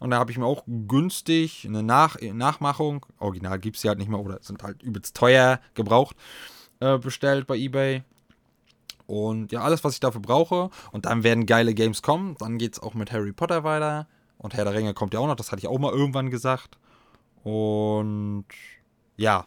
Und 0.00 0.10
da 0.10 0.18
habe 0.18 0.30
ich 0.32 0.38
mir 0.38 0.46
auch 0.46 0.64
günstig 0.66 1.66
eine 1.68 1.82
Nach 1.82 2.16
Nachmachung, 2.20 3.06
original 3.18 3.58
gibt 3.58 3.76
es 3.76 3.82
sie 3.82 3.88
halt 3.88 3.98
nicht 3.98 4.08
mehr 4.08 4.18
oder 4.18 4.38
sind 4.42 4.62
halt 4.62 4.82
übelst 4.82 5.14
teuer 5.16 5.60
gebraucht, 5.74 6.16
äh, 6.80 6.98
bestellt 6.98 7.46
bei 7.46 7.56
eBay. 7.56 8.02
Und 9.06 9.52
ja, 9.52 9.60
alles, 9.60 9.84
was 9.84 9.94
ich 9.94 10.00
dafür 10.00 10.20
brauche. 10.20 10.70
Und 10.92 11.06
dann 11.06 11.24
werden 11.24 11.44
geile 11.44 11.74
Games 11.74 12.00
kommen. 12.00 12.36
Dann 12.38 12.58
geht 12.58 12.74
es 12.74 12.80
auch 12.80 12.94
mit 12.94 13.10
Harry 13.10 13.32
Potter 13.32 13.64
weiter. 13.64 14.06
Und 14.38 14.54
Herr 14.54 14.64
der 14.64 14.72
Ringe 14.72 14.94
kommt 14.94 15.12
ja 15.12 15.20
auch 15.20 15.26
noch, 15.26 15.34
das 15.34 15.50
hatte 15.50 15.58
ich 15.58 15.68
auch 15.68 15.78
mal 15.78 15.92
irgendwann 15.92 16.30
gesagt. 16.30 16.78
Und 17.42 18.46
ja, 19.16 19.46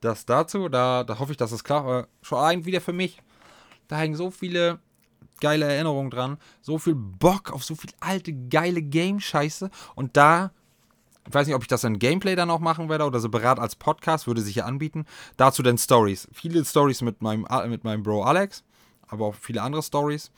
das 0.00 0.26
dazu, 0.26 0.68
da, 0.68 1.04
da 1.04 1.18
hoffe 1.18 1.32
ich, 1.32 1.38
dass 1.38 1.52
es 1.52 1.64
klar 1.64 1.86
war. 1.86 2.08
Schon 2.20 2.38
allein 2.38 2.64
wieder 2.64 2.80
für 2.80 2.92
mich. 2.92 3.22
Da 3.88 3.96
hängen 3.96 4.16
so 4.16 4.30
viele 4.30 4.80
geile 5.40 5.66
Erinnerungen 5.66 6.10
dran, 6.10 6.38
so 6.62 6.78
viel 6.78 6.94
Bock 6.94 7.50
auf 7.52 7.64
so 7.64 7.74
viel 7.74 7.90
alte, 8.00 8.32
geile 8.32 8.82
Game-Scheiße. 8.82 9.70
Und 9.94 10.16
da, 10.16 10.52
ich 11.26 11.34
weiß 11.34 11.46
nicht, 11.46 11.56
ob 11.56 11.62
ich 11.62 11.68
das 11.68 11.84
in 11.84 11.98
Gameplay 11.98 12.36
dann 12.36 12.50
auch 12.50 12.60
machen 12.60 12.88
werde 12.88 13.04
oder 13.04 13.20
separat 13.20 13.58
als 13.58 13.76
Podcast, 13.76 14.26
würde 14.26 14.42
sich 14.42 14.56
ja 14.56 14.64
anbieten. 14.64 15.06
Dazu 15.36 15.62
dann 15.62 15.78
Stories. 15.78 16.28
Viele 16.32 16.64
Stories 16.64 17.02
mit 17.02 17.22
meinem, 17.22 17.46
mit 17.68 17.84
meinem 17.84 18.02
Bro 18.02 18.24
Alex, 18.24 18.64
aber 19.08 19.26
auch 19.26 19.34
viele 19.34 19.62
andere 19.62 19.82
Stories. 19.82 20.30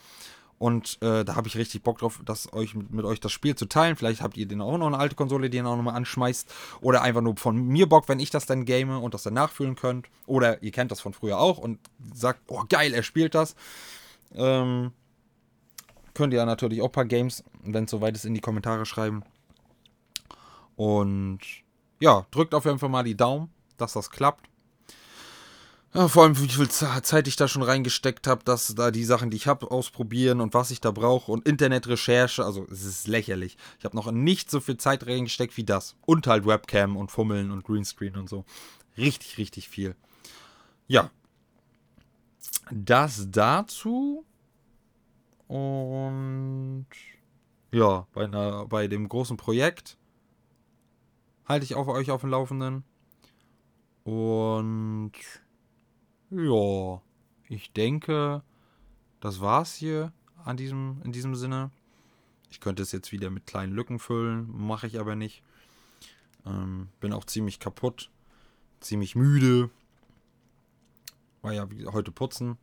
Und 0.62 1.03
äh, 1.03 1.24
da 1.24 1.34
habe 1.34 1.48
ich 1.48 1.57
richtig 1.57 1.82
Bock 1.82 1.98
drauf, 1.98 2.20
das 2.24 2.53
euch 2.53 2.76
mit, 2.76 2.92
mit, 2.92 3.05
euch 3.05 3.18
das 3.18 3.32
Spiel 3.32 3.57
zu 3.57 3.66
teilen. 3.66 3.96
Vielleicht 3.96 4.22
habt 4.22 4.36
ihr 4.36 4.46
den 4.46 4.61
auch 4.61 4.78
noch 4.78 4.86
eine 4.86 4.96
alte 4.96 5.16
Konsole, 5.16 5.50
die 5.50 5.57
ihr 5.57 5.66
auch 5.66 5.74
nochmal 5.74 5.96
anschmeißt. 5.96 6.48
Oder 6.80 7.03
einfach 7.03 7.20
nur 7.20 7.36
von 7.36 7.57
mir 7.57 7.88
Bock, 7.88 8.09
wenn 8.09 8.20
ich 8.20 8.30
das 8.30 8.46
dann 8.46 8.64
game 8.64 8.90
und 8.90 9.12
das 9.12 9.24
dann 9.24 9.34
nachfühlen 9.34 9.74
könnt. 9.74 10.07
Oder 10.26 10.62
ihr 10.62 10.70
kennt 10.70 10.92
das 10.92 11.00
von 11.00 11.14
früher 11.14 11.40
auch 11.40 11.59
und 11.59 11.80
sagt, 12.14 12.42
oh 12.46 12.62
geil, 12.68 12.94
er 12.94 13.03
spielt 13.03 13.34
das. 13.34 13.57
Ähm, 14.35 14.93
könnt 16.14 16.33
ihr 16.33 16.45
natürlich 16.45 16.80
auch 16.80 16.87
ein 16.87 16.93
paar 16.93 17.05
Games, 17.05 17.45
wenn 17.62 17.85
es 17.85 17.91
soweit 17.91 18.14
ist, 18.14 18.24
in 18.24 18.35
die 18.35 18.41
Kommentare 18.41 18.87
schreiben. 18.87 19.22
Und 20.76 21.41
ja, 22.01 22.26
drückt 22.30 22.55
auf 22.55 22.64
jeden 22.64 22.78
Fall 22.78 22.89
mal 22.89 23.05
die 23.05 23.16
Daumen, 23.16 23.51
dass 23.76 23.93
das 23.93 24.11
klappt. 24.11 24.49
Ja, 25.95 26.09
vor 26.09 26.22
allem, 26.22 26.39
wie 26.41 26.49
viel 26.49 26.70
Zeit 26.70 27.28
ich 27.28 27.37
da 27.37 27.49
schon 27.49 27.62
reingesteckt 27.62 28.26
habe, 28.26 28.43
dass 28.45 28.74
da 28.74 28.91
die 28.91 29.05
Sachen, 29.05 29.28
die 29.28 29.37
ich 29.37 29.47
habe, 29.47 29.70
ausprobieren 29.70 30.41
und 30.41 30.55
was 30.55 30.70
ich 30.70 30.80
da 30.80 30.91
brauche 30.91 31.30
und 31.30 31.47
Internetrecherche, 31.47 32.47
also 32.47 32.66
es 32.70 32.83
ist 32.83 33.07
lächerlich. 33.09 33.59
Ich 33.78 33.85
habe 33.85 33.95
noch 33.95 34.11
nicht 34.11 34.51
so 34.51 34.61
viel 34.61 34.78
Zeit 34.78 35.07
reingesteckt 35.07 35.55
wie 35.59 35.64
das. 35.64 35.95
Und 36.07 36.26
halt 36.26 36.47
Webcam 36.47 36.97
und 36.97 37.11
Fummeln 37.11 37.51
und 37.51 37.64
Greenscreen 37.64 38.16
und 38.16 38.30
so. 38.30 38.47
Richtig, 38.97 39.37
richtig 39.37 39.68
viel. 39.68 39.95
Ja. 40.89 41.11
Das 42.74 43.30
dazu. 43.30 44.24
Und 45.46 46.86
ja, 47.70 48.06
bei, 48.14 48.24
einer, 48.24 48.64
bei 48.64 48.88
dem 48.88 49.10
großen 49.10 49.36
Projekt 49.36 49.98
halte 51.44 51.64
ich 51.64 51.74
auf 51.74 51.86
euch 51.88 52.10
auf 52.10 52.22
dem 52.22 52.30
Laufenden. 52.30 52.82
Und 54.04 55.12
ja, 56.30 57.02
ich 57.48 57.72
denke, 57.74 58.42
das 59.20 59.42
war's 59.42 59.74
hier 59.74 60.12
an 60.42 60.56
diesem, 60.56 61.02
in 61.04 61.12
diesem 61.12 61.34
Sinne. 61.34 61.70
Ich 62.48 62.60
könnte 62.60 62.82
es 62.82 62.92
jetzt 62.92 63.12
wieder 63.12 63.28
mit 63.28 63.46
kleinen 63.46 63.74
Lücken 63.74 63.98
füllen, 63.98 64.48
mache 64.50 64.86
ich 64.86 64.98
aber 64.98 65.14
nicht. 65.14 65.42
Ähm, 66.46 66.88
bin 67.00 67.12
auch 67.12 67.26
ziemlich 67.26 67.60
kaputt, 67.60 68.10
ziemlich 68.80 69.14
müde. 69.14 69.68
War 71.43 71.53
ja 71.53 71.66
heute 71.93 72.12
putzen. 72.12 72.57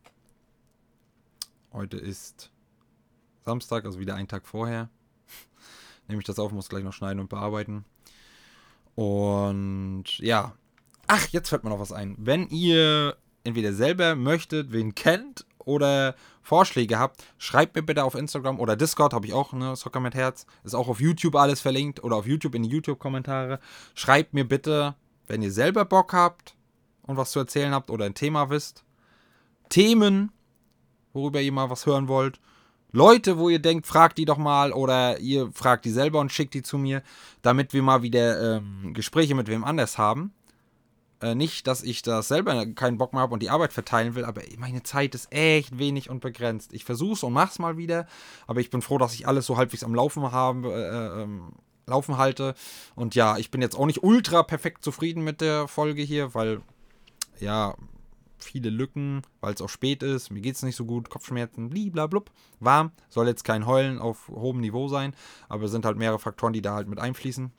Heute 1.70 1.98
ist 1.98 2.50
Samstag, 3.42 3.84
also 3.84 4.00
wieder 4.00 4.14
ein 4.14 4.26
Tag 4.26 4.46
vorher. 4.46 4.88
Nehme 6.08 6.20
ich 6.20 6.26
das 6.26 6.38
auf, 6.38 6.50
muss 6.50 6.70
gleich 6.70 6.82
noch 6.82 6.94
schneiden 6.94 7.20
und 7.20 7.28
bearbeiten. 7.28 7.84
Und 8.94 10.18
ja. 10.18 10.54
Ach, 11.06 11.28
jetzt 11.28 11.50
fällt 11.50 11.62
mir 11.62 11.70
noch 11.70 11.78
was 11.78 11.92
ein. 11.92 12.16
Wenn 12.18 12.48
ihr 12.48 13.16
entweder 13.44 13.74
selber 13.74 14.14
möchtet, 14.14 14.72
wen 14.72 14.94
kennt 14.94 15.44
oder 15.58 16.14
Vorschläge 16.40 16.98
habt, 16.98 17.22
schreibt 17.36 17.76
mir 17.76 17.82
bitte 17.82 18.04
auf 18.04 18.14
Instagram 18.14 18.58
oder 18.58 18.76
Discord, 18.76 19.12
habe 19.12 19.26
ich 19.26 19.34
auch, 19.34 19.52
ne, 19.52 19.76
Soccer 19.76 20.00
mit 20.00 20.14
Herz. 20.14 20.46
Ist 20.64 20.74
auch 20.74 20.88
auf 20.88 21.00
YouTube 21.00 21.36
alles 21.36 21.60
verlinkt 21.60 22.02
oder 22.02 22.16
auf 22.16 22.26
YouTube 22.26 22.54
in 22.54 22.62
die 22.62 22.70
YouTube-Kommentare. 22.70 23.60
Schreibt 23.94 24.32
mir 24.32 24.48
bitte, 24.48 24.94
wenn 25.26 25.42
ihr 25.42 25.52
selber 25.52 25.84
Bock 25.84 26.14
habt 26.14 26.56
und 27.10 27.16
was 27.16 27.32
zu 27.32 27.40
erzählen 27.40 27.74
habt 27.74 27.90
oder 27.90 28.06
ein 28.06 28.14
Thema 28.14 28.50
wisst. 28.50 28.84
Themen, 29.68 30.32
worüber 31.12 31.40
ihr 31.40 31.52
mal 31.52 31.70
was 31.70 31.86
hören 31.86 32.08
wollt. 32.08 32.40
Leute, 32.92 33.38
wo 33.38 33.48
ihr 33.48 33.60
denkt, 33.60 33.86
fragt 33.86 34.18
die 34.18 34.24
doch 34.24 34.38
mal 34.38 34.72
oder 34.72 35.18
ihr 35.20 35.50
fragt 35.52 35.84
die 35.84 35.90
selber 35.90 36.18
und 36.20 36.32
schickt 36.32 36.54
die 36.54 36.62
zu 36.62 36.76
mir, 36.76 37.02
damit 37.42 37.72
wir 37.72 37.82
mal 37.82 38.02
wieder 38.02 38.56
ähm, 38.56 38.94
Gespräche 38.94 39.34
mit 39.34 39.48
wem 39.48 39.64
anders 39.64 39.96
haben. 39.96 40.32
Äh, 41.20 41.34
nicht, 41.34 41.66
dass 41.66 41.82
ich 41.82 42.02
das 42.02 42.28
selber 42.28 42.66
keinen 42.66 42.98
Bock 42.98 43.12
mehr 43.12 43.22
habe 43.22 43.34
und 43.34 43.42
die 43.42 43.50
Arbeit 43.50 43.72
verteilen 43.72 44.14
will, 44.14 44.24
aber 44.24 44.42
meine 44.58 44.82
Zeit 44.82 45.14
ist 45.14 45.32
echt 45.32 45.78
wenig 45.78 46.10
und 46.10 46.20
begrenzt. 46.20 46.72
Ich 46.72 46.84
versuch's 46.84 47.22
und 47.22 47.32
mach's 47.32 47.58
mal 47.58 47.76
wieder, 47.76 48.06
aber 48.46 48.60
ich 48.60 48.70
bin 48.70 48.82
froh, 48.82 48.98
dass 48.98 49.14
ich 49.14 49.28
alles 49.28 49.46
so 49.46 49.56
halbwegs 49.56 49.84
am 49.84 49.94
Laufen 49.94 50.32
habe, 50.32 50.72
äh, 50.72 51.22
ähm, 51.22 51.52
laufen 51.86 52.16
halte. 52.16 52.54
Und 52.94 53.14
ja, 53.14 53.36
ich 53.36 53.50
bin 53.50 53.60
jetzt 53.60 53.76
auch 53.76 53.86
nicht 53.86 54.02
ultra 54.02 54.42
perfekt 54.42 54.82
zufrieden 54.82 55.22
mit 55.22 55.40
der 55.40 55.68
Folge 55.68 56.02
hier, 56.02 56.34
weil 56.34 56.62
ja, 57.40 57.74
viele 58.38 58.70
Lücken, 58.70 59.22
weil 59.40 59.54
es 59.54 59.60
auch 59.60 59.68
spät 59.68 60.02
ist, 60.02 60.30
mir 60.30 60.40
geht 60.40 60.56
es 60.56 60.62
nicht 60.62 60.76
so 60.76 60.84
gut, 60.84 61.10
Kopfschmerzen, 61.10 61.68
bliblablub, 61.68 62.30
warm, 62.58 62.92
soll 63.08 63.28
jetzt 63.28 63.44
kein 63.44 63.66
Heulen 63.66 63.98
auf 63.98 64.28
hohem 64.28 64.60
Niveau 64.60 64.88
sein, 64.88 65.14
aber 65.48 65.64
es 65.64 65.70
sind 65.70 65.84
halt 65.84 65.98
mehrere 65.98 66.18
Faktoren, 66.18 66.52
die 66.52 66.62
da 66.62 66.74
halt 66.74 66.88
mit 66.88 66.98
einfließen. 66.98 67.52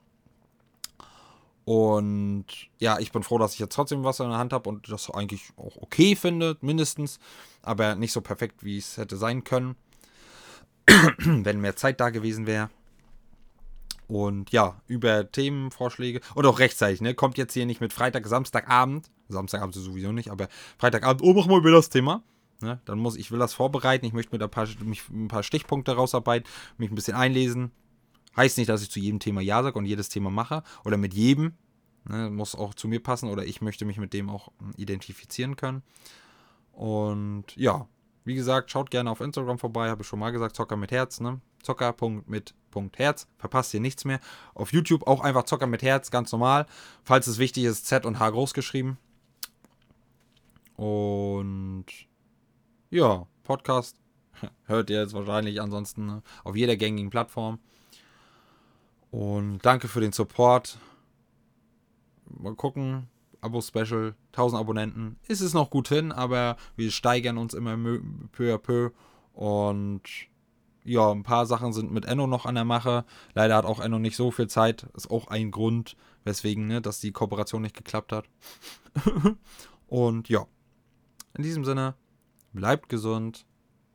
Und 1.64 2.46
ja, 2.80 3.00
ich 3.00 3.12
bin 3.12 3.24
froh, 3.24 3.38
dass 3.38 3.54
ich 3.54 3.60
jetzt 3.60 3.76
trotzdem 3.76 4.04
was 4.04 4.20
in 4.20 4.30
der 4.30 4.40
Hand 4.40 4.52
habe 4.52 4.68
und 4.68 4.92
das 4.92 5.10
eigentlich 5.12 5.52
auch 5.58 5.78
okay 5.78 6.16
finde, 6.16 6.58
mindestens, 6.62 7.20
aber 7.62 7.96
nicht 7.96 8.12
so 8.12 8.22
perfekt, 8.22 8.64
wie 8.64 8.78
es 8.78 8.98
hätte 8.98 9.18
sein 9.18 9.44
können, 9.44 9.76
wenn 11.18 11.62
mehr 11.62 11.76
Zeit 11.76 12.00
da 12.00 12.10
gewesen 12.10 12.48
wäre. 12.48 12.70
Und 14.08 14.52
ja, 14.52 14.82
über 14.88 15.32
Themenvorschläge 15.32 16.20
und 16.36 16.46
auch 16.46 16.60
rechtzeitig, 16.60 17.00
ne? 17.00 17.14
Kommt 17.14 17.38
jetzt 17.38 17.54
hier 17.54 17.66
nicht 17.66 17.80
mit 17.80 17.94
Freitag, 17.94 18.28
Samstagabend, 18.28 19.10
Samstagabend 19.32 19.76
sowieso 19.76 20.12
nicht, 20.12 20.30
aber 20.30 20.48
Freitagabend, 20.78 21.22
oh, 21.24 21.34
mach 21.34 21.48
mal 21.48 21.60
über 21.60 21.72
das 21.72 21.90
Thema. 21.90 22.24
Ne? 22.62 22.80
Dann 22.86 23.00
muss 23.00 23.16
ich 23.16 23.32
will 23.32 23.40
das 23.40 23.54
vorbereiten, 23.54 24.06
ich 24.06 24.14
möchte 24.14 24.34
mir 24.34 24.40
da 24.40 24.46
ein 24.46 24.52
paar, 24.52 24.68
mich, 24.84 25.10
ein 25.10 25.28
paar 25.28 25.44
Stichpunkte 25.44 25.94
rausarbeiten, 25.94 26.50
mich 26.78 26.92
ein 26.92 26.96
bisschen 26.96 27.16
einlesen. 27.16 27.72
Heißt 28.36 28.58
nicht, 28.58 28.70
dass 28.70 28.82
ich 28.82 28.92
zu 28.92 29.00
jedem 29.00 29.20
Thema 29.20 29.42
Ja 29.42 29.62
sage 29.64 29.78
und 29.78 29.86
jedes 29.86 30.10
Thema 30.10 30.30
mache 30.30 30.64
oder 30.86 30.98
mit 30.98 31.14
jedem. 31.14 31.54
Ne? 32.08 32.30
Muss 32.30 32.56
auch 32.56 32.74
zu 32.74 32.88
mir 32.88 33.02
passen 33.02 33.30
oder 33.30 33.46
ich 33.46 33.62
möchte 33.62 33.86
mich 33.86 33.98
mit 33.98 34.14
dem 34.14 34.30
auch 34.30 34.52
identifizieren 34.78 35.56
können. 35.56 35.84
Und 36.72 37.46
ja, 37.56 37.88
wie 38.24 38.36
gesagt, 38.36 38.72
schaut 38.72 38.92
gerne 38.92 39.10
auf 39.12 39.22
Instagram 39.22 39.60
vorbei, 39.60 39.90
habe 39.90 40.04
ich 40.04 40.08
schon 40.08 40.20
mal 40.20 40.32
gesagt, 40.32 40.56
Zocker 40.56 40.78
mit 40.78 40.92
Herz, 40.92 41.20
ne? 41.20 41.42
Zocker.mit.herz, 41.64 43.28
verpasst 43.38 43.74
ihr 43.74 43.80
nichts 43.80 44.06
mehr. 44.06 44.20
Auf 44.56 44.74
YouTube 44.74 45.06
auch 45.06 45.22
einfach 45.22 45.44
Zocker 45.44 45.68
mit 45.68 45.84
Herz, 45.84 46.10
ganz 46.12 46.32
normal. 46.32 46.66
Falls 47.04 47.28
es 47.28 47.38
wichtig 47.38 47.66
ist, 47.66 47.86
Z 47.86 48.06
und 48.06 48.20
H 48.20 48.30
groß 48.30 48.54
geschrieben. 48.54 48.98
Und 50.82 51.86
ja, 52.90 53.28
Podcast 53.44 53.98
hört 54.66 54.90
ihr 54.90 55.00
jetzt 55.00 55.14
wahrscheinlich 55.14 55.62
ansonsten 55.62 56.08
ne, 56.08 56.24
auf 56.44 56.56
jeder 56.56 56.76
gängigen 56.76 57.12
Plattform. 57.12 57.60
Und 59.12 59.60
danke 59.60 59.88
für 59.88 60.02
den 60.02 60.12
Support. 60.12 60.80
Mal 62.26 62.56
gucken. 62.56 63.08
Abo-Special, 63.42 64.16
1000 64.32 64.60
Abonnenten. 64.60 65.20
Ist 65.28 65.42
es 65.42 65.54
noch 65.54 65.70
gut 65.70 65.88
hin, 65.88 66.12
aber 66.12 66.58
wir 66.76 66.90
steigern 66.90 67.38
uns 67.38 67.54
immer 67.54 67.78
peu 68.32 68.52
à 68.52 68.58
peu. 68.58 68.90
Und 69.34 70.02
ja, 70.84 71.12
ein 71.12 71.22
paar 71.22 71.46
Sachen 71.46 71.74
sind 71.74 71.92
mit 71.92 72.06
Enno 72.06 72.26
noch 72.26 72.48
an 72.48 72.56
der 72.56 72.66
Mache. 72.66 73.06
Leider 73.36 73.56
hat 73.56 73.66
auch 73.66 73.82
Enno 73.82 74.00
nicht 74.00 74.16
so 74.16 74.32
viel 74.32 74.48
Zeit. 74.48 74.88
Ist 74.96 75.12
auch 75.12 75.28
ein 75.28 75.52
Grund, 75.52 75.96
weswegen, 76.24 76.66
ne, 76.66 76.82
dass 76.82 77.00
die 77.00 77.12
Kooperation 77.12 77.62
nicht 77.62 77.78
geklappt 77.78 78.12
hat. 78.12 78.26
Und 79.88 80.28
ja, 80.28 80.48
in 81.36 81.44
diesem 81.44 81.66
Sinne, 81.66 81.96
bleibt 82.54 82.90
gesund, 82.90 83.46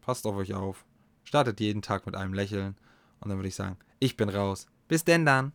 passt 0.00 0.26
auf 0.26 0.36
euch 0.36 0.54
auf, 0.54 0.84
startet 1.24 1.60
jeden 1.60 1.82
Tag 1.82 2.06
mit 2.06 2.14
einem 2.16 2.34
Lächeln 2.34 2.76
und 3.20 3.28
dann 3.28 3.38
würde 3.38 3.48
ich 3.48 3.54
sagen, 3.54 3.76
ich 3.98 4.16
bin 4.16 4.28
raus. 4.28 4.66
Bis 4.88 5.04
denn 5.04 5.26
dann. 5.26 5.52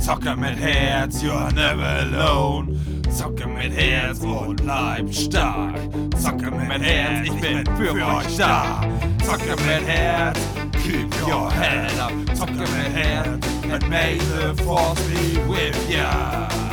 Zocke 0.00 0.34
mit 0.34 0.56
Herz, 0.56 1.22
you're 1.22 1.52
never 1.52 1.86
alone. 1.86 2.74
Zocke 3.10 3.46
mit 3.46 3.72
Herz 3.72 4.20
und 4.20 4.62
bleib 4.62 5.12
stark. 5.12 5.76
Zocke 6.16 6.50
mit 6.50 6.82
Herz, 6.82 7.28
ich 7.28 7.40
bin 7.40 7.64
für 7.76 7.92
euch 7.92 8.36
da. 8.36 8.80
Zocke 9.24 9.50
mit 9.50 9.86
Herz, 9.86 10.38
keep 10.82 11.08
your 11.26 11.50
head 11.50 11.96
up. 11.98 12.12
Zocke 12.34 12.52
mit 12.52 12.92
Herz, 12.94 13.46
and 13.70 13.88
may 13.88 14.18
the 14.18 14.54
force 14.64 15.00
be 15.08 15.38
with 15.48 15.90
ya. 15.90 16.69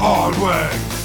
Onward! 0.00 0.97